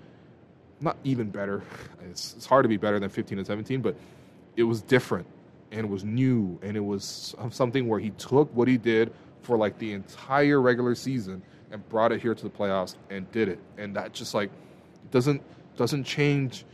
not 0.80 0.96
even 1.04 1.30
better. 1.30 1.62
It's, 2.10 2.34
it's 2.37 2.46
hard 2.46 2.62
to 2.62 2.68
be 2.68 2.76
better 2.76 3.00
than 3.00 3.08
15 3.08 3.38
and 3.38 3.46
17, 3.46 3.80
but 3.80 3.96
it 4.56 4.62
was 4.62 4.82
different 4.82 5.26
and 5.74 5.84
it 5.84 5.90
was 5.90 6.04
new 6.04 6.58
and 6.62 6.76
it 6.76 6.84
was 6.84 7.34
something 7.50 7.88
where 7.88 7.98
he 7.98 8.10
took 8.10 8.54
what 8.54 8.68
he 8.68 8.78
did 8.78 9.12
for 9.42 9.56
like 9.56 9.76
the 9.78 9.92
entire 9.92 10.60
regular 10.60 10.94
season 10.94 11.42
and 11.72 11.87
brought 11.88 12.12
it 12.12 12.22
here 12.22 12.34
to 12.34 12.44
the 12.44 12.50
playoffs 12.50 12.94
and 13.10 13.30
did 13.32 13.48
it. 13.48 13.58
And 13.76 13.96
that 13.96 14.12
just 14.12 14.34
like 14.34 14.50
doesn't 15.10 15.42
doesn't 15.76 16.04
change. 16.04 16.64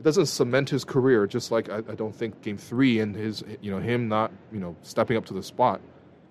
It 0.00 0.02
doesn't 0.02 0.26
cement 0.26 0.70
his 0.70 0.84
career. 0.84 1.26
Just 1.26 1.52
like 1.52 1.68
I, 1.68 1.78
I 1.78 1.94
don't 1.94 2.14
think 2.14 2.40
Game 2.40 2.56
Three 2.56 3.00
and 3.00 3.14
his 3.14 3.44
you 3.60 3.70
know 3.70 3.78
him 3.78 4.08
not 4.08 4.32
you 4.50 4.58
know 4.58 4.74
stepping 4.82 5.16
up 5.16 5.26
to 5.26 5.34
the 5.34 5.42
spot 5.42 5.80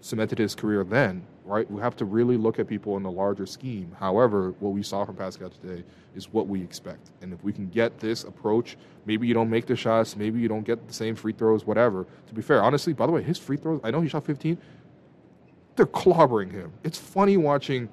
cemented 0.01 0.37
his 0.37 0.55
career 0.55 0.83
then. 0.83 1.25
Right? 1.43 1.69
We 1.69 1.81
have 1.81 1.95
to 1.97 2.05
really 2.05 2.37
look 2.37 2.59
at 2.59 2.67
people 2.67 2.97
in 2.97 3.03
the 3.03 3.11
larger 3.11 3.45
scheme. 3.45 3.95
However, 3.99 4.53
what 4.59 4.69
we 4.69 4.83
saw 4.83 5.05
from 5.05 5.15
Pascal 5.15 5.49
today 5.49 5.83
is 6.15 6.31
what 6.31 6.47
we 6.47 6.61
expect. 6.61 7.09
And 7.21 7.33
if 7.33 7.43
we 7.43 7.51
can 7.51 7.67
get 7.67 7.99
this 7.99 8.23
approach, 8.23 8.77
maybe 9.05 9.27
you 9.27 9.33
don't 9.33 9.49
make 9.49 9.65
the 9.65 9.75
shots, 9.75 10.15
maybe 10.15 10.39
you 10.39 10.47
don't 10.47 10.63
get 10.63 10.87
the 10.87 10.93
same 10.93 11.15
free 11.15 11.33
throws, 11.33 11.65
whatever. 11.65 12.05
To 12.27 12.33
be 12.33 12.41
fair, 12.41 12.61
honestly, 12.61 12.93
by 12.93 13.05
the 13.05 13.11
way, 13.11 13.23
his 13.23 13.37
free 13.37 13.57
throws, 13.57 13.81
I 13.83 13.91
know 13.91 14.01
he 14.01 14.07
shot 14.07 14.25
15, 14.25 14.57
they're 15.75 15.85
clobbering 15.85 16.51
him. 16.51 16.71
It's 16.83 16.99
funny 16.99 17.37
watching 17.37 17.89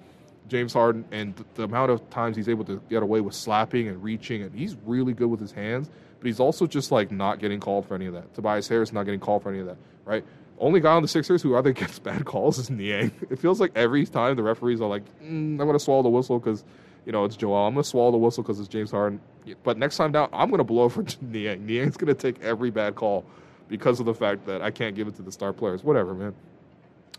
James 0.49 0.73
Harden 0.73 1.05
and 1.11 1.35
the, 1.55 1.65
amount 1.65 1.91
of 1.91 2.09
times 2.11 2.37
he's 2.37 2.49
able 2.49 2.65
to 2.65 2.81
get 2.89 3.03
away 3.03 3.21
with 3.21 3.35
slapping 3.35 3.89
and 3.89 4.03
reaching, 4.03 4.43
and 4.43 4.55
he's 4.55 4.77
really 4.85 5.13
good 5.13 5.29
with 5.29 5.41
his 5.41 5.53
hands. 5.53 5.91
But 6.19 6.27
he's 6.27 6.41
also 6.41 6.67
just 6.67 6.91
like 6.91 7.13
not 7.13 7.39
getting 7.39 7.61
called 7.61 7.87
for 7.87 7.95
any 7.95 8.07
of 8.07 8.15
that. 8.15 8.35
Tobias 8.35 8.67
Harris 8.67 8.93
not 8.93 9.05
getting 9.05 9.21
called 9.21 9.43
for 9.43 9.51
any 9.51 9.61
of 9.61 9.67
that, 9.67 9.77
right? 10.05 10.25
Only 10.61 10.81
guy 10.81 10.93
on 10.93 11.03
the 11.03 11.09
Sixers 11.09 11.43
who 11.43 11.57
either 11.57 11.73
gets 11.75 11.99
bad 11.99 12.25
calls 12.25 12.59
is 12.59 12.71
Niang. 12.71 13.13
It 13.31 13.39
feels 13.39 13.61
like 13.61 13.73
every 13.75 14.05
time 14.07 14.37
the 14.37 14.43
referees 14.43 14.81
are 14.81 14.89
like, 14.89 15.05
mm, 15.21 15.53
"I'm 15.53 15.57
going 15.57 15.73
to 15.73 15.79
swallow 15.79 16.03
the 16.03 16.09
whistle 16.09 16.39
because 16.39 16.65
you 17.07 17.13
know 17.13 17.25
it's 17.25 17.37
Joel. 17.37 17.67
I'm 17.67 17.75
going 17.75 17.83
to 17.83 17.89
swallow 17.89 18.11
the 18.11 18.19
whistle 18.19 18.43
because 18.43 18.59
it's 18.59 18.69
James 18.69 18.91
Harden." 18.91 19.21
But 19.63 19.79
next 19.79 19.97
time 19.97 20.13
down, 20.13 20.29
I'm 20.33 20.49
going 20.49 20.59
to 20.59 20.65
blow 20.65 20.89
for 20.89 21.05
Niang. 21.21 21.67
Niang's 21.67 21.97
going 21.97 22.15
to 22.15 22.21
take 22.21 22.43
every 22.43 22.71
bad 22.71 22.95
call 22.95 23.25
because 23.69 24.01
of 24.01 24.07
the 24.07 24.15
fact 24.15 24.47
that 24.47 24.63
I 24.63 24.71
can't 24.71 24.97
give 24.97 25.09
it 25.09 25.17
to 25.17 25.23
the 25.23 25.33
star 25.33 25.53
players. 25.53 25.85
Whatever, 25.85 26.15
man. 26.15 26.35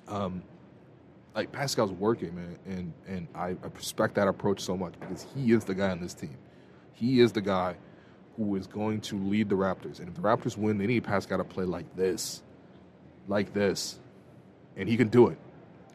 Um, 0.08 0.44
like 1.36 1.52
Pascal's 1.52 1.92
working, 1.92 2.36
man, 2.36 2.58
and 2.66 2.94
and 3.08 3.28
I, 3.36 3.50
I 3.50 3.68
respect 3.76 4.16
that 4.16 4.28
approach 4.28 4.62
so 4.62 4.76
much 4.76 4.94
because 5.00 5.26
he 5.36 5.54
is 5.54 5.64
the 5.66 5.76
guy 5.76 5.90
on 5.90 6.02
this 6.02 6.14
team. 6.14 6.38
He 6.94 7.22
is 7.22 7.32
the 7.32 7.42
guy 7.42 7.76
who 8.36 8.56
is 8.56 8.68
going 8.68 9.02
to 9.02 9.18
lead 9.18 9.50
the 9.50 9.56
Raptors, 9.56 10.00
and 10.00 10.10
if 10.10 10.16
the 10.16 10.22
Raptors 10.22 10.58
win, 10.58 10.78
they 10.78 10.88
need 10.88 11.04
Pascal 11.04 11.38
to 11.38 11.44
play 11.44 11.66
like 11.66 11.96
this, 11.96 12.42
like 13.30 13.54
this, 13.54 14.00
and 14.76 14.90
he 14.90 14.98
can 14.98 15.08
do 15.08 15.28
it, 15.28 15.38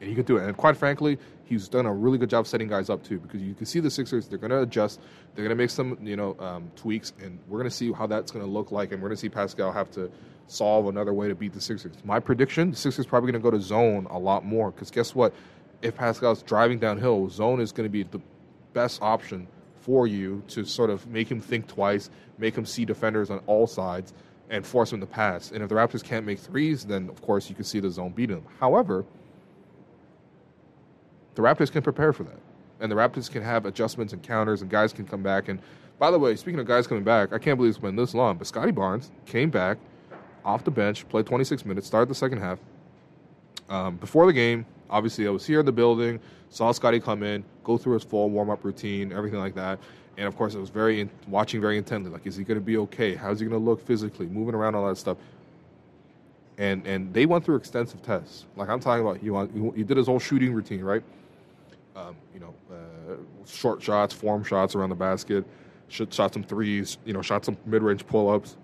and 0.00 0.08
he 0.08 0.14
can 0.14 0.24
do 0.24 0.38
it. 0.38 0.44
And 0.44 0.56
quite 0.56 0.76
frankly, 0.76 1.18
he's 1.44 1.68
done 1.68 1.84
a 1.84 1.92
really 1.92 2.16
good 2.16 2.30
job 2.30 2.46
setting 2.46 2.68
guys 2.68 2.88
up 2.88 3.04
too, 3.04 3.18
because 3.18 3.42
you 3.42 3.54
can 3.54 3.66
see 3.66 3.80
the 3.80 3.90
Sixers. 3.90 4.28
They're 4.28 4.38
going 4.38 4.50
to 4.50 4.62
adjust. 4.62 5.00
They're 5.34 5.44
going 5.44 5.56
to 5.56 5.62
make 5.62 5.70
some, 5.70 5.98
you 6.00 6.16
know, 6.16 6.36
um, 6.38 6.70
tweaks, 6.76 7.12
and 7.20 7.38
we're 7.48 7.58
going 7.58 7.70
to 7.70 7.76
see 7.76 7.92
how 7.92 8.06
that's 8.06 8.30
going 8.30 8.44
to 8.44 8.50
look 8.50 8.72
like, 8.72 8.92
and 8.92 9.02
we're 9.02 9.08
going 9.08 9.16
to 9.16 9.20
see 9.20 9.28
Pascal 9.28 9.72
have 9.72 9.90
to 9.92 10.10
solve 10.46 10.88
another 10.88 11.12
way 11.12 11.28
to 11.28 11.34
beat 11.34 11.52
the 11.52 11.60
Sixers. 11.60 11.96
My 12.04 12.20
prediction: 12.20 12.70
the 12.70 12.76
Sixers 12.76 13.06
probably 13.06 13.32
going 13.32 13.42
to 13.42 13.50
go 13.50 13.54
to 13.54 13.62
zone 13.62 14.06
a 14.08 14.18
lot 14.18 14.44
more 14.44 14.70
because 14.70 14.90
guess 14.90 15.14
what? 15.14 15.34
If 15.82 15.96
Pascal's 15.96 16.42
driving 16.42 16.78
downhill, 16.78 17.28
zone 17.28 17.60
is 17.60 17.72
going 17.72 17.86
to 17.86 17.92
be 17.92 18.04
the 18.04 18.20
best 18.72 19.02
option 19.02 19.46
for 19.84 20.06
you 20.06 20.42
to 20.48 20.64
sort 20.64 20.88
of 20.88 21.06
make 21.08 21.30
him 21.30 21.40
think 21.40 21.66
twice, 21.66 22.08
make 22.38 22.56
him 22.56 22.64
see 22.64 22.86
defenders 22.86 23.28
on 23.28 23.38
all 23.46 23.66
sides, 23.66 24.14
and 24.50 24.66
force 24.66 24.92
him 24.92 25.00
to 25.00 25.06
pass. 25.06 25.50
And 25.50 25.62
if 25.62 25.68
the 25.68 25.74
Raptors 25.74 26.02
can't 26.02 26.26
make 26.26 26.38
threes, 26.38 26.84
then 26.84 27.08
of 27.08 27.20
course 27.22 27.48
you 27.48 27.54
can 27.54 27.64
see 27.64 27.80
the 27.80 27.90
zone 27.90 28.12
beating 28.12 28.36
them. 28.36 28.46
However, 28.60 29.04
the 31.34 31.42
Raptors 31.42 31.70
can 31.70 31.82
prepare 31.82 32.12
for 32.12 32.24
that. 32.24 32.38
And 32.80 32.90
the 32.90 32.96
Raptors 32.96 33.30
can 33.30 33.42
have 33.42 33.66
adjustments 33.66 34.12
and 34.12 34.22
counters, 34.22 34.62
and 34.62 34.70
guys 34.70 34.92
can 34.92 35.06
come 35.06 35.22
back. 35.22 35.48
And 35.48 35.60
by 35.98 36.10
the 36.10 36.18
way, 36.18 36.36
speaking 36.36 36.60
of 36.60 36.66
guys 36.66 36.86
coming 36.86 37.04
back, 37.04 37.32
I 37.32 37.38
can't 37.38 37.56
believe 37.56 37.70
it's 37.70 37.78
been 37.78 37.96
this 37.96 38.14
long, 38.14 38.36
but 38.36 38.46
Scottie 38.46 38.72
Barnes 38.72 39.10
came 39.26 39.50
back 39.50 39.78
off 40.44 40.64
the 40.64 40.70
bench, 40.70 41.08
played 41.08 41.26
26 41.26 41.64
minutes, 41.64 41.86
started 41.86 42.10
the 42.10 42.14
second 42.14 42.38
half. 42.38 42.58
Um, 43.68 43.96
before 43.96 44.26
the 44.26 44.32
game, 44.32 44.66
obviously, 44.90 45.26
I 45.26 45.30
was 45.30 45.46
here 45.46 45.60
in 45.60 45.66
the 45.66 45.72
building, 45.72 46.20
saw 46.50 46.72
Scottie 46.72 47.00
come 47.00 47.22
in, 47.22 47.44
go 47.62 47.78
through 47.78 47.94
his 47.94 48.04
full 48.04 48.28
warm 48.28 48.50
up 48.50 48.64
routine, 48.64 49.12
everything 49.12 49.40
like 49.40 49.54
that. 49.54 49.78
And 50.16 50.26
of 50.26 50.36
course, 50.36 50.54
I 50.54 50.58
was 50.58 50.70
very 50.70 51.00
in, 51.00 51.10
watching 51.26 51.60
very 51.60 51.76
intently. 51.76 52.10
Like, 52.10 52.26
is 52.26 52.36
he 52.36 52.44
going 52.44 52.58
to 52.58 52.64
be 52.64 52.76
okay? 52.78 53.14
How's 53.14 53.40
he 53.40 53.46
going 53.46 53.60
to 53.60 53.64
look 53.64 53.84
physically, 53.84 54.26
moving 54.26 54.54
around, 54.54 54.74
all 54.74 54.88
that 54.88 54.96
stuff. 54.96 55.18
And 56.56 56.86
and 56.86 57.12
they 57.12 57.26
went 57.26 57.44
through 57.44 57.56
extensive 57.56 58.00
tests. 58.02 58.46
Like 58.56 58.68
I'm 58.68 58.78
talking 58.78 59.04
about, 59.04 59.18
he 59.18 59.76
he 59.76 59.82
did 59.82 59.96
his 59.96 60.06
whole 60.06 60.20
shooting 60.20 60.54
routine, 60.54 60.82
right? 60.82 61.02
Um, 61.96 62.16
you 62.32 62.40
know, 62.40 62.54
uh, 62.70 63.16
short 63.46 63.82
shots, 63.82 64.14
form 64.14 64.44
shots 64.44 64.74
around 64.74 64.90
the 64.90 64.94
basket, 64.94 65.44
shot 65.88 66.32
some 66.32 66.42
threes, 66.44 66.98
you 67.04 67.12
know, 67.12 67.22
shot 67.22 67.44
some 67.44 67.56
mid 67.66 67.82
range 67.82 68.06
pull 68.06 68.30
ups, 68.30 68.56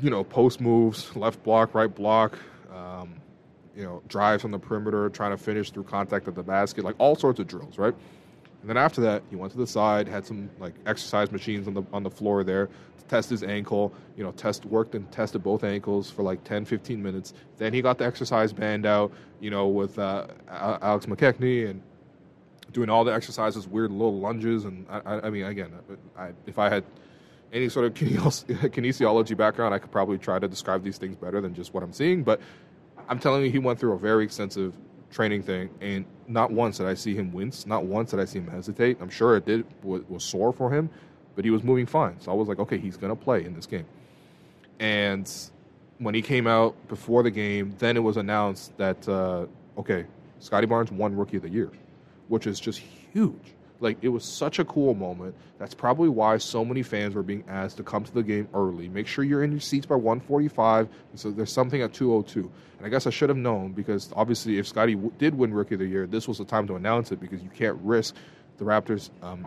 you 0.00 0.10
know, 0.10 0.24
post 0.24 0.60
moves, 0.60 1.14
left 1.16 1.42
block, 1.42 1.74
right 1.74 1.92
block, 1.92 2.38
um, 2.72 3.14
you 3.76 3.82
know, 3.82 4.02
drives 4.08 4.44
on 4.44 4.50
the 4.50 4.58
perimeter, 4.58 5.08
trying 5.10 5.30
to 5.30 5.36
finish 5.36 5.70
through 5.70 5.84
contact 5.84 6.28
at 6.28 6.34
the 6.34 6.42
basket, 6.42 6.84
like 6.84 6.96
all 6.98 7.16
sorts 7.16 7.40
of 7.40 7.46
drills, 7.46 7.78
right? 7.78 7.94
And 8.62 8.70
then 8.70 8.76
after 8.76 9.00
that, 9.02 9.22
he 9.28 9.36
went 9.36 9.52
to 9.52 9.58
the 9.58 9.66
side, 9.66 10.08
had 10.08 10.24
some 10.24 10.48
like 10.58 10.74
exercise 10.86 11.30
machines 11.30 11.66
on 11.66 11.74
the 11.74 11.82
on 11.92 12.02
the 12.02 12.10
floor 12.10 12.44
there 12.44 12.66
to 12.66 13.04
test 13.08 13.28
his 13.28 13.42
ankle. 13.42 13.92
You 14.16 14.24
know, 14.24 14.32
test 14.32 14.64
worked 14.64 14.94
and 14.94 15.10
tested 15.12 15.42
both 15.42 15.64
ankles 15.64 16.10
for 16.10 16.22
like 16.22 16.44
10, 16.44 16.64
15 16.64 17.02
minutes. 17.02 17.34
Then 17.58 17.74
he 17.74 17.82
got 17.82 17.98
the 17.98 18.06
exercise 18.06 18.52
band 18.52 18.86
out, 18.86 19.12
you 19.40 19.50
know, 19.50 19.66
with 19.66 19.98
uh, 19.98 20.28
Alex 20.48 21.06
McKechnie 21.06 21.68
and 21.68 21.82
doing 22.72 22.88
all 22.88 23.04
the 23.04 23.12
exercises, 23.12 23.68
weird 23.68 23.90
little 23.90 24.18
lunges, 24.18 24.64
and 24.64 24.86
I, 24.88 25.20
I 25.24 25.30
mean, 25.30 25.44
again, 25.44 25.72
I, 26.16 26.30
if 26.46 26.58
I 26.58 26.70
had 26.70 26.84
any 27.52 27.68
sort 27.68 27.86
of 27.86 27.94
kinesiology 27.94 29.36
background, 29.36 29.74
I 29.74 29.78
could 29.78 29.90
probably 29.90 30.18
try 30.18 30.38
to 30.38 30.48
describe 30.48 30.82
these 30.82 30.98
things 30.98 31.16
better 31.16 31.40
than 31.40 31.54
just 31.54 31.74
what 31.74 31.82
I'm 31.82 31.92
seeing. 31.92 32.22
But 32.22 32.40
I'm 33.08 33.18
telling 33.18 33.44
you, 33.44 33.50
he 33.50 33.58
went 33.58 33.78
through 33.78 33.92
a 33.92 33.98
very 33.98 34.24
extensive 34.24 34.74
training 35.12 35.42
thing, 35.42 35.70
and 35.80 36.04
not 36.26 36.50
once 36.50 36.78
did 36.78 36.86
I 36.86 36.94
see 36.94 37.14
him 37.14 37.32
wince. 37.32 37.66
Not 37.66 37.84
once 37.84 38.10
did 38.10 38.20
I 38.20 38.24
see 38.24 38.40
him 38.40 38.48
hesitate. 38.48 38.98
I'm 39.00 39.10
sure 39.10 39.36
it 39.36 39.46
did 39.46 39.64
was, 39.84 40.02
was 40.08 40.24
sore 40.24 40.52
for 40.52 40.70
him, 40.70 40.90
but 41.36 41.44
he 41.44 41.50
was 41.50 41.62
moving 41.62 41.86
fine. 41.86 42.18
So 42.20 42.32
I 42.32 42.34
was 42.34 42.48
like, 42.48 42.58
okay, 42.58 42.78
he's 42.78 42.96
gonna 42.96 43.14
play 43.14 43.44
in 43.44 43.54
this 43.54 43.66
game. 43.66 43.86
And 44.80 45.30
when 45.98 46.14
he 46.14 46.22
came 46.22 46.46
out 46.46 46.74
before 46.88 47.22
the 47.22 47.30
game, 47.30 47.74
then 47.78 47.96
it 47.96 48.00
was 48.00 48.16
announced 48.16 48.76
that 48.78 49.08
uh, 49.08 49.46
okay, 49.78 50.06
Scottie 50.40 50.66
Barnes 50.66 50.90
won 50.90 51.14
Rookie 51.14 51.36
of 51.36 51.42
the 51.42 51.50
Year, 51.50 51.70
which 52.28 52.46
is 52.46 52.58
just 52.58 52.80
huge. 52.80 53.54
Like 53.82 53.98
it 54.02 54.08
was 54.08 54.24
such 54.24 54.58
a 54.58 54.64
cool 54.64 54.94
moment. 54.94 55.34
That's 55.58 55.74
probably 55.74 56.08
why 56.08 56.38
so 56.38 56.64
many 56.64 56.82
fans 56.82 57.14
were 57.14 57.22
being 57.22 57.44
asked 57.48 57.76
to 57.78 57.82
come 57.82 58.04
to 58.04 58.12
the 58.12 58.22
game 58.22 58.48
early. 58.54 58.88
Make 58.88 59.06
sure 59.06 59.24
you're 59.24 59.42
in 59.42 59.50
your 59.50 59.60
seats 59.60 59.86
by 59.86 59.96
1:45. 59.96 60.88
So 61.16 61.30
there's 61.30 61.52
something 61.52 61.82
at 61.82 61.92
2:02. 61.92 62.50
And 62.78 62.86
I 62.86 62.88
guess 62.88 63.06
I 63.06 63.10
should 63.10 63.28
have 63.28 63.38
known 63.38 63.72
because 63.72 64.10
obviously, 64.16 64.58
if 64.58 64.66
Scottie 64.66 64.94
w- 64.94 65.12
did 65.18 65.34
win 65.34 65.52
Rookie 65.52 65.74
of 65.74 65.80
the 65.80 65.86
Year, 65.86 66.06
this 66.06 66.26
was 66.26 66.38
the 66.38 66.44
time 66.44 66.66
to 66.68 66.76
announce 66.76 67.12
it 67.12 67.20
because 67.20 67.42
you 67.42 67.50
can't 67.50 67.78
risk 67.82 68.14
the 68.58 68.64
Raptors 68.64 69.10
um, 69.22 69.46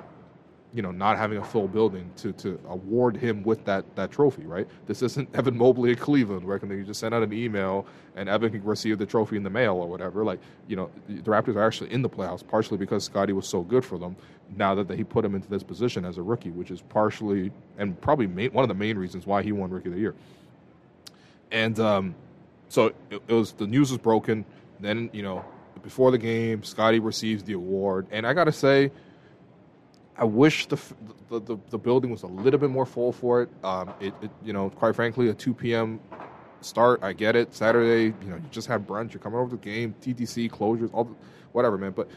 you 0.75 0.81
know, 0.81 0.91
not 0.91 1.17
having 1.17 1.37
a 1.37 1.43
full 1.43 1.69
building 1.69 2.11
to, 2.17 2.33
to 2.33 2.59
award 2.67 3.15
him 3.15 3.41
with 3.43 3.63
that, 3.63 3.85
that 3.95 4.11
trophy, 4.11 4.45
right? 4.45 4.67
This 4.87 5.01
isn't 5.01 5.33
Evan 5.33 5.57
Mobley 5.57 5.93
at 5.93 5.99
Cleveland, 6.01 6.45
where 6.45 6.59
can 6.59 6.67
they 6.67 6.83
just 6.83 6.99
send 6.99 7.15
out 7.15 7.23
an 7.23 7.31
email 7.31 7.87
and 8.17 8.27
Evan 8.27 8.51
can 8.51 8.61
receive 8.61 8.97
the 8.97 9.05
trophy 9.05 9.37
in 9.37 9.43
the 9.43 9.49
mail 9.49 9.75
or 9.75 9.87
whatever. 9.87 10.25
Like, 10.25 10.41
you 10.67 10.75
know, 10.75 10.91
the 11.07 11.21
Raptors 11.21 11.55
are 11.55 11.65
actually 11.65 11.93
in 11.93 12.01
the 12.01 12.09
playoffs, 12.09 12.45
partially 12.45 12.77
because 12.77 13.05
Scottie 13.05 13.31
was 13.31 13.47
so 13.47 13.61
good 13.61 13.85
for 13.85 13.97
them. 13.97 14.17
Now 14.57 14.75
that 14.75 14.89
he 14.91 15.05
put 15.05 15.23
him 15.23 15.33
into 15.33 15.49
this 15.49 15.63
position 15.63 16.03
as 16.03 16.17
a 16.17 16.21
rookie, 16.21 16.51
which 16.51 16.71
is 16.71 16.81
partially 16.81 17.51
and 17.77 17.99
probably 18.01 18.27
main, 18.27 18.51
one 18.51 18.63
of 18.63 18.69
the 18.69 18.75
main 18.75 18.97
reasons 18.97 19.25
why 19.25 19.43
he 19.43 19.53
won 19.53 19.69
Rookie 19.69 19.87
of 19.87 19.95
the 19.95 20.01
Year. 20.01 20.13
And 21.51 21.79
um, 21.79 22.15
so 22.67 22.87
it, 23.09 23.21
it 23.27 23.33
was 23.33 23.53
the 23.53 23.65
news 23.65 23.91
was 23.91 23.99
broken. 23.99 24.43
Then 24.81 25.09
you 25.13 25.23
know, 25.23 25.45
before 25.83 26.11
the 26.11 26.17
game, 26.17 26.63
Scottie 26.63 26.99
receives 26.99 27.43
the 27.43 27.53
award, 27.53 28.07
and 28.11 28.27
I 28.27 28.33
got 28.33 28.43
to 28.43 28.51
say 28.51 28.91
I 30.17 30.23
wish 30.23 30.67
the, 30.67 30.79
the 31.29 31.39
the, 31.39 31.57
the 31.69 31.77
building 31.77 32.09
was 32.09 32.23
a 32.23 32.27
little 32.27 32.59
bit 32.59 32.69
more 32.69 32.85
full 32.85 33.11
for 33.11 33.41
it. 33.41 33.49
Um, 33.63 33.93
it, 33.99 34.13
it 34.21 34.31
you 34.43 34.53
know, 34.53 34.69
quite 34.69 34.95
frankly, 34.95 35.29
a 35.29 35.33
2 35.33 35.53
p.m. 35.53 35.99
start. 36.61 37.03
I 37.03 37.13
get 37.13 37.35
it. 37.35 37.53
Saturday, 37.53 38.15
you 38.23 38.29
know, 38.29 38.37
you 38.37 38.43
just 38.51 38.67
have 38.67 38.81
brunch. 38.81 39.13
You're 39.13 39.21
coming 39.21 39.39
over 39.39 39.49
to 39.51 39.55
the 39.57 39.61
game, 39.61 39.93
TTC 40.01 40.49
closures, 40.49 40.89
all 40.93 41.05
the, 41.05 41.15
whatever, 41.51 41.77
man. 41.77 41.91
But 41.91 42.07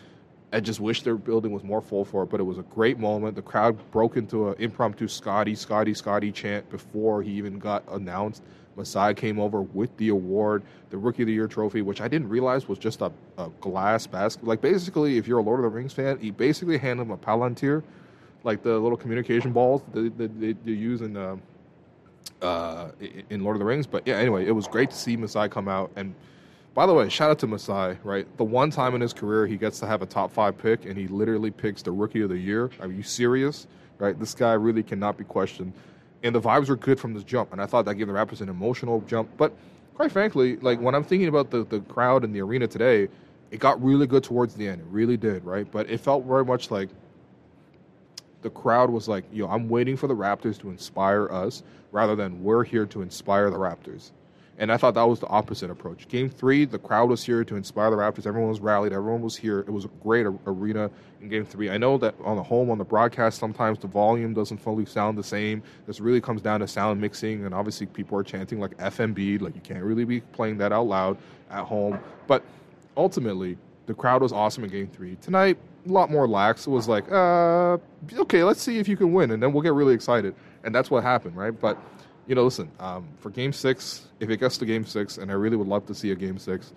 I 0.53 0.61
just 0.61 0.81
wish 0.81 1.03
their 1.03 1.17
building 1.17 1.51
was 1.53 1.65
more 1.65 1.81
full 1.81 2.05
for 2.05 2.23
it. 2.23 2.27
But 2.31 2.41
it 2.41 2.45
was 2.45 2.59
a 2.59 2.63
great 2.63 2.99
moment. 2.99 3.35
The 3.35 3.43
crowd 3.43 3.77
broke 3.91 4.17
into 4.17 4.49
an 4.51 4.55
impromptu 4.59 5.09
Scottie, 5.09 5.57
Scottie, 5.57 5.95
Scottie 5.95 6.33
chant 6.33 6.71
before 6.71 7.23
he 7.23 7.33
even 7.33 7.59
got 7.59 7.83
announced. 7.91 8.43
Masai 8.79 9.13
came 9.13 9.39
over 9.39 9.61
with 9.61 9.95
the 9.99 10.09
award, 10.09 10.63
the 10.91 10.97
Rookie 10.97 11.25
of 11.25 11.27
the 11.27 11.35
Year 11.35 11.49
trophy, 11.49 11.83
which 11.83 12.01
I 12.01 12.09
didn't 12.09 12.29
realize 12.29 12.69
was 12.69 12.79
just 12.79 13.03
a, 13.03 13.13
a 13.37 13.51
glass 13.61 14.07
basket. 14.07 14.45
Like 14.45 14.63
basically, 14.63 15.19
if 15.19 15.27
you're 15.27 15.41
a 15.41 15.43
Lord 15.43 15.59
of 15.59 15.65
the 15.65 15.77
Rings 15.77 15.93
fan, 15.93 16.19
he 16.19 16.31
basically 16.31 16.79
handed 16.79 17.03
him 17.03 17.11
a 17.11 17.19
palantir, 17.19 17.83
like 18.45 18.63
the 18.63 18.79
little 18.79 18.97
communication 18.97 19.53
balls 19.53 19.83
that, 19.93 20.17
that 20.17 20.41
they, 20.41 20.73
use 20.73 21.03
in 21.03 21.17
uh, 21.17 21.37
uh, 22.41 22.91
in 23.29 23.43
Lord 23.43 23.57
of 23.57 23.59
the 23.59 23.67
Rings. 23.67 23.87
But 23.87 24.07
yeah, 24.07 24.17
anyway, 24.17 24.47
it 24.47 24.53
was 24.53 24.69
great 24.69 24.91
to 24.91 24.97
see 24.97 25.17
Masai 25.17 25.49
come 25.49 25.69
out. 25.69 25.91
And 25.97 26.15
by 26.75 26.87
the 26.87 26.95
way, 26.95 27.09
shout 27.09 27.31
out 27.31 27.41
to 27.41 27.49
Masai, 27.49 27.99
right? 28.05 28.27
The 28.37 28.45
one 28.45 28.71
time 28.71 28.95
in 28.95 29.01
his 29.01 29.13
career 29.13 29.47
he 29.47 29.57
gets 29.57 29.81
to 29.81 29.87
have 29.87 30.01
a 30.03 30.07
top 30.07 30.33
five 30.33 30.57
pick, 30.57 30.87
and 30.87 30.97
he 30.97 31.09
literally 31.09 31.51
picks 31.51 31.83
the 31.83 31.91
Rookie 31.91 32.23
of 32.23 32.29
the 32.29 32.39
Year. 32.39 32.71
Are 32.81 32.87
you 32.87 33.03
serious? 33.03 33.67
Right? 33.99 34.17
This 34.17 34.33
guy 34.33 34.53
really 34.53 34.85
cannot 34.85 35.19
be 35.19 35.25
questioned 35.25 35.73
and 36.23 36.35
the 36.35 36.41
vibes 36.41 36.69
were 36.69 36.77
good 36.77 36.99
from 36.99 37.15
this 37.15 37.25
jump. 37.25 37.53
And 37.53 37.61
I 37.61 37.67
thought 37.67 37.85
that 37.85 37.95
gave 37.95 38.07
the 38.07 38.13
Raptors 38.13 38.41
an 38.41 38.49
emotional 38.49 39.01
jump. 39.03 39.31
But 39.37 39.53
quite 39.95 40.13
frankly, 40.13 40.57
like 40.57 40.81
when 40.81 40.95
I'm 40.95 41.05
thinking 41.05 41.29
about 41.29 41.51
the, 41.51 41.65
the 41.65 41.81
crowd 41.81 42.25
in 42.25 42.33
the 42.33 42.41
arena 42.41 42.67
today, 42.67 43.09
it 43.51 43.61
got 43.61 43.83
really 43.83 44.07
good 44.07 44.25
towards 44.25 44.55
the 44.55 44.69
end. 44.69 44.81
It 44.81 44.87
really 44.91 45.17
did, 45.17 45.45
right? 45.45 45.71
But 45.71 45.89
it 45.91 46.01
felt 46.01 46.25
very 46.25 46.45
much 46.45 46.71
like 46.71 46.91
the 48.43 48.51
crowd 48.51 48.91
was 48.91 49.09
like, 49.09 49.25
yo, 49.33 49.49
I'm 49.49 49.69
waiting 49.69 49.97
for 49.97 50.07
the 50.07 50.15
Raptors 50.15 50.59
to 50.61 50.71
inspire 50.71 51.29
us 51.31 51.63
rather 51.93 52.15
than 52.15 52.43
we're 52.43 52.65
here 52.65 52.87
to 52.87 53.03
inspire 53.03 53.51
the 53.51 53.57
Raptors. 53.57 54.13
And 54.61 54.73
I 54.73 54.77
thought 54.77 54.95
that 54.95 55.05
was 55.05 55.21
the 55.21 55.29
opposite 55.29 55.71
approach. 55.71 56.09
Game 56.09 56.29
three, 56.29 56.65
the 56.65 56.81
crowd 56.81 57.09
was 57.09 57.25
here 57.25 57.45
to 57.45 57.55
inspire 57.55 57.91
the 57.91 57.97
Raptors. 57.97 58.27
Everyone 58.27 58.51
was 58.51 58.59
rallied. 58.59 58.93
Everyone 58.93 59.23
was 59.23 59.37
here. 59.37 59.61
It 59.61 59.71
was 59.71 59.85
a 59.85 59.91
great 60.03 60.27
arena 60.47 60.91
in 61.21 61.29
game 61.29 61.45
three. 61.45 61.71
I 61.71 61.79
know 61.79 61.97
that 61.99 62.17
on 62.25 62.37
the 62.37 62.43
home, 62.43 62.69
on 62.69 62.77
the 62.77 62.85
broadcast, 62.85 63.39
sometimes 63.39 63.79
the 63.79 63.87
volume 63.87 64.35
doesn't 64.35 64.59
fully 64.59 64.85
sound 64.85 65.17
the 65.17 65.23
same. 65.23 65.63
This 65.87 66.01
really 66.01 66.21
comes 66.21 66.43
down 66.43 66.59
to 66.59 66.67
sound 66.67 67.01
mixing. 67.01 67.45
And 67.45 67.55
obviously, 67.55 67.87
people 67.87 68.19
are 68.19 68.25
chanting 68.25 68.59
like 68.59 68.77
FMB. 68.79 69.41
Like, 69.41 69.55
you 69.55 69.61
can't 69.61 69.85
really 69.85 70.05
be 70.05 70.21
playing 70.21 70.59
that 70.59 70.73
out 70.73 70.89
loud 70.89 71.19
at 71.51 71.65
home. 71.65 72.01
But 72.27 72.43
ultimately, 72.97 73.57
the 73.87 73.95
crowd 73.95 74.23
was 74.23 74.33
awesome 74.33 74.65
in 74.65 74.71
game 74.71 74.89
three. 74.89 75.17
Tonight, 75.23 75.57
a 75.87 75.93
lot 75.93 76.11
more 76.11 76.27
lax. 76.27 76.67
It 76.67 76.71
was 76.71 76.89
like, 76.89 77.11
uh, 77.13 77.79
okay, 78.19 78.43
let's 78.43 78.61
see 78.61 78.81
if 78.81 78.89
you 78.89 78.97
can 78.97 79.13
win. 79.13 79.31
And 79.31 79.41
then 79.41 79.53
we'll 79.53 79.63
get 79.63 79.73
really 79.73 79.95
excited. 79.95 80.35
And 80.65 80.75
that's 80.75 80.91
what 80.91 81.05
happened, 81.05 81.37
right? 81.37 81.59
But 81.59 81.79
you 82.29 82.35
know, 82.35 82.45
listen, 82.45 82.71
um, 82.79 83.09
for 83.19 83.31
game 83.31 83.53
six, 83.53 84.07
if 84.21 84.29
it 84.29 84.37
gets 84.37 84.59
to 84.59 84.67
game 84.67 84.85
six, 84.85 85.17
and 85.17 85.31
I 85.31 85.35
really 85.35 85.57
would 85.57 85.67
love 85.67 85.87
to 85.87 85.95
see 85.95 86.13
a 86.13 86.15
game 86.15 86.39
six, 86.39 86.75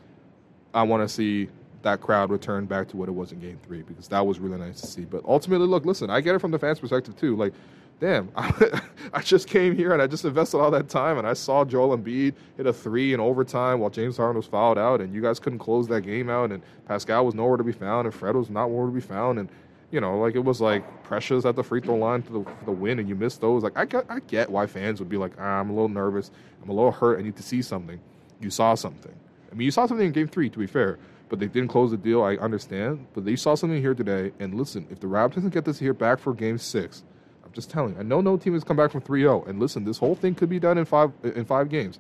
I 0.74 0.84
want 0.84 1.08
to 1.08 1.14
see 1.14 1.50
that 1.82 2.00
crowd 2.00 2.30
return 2.30 2.66
back 2.66 2.88
to 2.88 2.98
what 2.98 3.10
it 3.10 3.12
was 3.12 3.34
in 3.34 3.40
game 3.40 3.60
three 3.64 3.82
because 3.82 4.08
that 4.08 4.26
was 4.26 4.40
really 4.40 4.58
nice 4.58 4.80
to 4.82 4.88
see. 4.88 5.02
But 5.02 5.24
ultimately, 5.26 5.68
look, 5.68 5.86
listen, 5.86 6.10
I 6.10 6.22
get 6.22 6.36
it 6.36 6.40
from 6.40 6.52
the 6.52 6.60
fans' 6.60 6.80
perspective 6.80 7.18
too. 7.18 7.36
Like, 7.36 7.54
damn, 8.00 8.32
I, 8.36 9.22
just 9.22 9.48
came 9.48 9.76
here 9.76 9.92
and 9.92 10.02
I 10.02 10.08
just 10.08 10.24
invested 10.24 10.58
all 10.58 10.72
that 10.72 10.88
time 10.88 11.18
and 11.18 11.28
I 11.28 11.34
saw 11.34 11.66
Joel 11.66 11.98
Embiid 11.98 12.34
hit 12.56 12.66
a 12.66 12.72
three 12.72 13.14
in 13.14 13.20
overtime 13.20 13.80
while 13.80 13.90
James 13.90 14.18
Harden 14.18 14.38
was 14.38 14.46
fouled 14.46 14.78
out 14.78 15.02
and 15.02 15.14
you 15.14 15.22
guys 15.22 15.40
couldn't 15.40 15.60
close 15.60 15.88
that 15.90 16.02
game 16.02 16.30
out 16.30 16.52
and 16.52 16.64
Pascal 16.88 17.26
was 17.26 17.36
nowhere 17.36 17.58
to 17.58 17.64
be 17.64 17.74
found 17.74 18.06
and 18.06 18.16
Fred 18.16 18.36
was 18.36 18.50
not 18.50 18.68
nowhere 18.68 18.88
to 18.88 18.94
be 18.94 19.02
found 19.02 19.40
and 19.40 19.50
you 19.92 20.00
know, 20.00 20.18
like 20.18 20.36
it 20.36 20.44
was 20.44 20.62
like 20.62 21.04
pressures 21.04 21.46
at 21.46 21.56
the 21.56 21.64
free 21.64 21.82
throw 21.82 21.96
line 21.96 22.22
for 22.22 22.34
the, 22.34 22.44
for 22.44 22.66
the 22.66 22.72
win, 22.72 23.00
and 23.00 23.10
you 23.10 23.16
missed 23.16 23.42
those. 23.42 23.64
Like 23.64 23.78
I 23.78 23.86
get, 23.86 24.06
I 24.10 24.20
get 24.20 24.50
why 24.50 24.66
fans 24.66 25.00
would 25.00 25.10
be 25.10 25.18
like, 25.18 25.34
ah, 25.38 25.60
I'm 25.60 25.70
a 25.70 25.74
little 25.74 25.90
nervous, 25.90 26.32
I'm 26.64 26.70
a 26.70 26.74
little 26.74 26.92
hurt, 26.92 27.20
I 27.20 27.22
need 27.22 27.36
to 27.36 27.44
see 27.44 27.62
something. 27.62 28.00
You 28.40 28.50
saw 28.50 28.76
something. 28.76 29.14
I 29.52 29.56
mean, 29.56 29.66
you 29.66 29.72
saw 29.72 29.86
something 29.86 30.08
in 30.08 30.14
Game 30.14 30.28
Three, 30.28 30.50
to 30.50 30.58
be 30.58 30.68
fair, 30.68 30.98
but 31.30 31.40
they 31.40 31.48
didn't 31.48 31.68
close 31.68 31.92
the 31.92 31.98
deal. 31.98 32.24
I 32.24 32.36
understand, 32.36 33.06
but 33.14 33.26
they 33.26 33.36
saw 33.36 33.56
something 33.56 33.82
here 33.82 33.94
today. 33.94 34.32
And 34.40 34.56
listen, 34.56 34.88
if 34.90 35.00
the 35.00 35.08
Raptors 35.08 35.36
can 35.36 35.50
get 35.50 35.66
this 35.66 35.78
here 35.78 35.94
back 35.94 36.20
for 36.20 36.34
Game 36.34 36.58
Six, 36.58 37.04
I'm 37.44 37.52
just 37.52 37.70
telling. 37.70 37.94
you, 37.94 38.00
I 38.00 38.04
know 38.04 38.22
no 38.22 38.38
team 38.38 38.54
has 38.54 38.64
come 38.64 38.78
back 38.78 38.92
from 38.92 39.02
3-0, 39.02 39.48
and 39.48 39.60
listen, 39.60 39.84
this 39.84 39.98
whole 39.98 40.16
thing 40.16 40.36
could 40.36 40.50
be 40.50 40.60
done 40.60 40.78
in 40.78 40.86
five 40.86 41.12
in 41.24 41.44
five 41.44 41.70
games. 41.70 42.00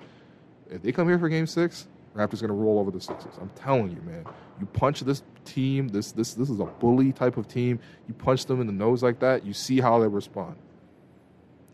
If 0.69 0.81
they 0.81 0.93
come 0.93 1.09
here 1.09 1.19
for 1.19 1.27
Game 1.27 1.45
Six, 1.45 1.87
Raptors 2.15 2.41
going 2.41 2.49
to 2.49 2.53
roll 2.53 2.77
over 2.79 2.91
the 2.91 2.99
Sixers. 2.99 3.33
I'm 3.39 3.49
telling 3.55 3.91
you, 3.91 4.01
man. 4.01 4.25
You 4.59 4.65
punch 4.67 4.99
this 5.01 5.23
team, 5.45 5.87
this 5.87 6.11
this 6.11 6.33
this 6.33 6.49
is 6.49 6.59
a 6.59 6.65
bully 6.65 7.11
type 7.13 7.37
of 7.37 7.47
team. 7.47 7.79
You 8.07 8.13
punch 8.13 8.45
them 8.45 8.61
in 8.61 8.67
the 8.67 8.73
nose 8.73 9.01
like 9.01 9.19
that, 9.19 9.45
you 9.45 9.53
see 9.53 9.79
how 9.79 9.99
they 9.99 10.07
respond. 10.07 10.55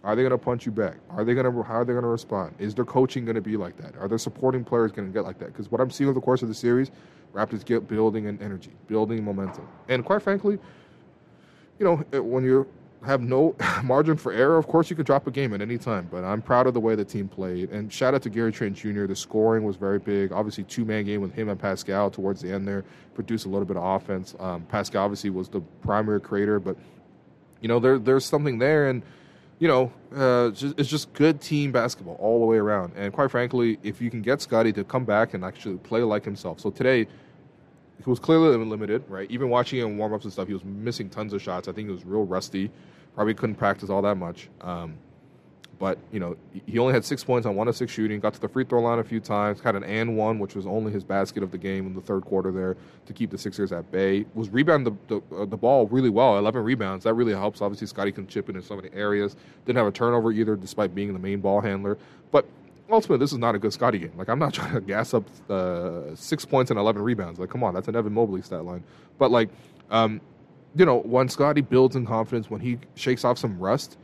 Are 0.03 0.15
they 0.15 0.21
going 0.21 0.31
to 0.31 0.37
punch 0.37 0.65
you 0.65 0.71
back? 0.71 0.95
Are 1.09 1.25
they 1.25 1.33
going 1.33 1.51
to 1.51 1.63
how 1.63 1.79
are 1.79 1.85
they 1.85 1.91
going 1.91 2.03
to 2.03 2.09
respond? 2.09 2.55
Is 2.59 2.73
their 2.75 2.85
coaching 2.85 3.25
going 3.25 3.35
to 3.35 3.41
be 3.41 3.57
like 3.57 3.75
that? 3.77 3.97
Are 3.97 4.07
their 4.07 4.17
supporting 4.17 4.63
players 4.63 4.91
going 4.91 5.07
to 5.07 5.13
get 5.13 5.25
like 5.25 5.39
that? 5.39 5.47
Because 5.47 5.69
what 5.69 5.81
I'm 5.81 5.91
seeing 5.91 6.07
over 6.07 6.13
the 6.13 6.23
course 6.23 6.41
of 6.41 6.47
the 6.47 6.53
series, 6.53 6.91
Raptors 7.33 7.65
get 7.65 7.87
building 7.87 8.27
an 8.27 8.39
energy, 8.41 8.71
building 8.87 9.23
momentum, 9.23 9.67
and 9.89 10.05
quite 10.05 10.21
frankly, 10.21 10.59
you 11.77 11.85
know, 11.85 11.97
when 12.21 12.43
you're 12.43 12.67
have 13.05 13.21
no 13.21 13.55
margin 13.83 14.17
for 14.17 14.31
error, 14.31 14.57
of 14.57 14.67
course 14.67 14.89
you 14.89 14.95
could 14.95 15.05
drop 15.05 15.27
a 15.27 15.31
game 15.31 15.53
at 15.53 15.61
any 15.61 15.77
time. 15.77 16.07
But 16.11 16.23
I'm 16.23 16.41
proud 16.41 16.67
of 16.67 16.73
the 16.73 16.79
way 16.79 16.95
the 16.95 17.05
team 17.05 17.27
played. 17.27 17.69
And 17.69 17.91
shout 17.91 18.13
out 18.13 18.21
to 18.23 18.29
Gary 18.29 18.51
Trent 18.51 18.75
Jr. 18.75 19.05
The 19.05 19.15
scoring 19.15 19.63
was 19.63 19.75
very 19.75 19.99
big. 19.99 20.31
Obviously, 20.31 20.63
two 20.63 20.85
man 20.85 21.05
game 21.05 21.21
with 21.21 21.33
him 21.33 21.49
and 21.49 21.59
Pascal 21.59 22.09
towards 22.09 22.41
the 22.41 22.51
end 22.51 22.67
there 22.67 22.83
produced 23.17 23.45
a 23.45 23.49
little 23.49 23.65
bit 23.65 23.77
of 23.77 23.83
offense. 23.83 24.35
Um, 24.39 24.61
Pascal 24.63 25.03
obviously 25.03 25.31
was 25.31 25.49
the 25.49 25.61
primary 25.81 26.21
creator, 26.21 26.59
but 26.59 26.77
you 27.61 27.67
know 27.67 27.79
there 27.79 27.97
there's 27.97 28.25
something 28.25 28.59
there, 28.59 28.89
and 28.89 29.01
you 29.59 29.67
know 29.67 29.91
uh, 30.15 30.51
just, 30.51 30.79
it's 30.79 30.89
just 30.89 31.11
good 31.13 31.41
team 31.41 31.71
basketball 31.71 32.15
all 32.19 32.39
the 32.39 32.45
way 32.45 32.57
around. 32.57 32.93
And 32.95 33.11
quite 33.11 33.31
frankly, 33.31 33.79
if 33.83 34.01
you 34.01 34.09
can 34.09 34.21
get 34.21 34.41
Scottie 34.41 34.73
to 34.73 34.83
come 34.83 35.03
back 35.03 35.33
and 35.33 35.43
actually 35.43 35.77
play 35.77 36.01
like 36.01 36.23
himself, 36.23 36.59
so 36.59 36.69
today 36.69 37.07
he 38.03 38.09
was 38.09 38.19
clearly 38.19 38.55
limited, 38.57 39.03
right? 39.07 39.29
Even 39.31 39.49
watching 39.49 39.79
him 39.79 39.97
warm 39.97 40.13
ups 40.13 40.23
and 40.23 40.33
stuff, 40.33 40.47
he 40.47 40.53
was 40.53 40.63
missing 40.63 41.09
tons 41.09 41.33
of 41.33 41.41
shots. 41.41 41.67
I 41.67 41.71
think 41.71 41.87
he 41.87 41.91
was 41.91 42.05
real 42.05 42.25
rusty. 42.25 42.71
Probably 43.15 43.33
couldn't 43.33 43.55
practice 43.55 43.89
all 43.89 44.01
that 44.03 44.15
much. 44.15 44.49
Um, 44.61 44.97
but 45.79 45.97
you 46.11 46.19
know, 46.19 46.35
he 46.65 46.79
only 46.79 46.93
had 46.93 47.05
six 47.05 47.23
points 47.23 47.45
on 47.45 47.55
one 47.55 47.67
of 47.67 47.75
six 47.75 47.91
shooting. 47.91 48.19
Got 48.19 48.33
to 48.33 48.41
the 48.41 48.47
free 48.47 48.63
throw 48.63 48.81
line 48.81 48.99
a 48.99 49.03
few 49.03 49.19
times. 49.19 49.59
Had 49.59 49.75
an 49.75 49.83
and 49.83 50.17
one, 50.17 50.39
which 50.39 50.55
was 50.55 50.65
only 50.65 50.91
his 50.91 51.03
basket 51.03 51.43
of 51.43 51.51
the 51.51 51.57
game 51.57 51.85
in 51.85 51.93
the 51.93 52.01
third 52.01 52.25
quarter 52.25 52.51
there 52.51 52.75
to 53.05 53.13
keep 53.13 53.29
the 53.29 53.37
Sixers 53.37 53.71
at 53.71 53.91
bay. 53.91 54.25
Was 54.33 54.49
rebounding 54.49 54.97
the 55.07 55.19
the, 55.19 55.35
uh, 55.35 55.45
the 55.45 55.57
ball 55.57 55.87
really 55.87 56.09
well. 56.09 56.37
Eleven 56.37 56.63
rebounds. 56.63 57.03
That 57.03 57.13
really 57.13 57.33
helps. 57.33 57.61
Obviously, 57.61 57.87
Scottie 57.87 58.11
can 58.11 58.27
chip 58.27 58.49
in 58.49 58.55
in 58.55 58.61
so 58.61 58.75
many 58.75 58.89
areas. 58.93 59.35
Didn't 59.65 59.77
have 59.77 59.87
a 59.87 59.91
turnover 59.91 60.31
either, 60.31 60.55
despite 60.55 60.95
being 60.95 61.13
the 61.13 61.19
main 61.19 61.41
ball 61.41 61.61
handler. 61.61 61.97
But 62.31 62.45
ultimately, 62.89 63.17
this 63.17 63.31
is 63.31 63.37
not 63.37 63.55
a 63.55 63.59
good 63.59 63.73
Scottie 63.73 63.99
game. 63.99 64.13
Like 64.17 64.29
I'm 64.29 64.39
not 64.39 64.53
trying 64.53 64.73
to 64.73 64.81
gas 64.81 65.13
up 65.13 65.25
uh, 65.49 66.15
six 66.15 66.45
points 66.45 66.71
and 66.71 66.79
eleven 66.79 67.01
rebounds. 67.01 67.39
Like 67.39 67.49
come 67.49 67.63
on, 67.63 67.73
that's 67.73 67.87
an 67.87 67.95
Evan 67.95 68.13
Mobley 68.13 68.41
stat 68.41 68.65
line. 68.65 68.83
But 69.17 69.31
like, 69.31 69.49
um, 69.89 70.21
you 70.75 70.85
know, 70.85 70.99
when 70.99 71.29
Scottie 71.29 71.61
builds 71.61 71.95
in 71.95 72.05
confidence, 72.05 72.49
when 72.49 72.61
he 72.61 72.79
shakes 72.95 73.23
off 73.25 73.37
some 73.37 73.59
rust. 73.59 73.97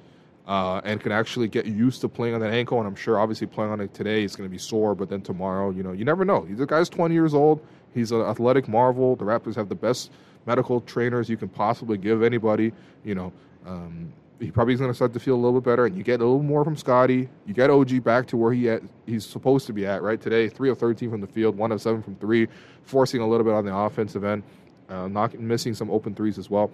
Uh, 0.46 0.82
and 0.84 1.00
can 1.00 1.14
actually 1.14 1.48
get 1.48 1.66
used 1.66 2.02
to 2.02 2.10
playing 2.10 2.36
on 2.36 2.42
that 2.42 2.52
ankle. 2.52 2.78
And 2.78 2.86
I'm 2.86 2.96
sure, 2.96 3.18
obviously, 3.18 3.48
playing 3.48 3.72
on 3.72 3.80
it 3.80 3.94
today 3.94 4.26
is 4.26 4.36
going 4.36 4.46
to 4.46 4.52
be 4.52 4.58
sore, 4.58 4.94
but 4.94 5.08
then 5.08 5.22
tomorrow, 5.22 5.70
you 5.70 5.84
know, 5.84 5.94
you 5.94 6.04
never 6.04 6.26
know. 6.26 6.46
The 6.46 6.66
guy's 6.66 6.90
20 6.90 7.14
years 7.14 7.34
old. 7.34 7.66
He's 7.94 8.12
an 8.12 8.20
athletic 8.20 8.68
marvel. 8.68 9.16
The 9.16 9.24
Raptors 9.24 9.56
have 9.56 9.70
the 9.70 9.76
best 9.76 10.12
medical 10.46 10.82
trainers 10.82 11.30
you 11.30 11.38
can 11.38 11.48
possibly 11.48 11.98
give 11.98 12.24
anybody. 12.24 12.74
You 13.06 13.16
know, 13.16 13.34
um, 13.66 14.12
he 14.44 14.52
probably 14.52 14.74
is 14.74 14.80
going 14.80 14.92
to 14.92 14.96
start 14.96 15.14
to 15.14 15.20
feel 15.20 15.36
a 15.36 15.42
little 15.42 15.60
bit 15.60 15.70
better, 15.70 15.86
and 15.86 15.96
you 15.96 16.04
get 16.04 16.20
a 16.20 16.26
little 16.26 16.44
more 16.44 16.64
from 16.64 16.76
Scottie. 16.76 17.30
You 17.46 17.54
get 17.54 17.70
OG 17.70 18.04
back 18.04 18.28
to 18.28 18.38
where 18.38 18.52
he 18.52 18.70
at, 18.70 18.82
he's 19.06 19.26
supposed 19.26 19.66
to 19.68 19.74
be 19.74 19.86
at 19.86 20.02
right 20.02 20.20
today. 20.20 20.50
Three 20.50 20.70
of 20.70 20.78
thirteen 20.78 21.10
from 21.10 21.22
the 21.22 21.28
field, 21.28 21.58
one 21.58 21.72
of 21.72 21.82
seven 21.82 22.04
from 22.04 22.16
three, 22.18 22.48
forcing 22.84 23.22
a 23.22 23.28
little 23.28 23.46
bit 23.46 23.54
on 23.54 23.66
the 23.66 23.76
offensive 23.76 24.24
end, 24.24 24.44
uh, 24.90 25.08
not 25.08 25.40
missing 25.40 25.74
some 25.74 25.90
open 25.90 26.14
threes 26.14 26.38
as 26.38 26.50
well. 26.50 26.72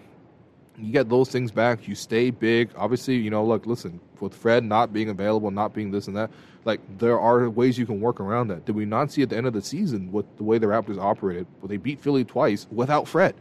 You 0.77 0.91
get 0.91 1.09
those 1.09 1.29
things 1.29 1.51
back. 1.51 1.87
You 1.87 1.93
stay 1.93 2.29
big. 2.29 2.71
Obviously, 2.75 3.17
you 3.17 3.29
know, 3.29 3.43
look, 3.43 3.65
listen, 3.65 3.99
with 4.19 4.33
Fred 4.33 4.63
not 4.63 4.93
being 4.93 5.09
available, 5.09 5.51
not 5.51 5.73
being 5.73 5.91
this 5.91 6.07
and 6.07 6.15
that, 6.15 6.31
like 6.65 6.79
there 6.97 7.19
are 7.19 7.49
ways 7.49 7.77
you 7.77 7.85
can 7.85 7.99
work 7.99 8.19
around 8.19 8.47
that. 8.47 8.65
Did 8.65 8.75
we 8.75 8.85
not 8.85 9.11
see 9.11 9.21
at 9.21 9.29
the 9.29 9.37
end 9.37 9.45
of 9.45 9.53
the 9.53 9.61
season 9.61 10.11
what 10.11 10.37
the 10.37 10.43
way 10.43 10.57
the 10.57 10.67
Raptors 10.67 10.97
operated? 10.97 11.45
Well, 11.61 11.67
they 11.67 11.77
beat 11.77 11.99
Philly 11.99 12.23
twice 12.23 12.65
without 12.71 13.07
Fred 13.07 13.35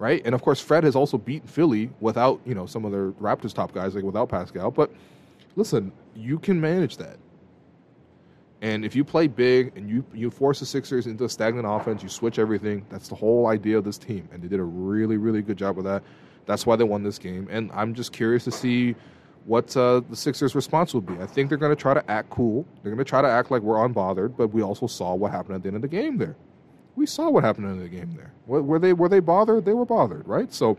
right? 0.00 0.22
And 0.24 0.34
of 0.34 0.42
course, 0.42 0.60
Fred 0.60 0.82
has 0.82 0.96
also 0.96 1.18
beaten 1.18 1.46
Philly 1.46 1.90
without 2.00 2.40
you 2.44 2.54
know 2.54 2.66
some 2.66 2.84
of 2.84 2.90
their 2.90 3.12
Raptors 3.12 3.54
top 3.54 3.72
guys, 3.72 3.94
like 3.94 4.02
without 4.02 4.28
Pascal. 4.28 4.72
But 4.72 4.90
listen, 5.54 5.92
you 6.16 6.40
can 6.40 6.60
manage 6.60 6.96
that. 6.96 7.18
And 8.62 8.84
if 8.84 8.96
you 8.96 9.04
play 9.04 9.26
big 9.26 9.76
and 9.76 9.88
you 9.88 10.04
you 10.12 10.30
force 10.30 10.58
the 10.58 10.66
Sixers 10.66 11.06
into 11.06 11.24
a 11.24 11.28
stagnant 11.28 11.66
offense, 11.68 12.02
you 12.02 12.08
switch 12.08 12.38
everything. 12.38 12.84
That's 12.88 13.08
the 13.08 13.14
whole 13.14 13.46
idea 13.46 13.78
of 13.78 13.84
this 13.84 13.98
team, 13.98 14.28
and 14.32 14.42
they 14.42 14.48
did 14.48 14.58
a 14.58 14.64
really 14.64 15.18
really 15.18 15.42
good 15.42 15.58
job 15.58 15.76
with 15.76 15.84
that. 15.84 16.02
That's 16.46 16.66
why 16.66 16.76
they 16.76 16.84
won 16.84 17.02
this 17.02 17.18
game. 17.18 17.46
And 17.50 17.70
I'm 17.72 17.94
just 17.94 18.12
curious 18.12 18.42
to 18.44 18.50
see 18.50 18.96
what 19.44 19.76
uh, 19.76 20.00
the 20.08 20.16
Sixers' 20.16 20.54
response 20.54 20.94
will 20.94 21.00
be. 21.02 21.14
I 21.20 21.26
think 21.26 21.48
they're 21.48 21.58
going 21.58 21.74
to 21.74 21.80
try 21.80 21.94
to 21.94 22.10
act 22.10 22.30
cool. 22.30 22.66
They're 22.82 22.90
going 22.90 23.04
to 23.04 23.08
try 23.08 23.22
to 23.22 23.28
act 23.28 23.50
like 23.50 23.62
we're 23.62 23.76
unbothered, 23.76 24.36
but 24.36 24.48
we 24.48 24.62
also 24.62 24.86
saw 24.86 25.14
what 25.14 25.30
happened 25.30 25.56
at 25.56 25.62
the 25.62 25.68
end 25.68 25.76
of 25.76 25.82
the 25.82 25.88
game 25.88 26.16
there 26.16 26.36
we 27.00 27.06
saw 27.06 27.30
what 27.30 27.42
happened 27.42 27.66
in 27.66 27.80
the 27.80 27.88
game 27.88 28.12
there. 28.14 28.30
Were, 28.46 28.78
they 28.78 28.92
were 28.92 29.08
they 29.08 29.20
bothered? 29.20 29.64
They 29.64 29.72
were 29.72 29.86
bothered, 29.86 30.28
right? 30.28 30.52
So, 30.52 30.76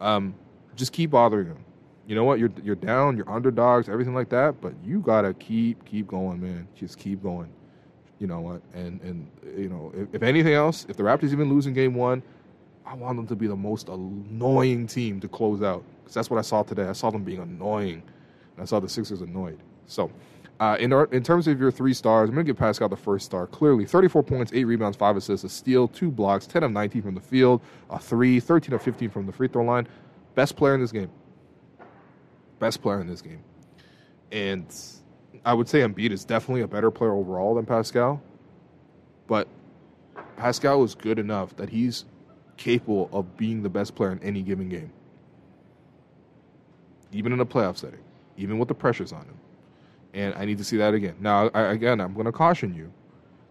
um, 0.00 0.34
just 0.74 0.92
keep 0.92 1.12
bothering 1.12 1.46
them. 1.46 1.64
You 2.08 2.16
know 2.16 2.24
what? 2.24 2.40
You're 2.40 2.50
you're 2.64 2.74
down. 2.74 3.16
You're 3.16 3.30
underdogs. 3.30 3.88
Everything 3.88 4.14
like 4.14 4.28
that. 4.30 4.60
But 4.60 4.74
you 4.84 4.98
gotta 4.98 5.32
keep 5.34 5.84
keep 5.84 6.08
going, 6.08 6.42
man. 6.42 6.66
Just 6.74 6.98
keep 6.98 7.22
going. 7.22 7.48
You 8.18 8.26
know 8.26 8.40
what? 8.40 8.62
And 8.74 9.00
and 9.02 9.30
you 9.56 9.68
know 9.68 9.92
if, 9.96 10.12
if 10.12 10.22
anything 10.24 10.54
else, 10.54 10.86
if 10.88 10.96
the 10.96 11.04
Raptors 11.04 11.30
even 11.30 11.48
lose 11.48 11.66
in 11.68 11.72
Game 11.72 11.94
One, 11.94 12.20
I 12.84 12.94
want 12.94 13.16
them 13.16 13.28
to 13.28 13.36
be 13.36 13.46
the 13.46 13.56
most 13.56 13.88
annoying 13.88 14.88
team 14.88 15.20
to 15.20 15.28
close 15.28 15.62
out 15.62 15.84
because 16.02 16.14
that's 16.14 16.30
what 16.30 16.38
I 16.38 16.42
saw 16.42 16.64
today. 16.64 16.88
I 16.88 16.94
saw 16.94 17.10
them 17.10 17.22
being 17.22 17.38
annoying, 17.40 18.02
and 18.56 18.62
I 18.62 18.64
saw 18.64 18.80
the 18.80 18.88
Sixers 18.88 19.20
annoyed. 19.20 19.60
So. 19.86 20.10
Uh, 20.60 20.76
in, 20.78 20.92
our, 20.92 21.06
in 21.06 21.22
terms 21.22 21.48
of 21.48 21.58
your 21.58 21.70
three 21.70 21.92
stars, 21.92 22.28
I'm 22.28 22.34
going 22.34 22.46
to 22.46 22.50
give 22.50 22.58
Pascal 22.58 22.88
the 22.88 22.96
first 22.96 23.26
star. 23.26 23.46
Clearly, 23.48 23.84
34 23.84 24.22
points, 24.22 24.52
8 24.54 24.64
rebounds, 24.64 24.96
5 24.96 25.16
assists, 25.16 25.44
a 25.44 25.48
steal, 25.48 25.88
2 25.88 26.10
blocks, 26.10 26.46
10 26.46 26.62
of 26.62 26.70
19 26.70 27.02
from 27.02 27.14
the 27.14 27.20
field, 27.20 27.60
a 27.90 27.98
3, 27.98 28.38
13 28.38 28.72
of 28.72 28.80
15 28.80 29.10
from 29.10 29.26
the 29.26 29.32
free 29.32 29.48
throw 29.48 29.64
line. 29.64 29.88
Best 30.34 30.56
player 30.56 30.74
in 30.74 30.80
this 30.80 30.92
game. 30.92 31.10
Best 32.60 32.82
player 32.82 33.00
in 33.00 33.08
this 33.08 33.20
game. 33.20 33.42
And 34.30 34.66
I 35.44 35.54
would 35.54 35.68
say 35.68 35.80
Embiid 35.80 36.10
is 36.10 36.24
definitely 36.24 36.62
a 36.62 36.68
better 36.68 36.90
player 36.90 37.12
overall 37.12 37.54
than 37.56 37.66
Pascal. 37.66 38.22
But 39.26 39.48
Pascal 40.36 40.84
is 40.84 40.94
good 40.94 41.18
enough 41.18 41.56
that 41.56 41.68
he's 41.68 42.04
capable 42.56 43.10
of 43.12 43.36
being 43.36 43.62
the 43.62 43.68
best 43.68 43.94
player 43.94 44.12
in 44.12 44.20
any 44.20 44.42
given 44.42 44.68
game. 44.68 44.92
Even 47.12 47.32
in 47.32 47.40
a 47.40 47.46
playoff 47.46 47.76
setting, 47.76 48.00
even 48.36 48.58
with 48.58 48.68
the 48.68 48.74
pressures 48.74 49.12
on 49.12 49.22
him. 49.22 49.38
And 50.14 50.34
I 50.34 50.44
need 50.44 50.58
to 50.58 50.64
see 50.64 50.76
that 50.76 50.94
again. 50.94 51.16
Now, 51.20 51.50
I, 51.52 51.72
again, 51.72 52.00
I'm 52.00 52.14
going 52.14 52.26
to 52.26 52.32
caution 52.32 52.74
you. 52.74 52.92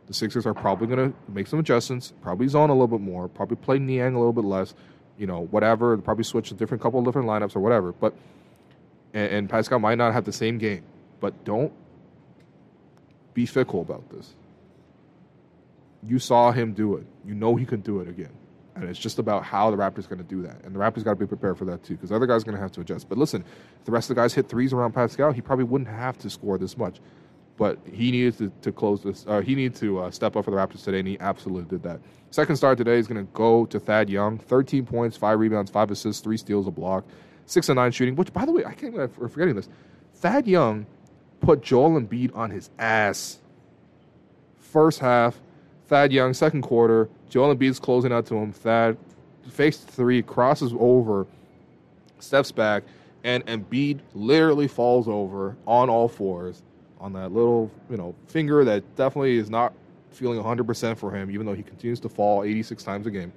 The 0.07 0.13
Sixers 0.13 0.45
are 0.45 0.53
probably 0.53 0.87
going 0.87 1.11
to 1.11 1.17
make 1.31 1.47
some 1.47 1.59
adjustments, 1.59 2.13
probably 2.21 2.47
zone 2.47 2.69
a 2.69 2.73
little 2.73 2.87
bit 2.87 3.01
more, 3.01 3.27
probably 3.27 3.57
play 3.57 3.79
Niang 3.79 4.15
a 4.15 4.17
little 4.17 4.33
bit 4.33 4.45
less, 4.45 4.73
you 5.17 5.27
know, 5.27 5.45
whatever. 5.45 5.97
Probably 5.97 6.23
switch 6.23 6.51
a 6.51 6.53
different 6.53 6.81
couple 6.81 6.99
of 6.99 7.05
different 7.05 7.27
lineups 7.27 7.55
or 7.55 7.59
whatever. 7.59 7.91
But 7.91 8.13
and, 9.13 9.31
and 9.31 9.49
Pascal 9.49 9.79
might 9.79 9.97
not 9.97 10.13
have 10.13 10.25
the 10.25 10.33
same 10.33 10.57
game, 10.57 10.83
but 11.19 11.45
don't 11.45 11.71
be 13.33 13.45
fickle 13.45 13.81
about 13.81 14.09
this. 14.09 14.33
You 16.05 16.19
saw 16.19 16.51
him 16.51 16.73
do 16.73 16.95
it. 16.95 17.05
You 17.25 17.33
know 17.33 17.55
he 17.55 17.65
can 17.65 17.81
do 17.81 17.99
it 18.01 18.07
again. 18.07 18.31
And 18.75 18.85
it's 18.85 18.99
just 18.99 19.19
about 19.19 19.43
how 19.43 19.69
the 19.69 19.77
Raptors 19.77 20.09
going 20.09 20.17
to 20.17 20.23
do 20.23 20.41
that. 20.43 20.63
And 20.63 20.73
the 20.73 20.79
Raptors 20.79 21.03
got 21.03 21.11
to 21.11 21.15
be 21.15 21.27
prepared 21.27 21.57
for 21.57 21.65
that 21.65 21.83
too, 21.83 21.93
because 21.93 22.09
the 22.09 22.15
other 22.15 22.25
guys 22.25 22.43
going 22.43 22.55
to 22.55 22.61
have 22.61 22.71
to 22.73 22.81
adjust. 22.81 23.07
But 23.07 23.17
listen, 23.17 23.43
if 23.79 23.85
the 23.85 23.91
rest 23.91 24.09
of 24.09 24.15
the 24.15 24.21
guys 24.21 24.33
hit 24.33 24.49
threes 24.49 24.73
around 24.73 24.93
Pascal, 24.93 25.31
he 25.31 25.41
probably 25.41 25.65
wouldn't 25.65 25.89
have 25.89 26.17
to 26.19 26.29
score 26.29 26.57
this 26.57 26.77
much. 26.77 26.99
But 27.55 27.77
he 27.85 28.11
needed 28.11 28.37
to, 28.39 28.51
to 28.63 28.71
close 28.71 29.03
this. 29.03 29.25
Uh, 29.27 29.41
he 29.41 29.53
needed 29.53 29.75
to 29.75 29.99
uh, 29.99 30.11
step 30.11 30.35
up 30.35 30.45
for 30.45 30.51
the 30.51 30.57
Raptors 30.57 30.83
today, 30.83 30.99
and 30.99 31.07
he 31.07 31.19
absolutely 31.19 31.69
did 31.69 31.83
that. 31.83 31.99
Second 32.31 32.55
star 32.55 32.75
today 32.75 32.97
is 32.97 33.05
going 33.05 33.23
to 33.23 33.31
go 33.33 33.67
to 33.67 33.79
Thad 33.79 34.09
Young. 34.09 34.39
13 34.39 34.87
points, 34.87 35.15
five 35.15 35.39
rebounds, 35.39 35.69
five 35.69 35.91
assists, 35.91 36.19
three 36.19 36.37
steals, 36.37 36.65
a 36.65 36.71
block, 36.71 37.05
six 37.45 37.69
and 37.69 37.75
nine 37.75 37.91
shooting. 37.91 38.15
Which, 38.15 38.33
by 38.33 38.45
the 38.45 38.51
way, 38.51 38.65
I 38.65 38.73
can't 38.73 38.93
believe 38.93 39.11
I'm 39.21 39.29
forgetting 39.29 39.55
this. 39.55 39.69
Thad 40.15 40.47
Young 40.47 40.87
put 41.41 41.61
Joel 41.61 42.01
Embiid 42.01 42.35
on 42.35 42.49
his 42.49 42.71
ass. 42.79 43.39
First 44.57 44.99
half, 44.99 45.39
Thad 45.87 46.11
Young, 46.11 46.33
second 46.33 46.63
quarter, 46.63 47.09
Joel 47.33 47.55
Embiid's 47.55 47.79
closing 47.79 48.13
out 48.13 48.27
to 48.27 48.35
him. 48.35 48.51
Thad 48.51 48.95
fakes 49.49 49.77
three, 49.77 50.21
crosses 50.21 50.71
over, 50.79 51.25
steps 52.19 52.51
back, 52.51 52.83
and 53.23 53.43
Embiid 53.47 54.01
literally 54.13 54.67
falls 54.67 55.07
over 55.07 55.57
on 55.65 55.89
all 55.89 56.07
fours 56.07 56.61
on 56.99 57.11
that 57.13 57.31
little, 57.31 57.71
you 57.89 57.97
know, 57.97 58.13
finger 58.27 58.63
that 58.63 58.83
definitely 58.95 59.37
is 59.37 59.49
not 59.49 59.73
feeling 60.11 60.39
100% 60.39 60.95
for 60.95 61.09
him, 61.09 61.31
even 61.31 61.47
though 61.47 61.55
he 61.55 61.63
continues 61.63 61.99
to 62.01 62.07
fall 62.07 62.43
86 62.43 62.83
times 62.83 63.07
a 63.07 63.11
game. 63.11 63.33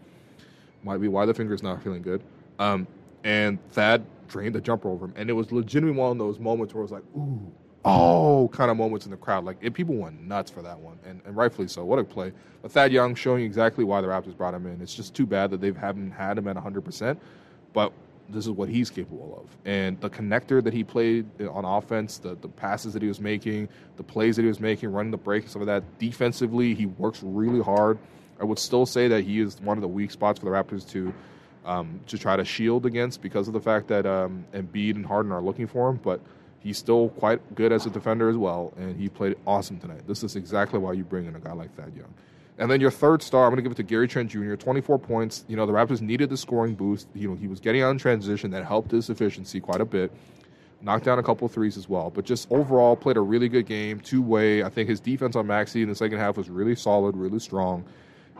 Might 0.82 0.98
be 0.98 1.08
why 1.08 1.24
the 1.24 1.32
finger's 1.32 1.62
not 1.62 1.82
feeling 1.82 2.02
good. 2.02 2.22
Um, 2.58 2.86
and 3.24 3.58
Thad 3.70 4.04
drained 4.28 4.54
the 4.54 4.60
jumper 4.60 4.90
over 4.90 5.06
him. 5.06 5.14
And 5.16 5.30
it 5.30 5.32
was 5.32 5.52
legitimately 5.52 5.98
one 5.98 6.12
of 6.12 6.18
those 6.18 6.38
moments 6.38 6.74
where 6.74 6.82
it 6.82 6.84
was 6.84 6.92
like, 6.92 7.04
ooh, 7.16 7.50
oh 7.86 8.48
kind 8.52 8.70
of 8.70 8.76
moments 8.76 9.06
in 9.06 9.10
the 9.10 9.16
crowd. 9.16 9.44
Like 9.44 9.60
people 9.72 9.94
went 9.94 10.20
nuts 10.20 10.50
for 10.50 10.60
that 10.62 10.78
one, 10.78 10.98
and, 11.06 11.20
and 11.24 11.36
rightfully 11.36 11.68
so. 11.68 11.84
What 11.84 11.98
a 11.98 12.04
play! 12.04 12.32
But 12.62 12.72
Thad 12.72 12.92
Young 12.92 13.14
showing 13.14 13.44
exactly 13.44 13.84
why 13.84 14.00
the 14.00 14.08
Raptors 14.08 14.36
brought 14.36 14.54
him 14.54 14.66
in. 14.66 14.82
It's 14.82 14.94
just 14.94 15.14
too 15.14 15.26
bad 15.26 15.50
that 15.50 15.60
they 15.60 15.72
haven't 15.72 16.10
had 16.10 16.36
him 16.36 16.48
at 16.48 16.56
100. 16.56 16.84
percent 16.84 17.20
But 17.72 17.92
this 18.28 18.44
is 18.44 18.50
what 18.50 18.68
he's 18.68 18.90
capable 18.90 19.40
of, 19.40 19.56
and 19.64 20.00
the 20.00 20.10
connector 20.10 20.62
that 20.62 20.74
he 20.74 20.82
played 20.82 21.26
on 21.40 21.64
offense, 21.64 22.18
the 22.18 22.34
the 22.34 22.48
passes 22.48 22.92
that 22.92 23.02
he 23.02 23.08
was 23.08 23.20
making, 23.20 23.68
the 23.96 24.02
plays 24.02 24.36
that 24.36 24.42
he 24.42 24.48
was 24.48 24.60
making, 24.60 24.92
running 24.92 25.12
the 25.12 25.16
break, 25.16 25.48
some 25.48 25.62
of 25.62 25.66
that. 25.66 25.84
Defensively, 25.98 26.74
he 26.74 26.86
works 26.86 27.20
really 27.22 27.62
hard. 27.62 27.98
I 28.40 28.44
would 28.44 28.58
still 28.58 28.84
say 28.84 29.08
that 29.08 29.24
he 29.24 29.40
is 29.40 29.60
one 29.60 29.78
of 29.78 29.82
the 29.82 29.88
weak 29.88 30.10
spots 30.10 30.40
for 30.40 30.44
the 30.44 30.50
Raptors 30.50 30.88
to. 30.90 31.14
Um, 31.64 31.98
to 32.06 32.16
try 32.16 32.36
to 32.36 32.44
shield 32.44 32.86
against 32.86 33.20
because 33.22 33.48
of 33.48 33.52
the 33.52 33.60
fact 33.60 33.88
that 33.88 34.06
um, 34.06 34.44
Embiid 34.54 34.94
and 34.94 35.04
Harden 35.04 35.32
are 35.32 35.42
looking 35.42 35.66
for 35.66 35.90
him, 35.90 35.98
but 36.00 36.20
he's 36.60 36.78
still 36.78 37.10
quite 37.10 37.54
good 37.54 37.72
as 37.72 37.86
a 37.86 37.90
defender 37.90 38.28
as 38.28 38.36
well, 38.36 38.72
and 38.76 38.96
he 38.96 39.08
played 39.08 39.36
awesome 39.46 39.78
tonight. 39.78 40.06
This 40.06 40.22
is 40.22 40.36
exactly 40.36 40.78
why 40.78 40.92
you 40.92 41.04
bring 41.04 41.26
in 41.26 41.36
a 41.36 41.40
guy 41.40 41.52
like 41.52 41.74
Thad 41.74 41.94
Young. 41.96 42.12
And 42.58 42.70
then 42.70 42.80
your 42.80 42.90
third 42.90 43.22
star, 43.22 43.44
I'm 43.44 43.50
going 43.50 43.56
to 43.56 43.62
give 43.62 43.72
it 43.72 43.76
to 43.76 43.82
Gary 43.82 44.08
Trent 44.08 44.30
Jr. 44.30 44.54
24 44.54 44.98
points. 44.98 45.44
You 45.46 45.56
know, 45.56 45.66
the 45.66 45.72
Raptors 45.72 46.00
needed 46.00 46.30
the 46.30 46.36
scoring 46.36 46.74
boost. 46.74 47.06
You 47.14 47.28
know, 47.28 47.34
he 47.34 47.48
was 47.48 47.60
getting 47.60 47.82
in 47.82 47.98
transition 47.98 48.50
that 48.52 48.64
helped 48.64 48.90
his 48.90 49.10
efficiency 49.10 49.60
quite 49.60 49.80
a 49.80 49.84
bit. 49.84 50.10
Knocked 50.80 51.04
down 51.04 51.18
a 51.18 51.22
couple 51.22 51.48
threes 51.48 51.76
as 51.76 51.88
well, 51.88 52.10
but 52.10 52.24
just 52.24 52.50
overall 52.50 52.96
played 52.96 53.16
a 53.16 53.20
really 53.20 53.48
good 53.48 53.66
game, 53.66 53.98
two 54.00 54.22
way. 54.22 54.62
I 54.62 54.68
think 54.68 54.88
his 54.88 55.00
defense 55.00 55.34
on 55.34 55.46
Maxey 55.46 55.82
in 55.82 55.88
the 55.88 55.94
second 55.94 56.18
half 56.18 56.36
was 56.36 56.48
really 56.48 56.76
solid, 56.76 57.16
really 57.16 57.38
strong. 57.38 57.84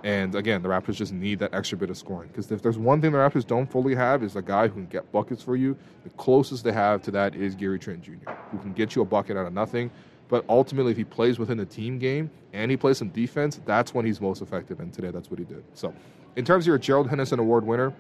And 0.05 0.35
again, 0.35 0.63
the 0.63 0.69
Raptors 0.69 0.95
just 0.95 1.13
need 1.13 1.39
that 1.41 1.55
extra 1.55 1.77
bit 1.77 1.91
of 1.91 1.97
scoring 1.97 2.29
because 2.29 2.51
if 2.53 2.63
there's 2.63 2.79
one 2.79 3.01
thing 3.01 3.13
the 3.13 3.19
Raptors 3.19 3.47
don't 3.47 3.71
fully 3.71 3.95
have 3.95 4.23
is 4.23 4.37
a 4.37 4.43
guy 4.43 4.69
who 4.69 4.75
can 4.75 4.87
get 4.87 5.11
buckets 5.11 5.43
for 5.43 5.57
you. 5.57 5.77
The 6.05 6.11
closest 6.11 6.65
they 6.65 6.73
have 6.73 7.03
to 7.03 7.11
that 7.13 7.35
is 7.35 7.55
Gary 7.55 7.79
Trent 7.79 8.03
Jr., 8.03 8.31
who 8.53 8.59
can 8.59 8.73
get 8.73 8.95
you 8.95 9.03
a 9.03 9.05
bucket 9.05 9.37
out 9.37 9.47
of 9.47 9.53
nothing. 9.53 9.91
But 10.29 10.45
ultimately, 10.49 10.93
if 10.93 10.99
he 10.99 11.05
plays 11.05 11.39
within 11.39 11.57
the 11.57 11.65
team 11.65 11.99
game 11.99 12.31
and 12.53 12.71
he 12.71 12.77
plays 12.77 12.99
some 12.99 13.09
defense, 13.09 13.61
that's 13.65 13.95
when 13.95 14.05
he's 14.05 14.21
most 14.21 14.43
effective. 14.43 14.81
And 14.81 14.93
today, 14.93 15.11
that's 15.11 15.31
what 15.31 15.39
he 15.39 15.45
did. 15.45 15.65
So, 15.75 15.95
in 16.35 16.45
terms 16.45 16.65
of 16.65 16.69
your 16.69 16.79
Gerald 16.79 17.09
Henderson 17.09 17.39
Award 17.39 17.65
winner, 17.65 17.93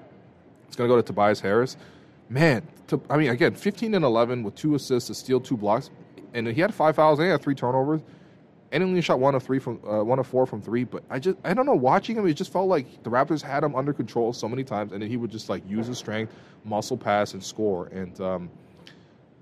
it's 0.67 0.77
going 0.77 0.89
to 0.89 0.93
go 0.93 1.01
to 1.01 1.07
Tobias 1.07 1.41
Harris. 1.41 1.77
Man, 2.29 2.67
to, 2.89 3.01
I 3.09 3.17
mean, 3.17 3.31
again, 3.31 3.55
15 3.55 3.95
and 3.95 4.05
11 4.05 4.43
with 4.43 4.57
two 4.57 4.75
assists, 4.75 5.09
a 5.11 5.15
steal, 5.15 5.41
two 5.41 5.57
blocks, 5.57 5.91
and 6.35 6.47
he 6.49 6.61
had 6.61 6.75
five 6.75 6.97
fouls 6.97 7.19
and 7.19 7.27
he 7.27 7.31
had 7.31 7.41
three 7.41 7.55
turnovers 7.55 8.03
and 8.77 8.85
only 8.85 9.01
shot 9.01 9.19
one 9.19 9.35
of 9.35 9.43
three 9.43 9.59
from 9.59 9.81
uh, 9.89 10.05
one 10.05 10.19
of 10.19 10.27
four 10.27 10.45
from 10.45 10.61
three. 10.61 10.85
But 10.85 11.03
I 11.09 11.19
just 11.19 11.39
I 11.45 11.55
don't 11.55 11.65
know. 11.65 11.75
Watching 11.75 12.17
him, 12.17 12.27
it 12.27 12.35
just 12.35 12.53
felt 12.53 12.69
like 12.69 13.03
the 13.03 13.11
Raptors 13.11 13.41
had 13.41 13.65
him 13.65 13.75
under 13.75 13.93
control 13.93 14.35
so 14.35 14.49
many 14.49 14.65
times, 14.65 14.93
and 14.93 15.01
then 15.01 15.09
he 15.09 15.17
would 15.17 15.31
just 15.31 15.49
like 15.49 15.69
use 15.69 15.87
his 15.87 15.97
strength, 15.97 16.35
muscle 16.65 16.97
pass, 16.97 17.33
and 17.33 17.43
score. 17.43 17.87
And 17.87 18.21
um, 18.21 18.51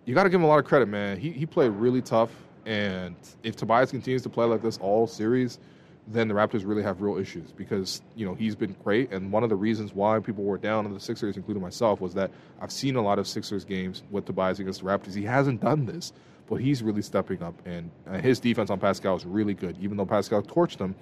you 0.05 0.15
got 0.15 0.23
to 0.23 0.29
give 0.29 0.41
him 0.41 0.45
a 0.45 0.49
lot 0.49 0.61
of 0.61 0.65
credit, 0.67 0.87
man. 0.87 1.19
He 1.19 1.31
he 1.31 1.47
played 1.47 1.73
really 1.73 2.01
tough, 2.01 2.31
and 2.65 3.17
if 3.43 3.57
Tobias 3.57 3.91
continues 3.91 4.23
to 4.23 4.29
play 4.29 4.47
like 4.47 4.63
this 4.63 4.79
all 4.79 5.09
series, 5.09 5.59
then 6.07 6.29
the 6.29 6.35
Raptors 6.35 6.65
really 6.65 6.85
have 6.85 7.03
real 7.03 7.19
issues 7.19 7.51
because 7.51 8.03
you 8.15 8.25
know 8.25 8.35
he's 8.35 8.55
been 8.55 8.77
great, 8.85 9.13
and 9.13 9.33
one 9.33 9.43
of 9.43 9.49
the 9.49 9.57
reasons 9.57 9.93
why 9.93 10.21
people 10.21 10.45
were 10.45 10.59
down 10.59 10.87
on 10.87 10.95
the 10.95 11.01
Sixers, 11.01 11.37
including 11.37 11.61
myself, 11.63 12.01
was 12.01 12.15
that 12.15 12.31
I've 12.61 12.71
seen 12.71 12.95
a 12.95 13.03
lot 13.03 13.19
of 13.19 13.27
Sixers 13.27 13.65
games 13.65 14.05
with 14.13 14.27
Tobias 14.27 14.61
against 14.61 14.81
the 14.81 14.87
Raptors. 14.87 15.17
He 15.17 15.25
hasn't 15.25 15.61
done 15.61 15.87
this 15.87 16.13
but 16.49 16.57
he's 16.57 16.83
really 16.83 17.03
stepping 17.03 17.43
up, 17.43 17.55
and 17.67 17.91
uh, 18.07 18.19
his 18.19 18.39
defense 18.39 18.71
on 18.71 18.79
Pascal 18.79 19.17
is 19.17 19.25
really 19.25 19.55
good. 19.55 19.77
Even 19.81 19.97
though 19.97 20.07
Pascal 20.07 20.43
torched 20.43 20.79
him, 20.79 20.95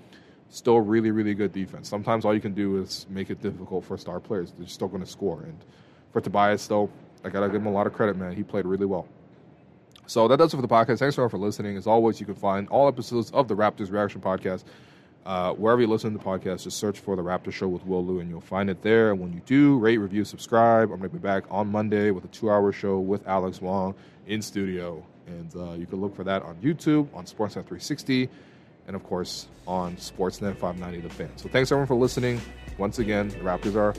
still 0.48 0.80
really, 0.80 1.10
really 1.10 1.34
good 1.34 1.52
defense. 1.52 1.88
Sometimes 1.88 2.24
all 2.24 2.34
you 2.34 2.40
can 2.40 2.54
do 2.54 2.80
is 2.80 3.06
make 3.08 3.30
it 3.30 3.40
difficult 3.40 3.84
for 3.84 3.96
star 3.96 4.20
players. 4.20 4.52
They're 4.56 4.68
still 4.68 4.88
going 4.88 5.02
to 5.02 5.10
score. 5.10 5.42
And 5.42 5.58
for 6.12 6.20
Tobias, 6.20 6.66
though, 6.66 6.90
I 7.24 7.30
got 7.30 7.40
to 7.40 7.46
give 7.46 7.62
him 7.62 7.66
a 7.66 7.72
lot 7.72 7.86
of 7.86 7.92
credit, 7.92 8.16
man. 8.16 8.34
He 8.34 8.42
played 8.42 8.66
really 8.66 8.86
well. 8.86 9.08
So 10.06 10.28
that 10.28 10.36
does 10.36 10.52
it 10.52 10.56
for 10.56 10.62
the 10.62 10.68
podcast. 10.68 10.98
Thanks 10.98 11.14
everyone 11.14 11.30
for 11.30 11.38
listening. 11.38 11.76
As 11.76 11.86
always, 11.86 12.20
you 12.20 12.26
can 12.26 12.34
find 12.34 12.68
all 12.68 12.86
episodes 12.86 13.30
of 13.30 13.48
the 13.48 13.56
Raptors 13.56 13.90
Reaction 13.90 14.20
Podcast 14.20 14.64
uh, 15.24 15.52
wherever 15.52 15.80
you 15.80 15.86
listen 15.86 16.12
to 16.12 16.18
the 16.18 16.24
podcast. 16.24 16.64
Just 16.64 16.78
search 16.78 16.98
for 16.98 17.16
the 17.16 17.22
Raptor 17.22 17.52
Show 17.52 17.68
with 17.68 17.86
Will 17.86 18.04
Lou, 18.04 18.20
and 18.20 18.28
you'll 18.28 18.40
find 18.40 18.68
it 18.68 18.82
there. 18.82 19.12
And 19.12 19.20
when 19.20 19.32
you 19.32 19.40
do, 19.46 19.78
rate, 19.78 19.98
review, 19.98 20.24
subscribe. 20.24 20.90
I'm 20.90 20.98
going 20.98 21.10
to 21.10 21.16
be 21.16 21.18
back 21.18 21.44
on 21.50 21.68
Monday 21.68 22.10
with 22.10 22.24
a 22.24 22.28
two-hour 22.28 22.72
show 22.72 22.98
with 22.98 23.26
Alex 23.26 23.60
Wong 23.60 23.94
in 24.26 24.42
studio. 24.42 25.04
And 25.26 25.54
uh, 25.56 25.72
you 25.72 25.86
can 25.86 26.00
look 26.00 26.14
for 26.14 26.24
that 26.24 26.42
on 26.42 26.56
YouTube, 26.56 27.08
on 27.14 27.24
Sportsnet 27.24 27.64
360, 27.64 28.28
and 28.86 28.96
of 28.96 29.04
course 29.04 29.46
on 29.66 29.96
Sportsnet 29.96 30.56
590 30.56 31.00
The 31.00 31.14
Fan. 31.14 31.30
So 31.36 31.48
thanks 31.48 31.70
everyone 31.70 31.86
for 31.86 31.94
listening. 31.94 32.40
Once 32.78 32.98
again, 32.98 33.28
the 33.28 33.36
Raptors 33.36 33.76
are 33.76 33.94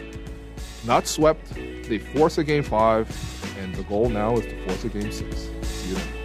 not 0.86 1.08
swept. 1.08 1.54
They 1.54 2.00
force 2.00 2.38
a 2.38 2.44
game 2.44 2.64
five, 2.64 3.08
and 3.60 3.74
the 3.76 3.84
goal 3.84 4.10
now 4.10 4.36
is 4.38 4.46
to 4.46 4.66
force 4.66 4.84
a 4.84 4.90
game 4.90 5.12
six. 5.12 5.50
See 5.62 5.90
you 5.90 5.96
then. 5.96 6.23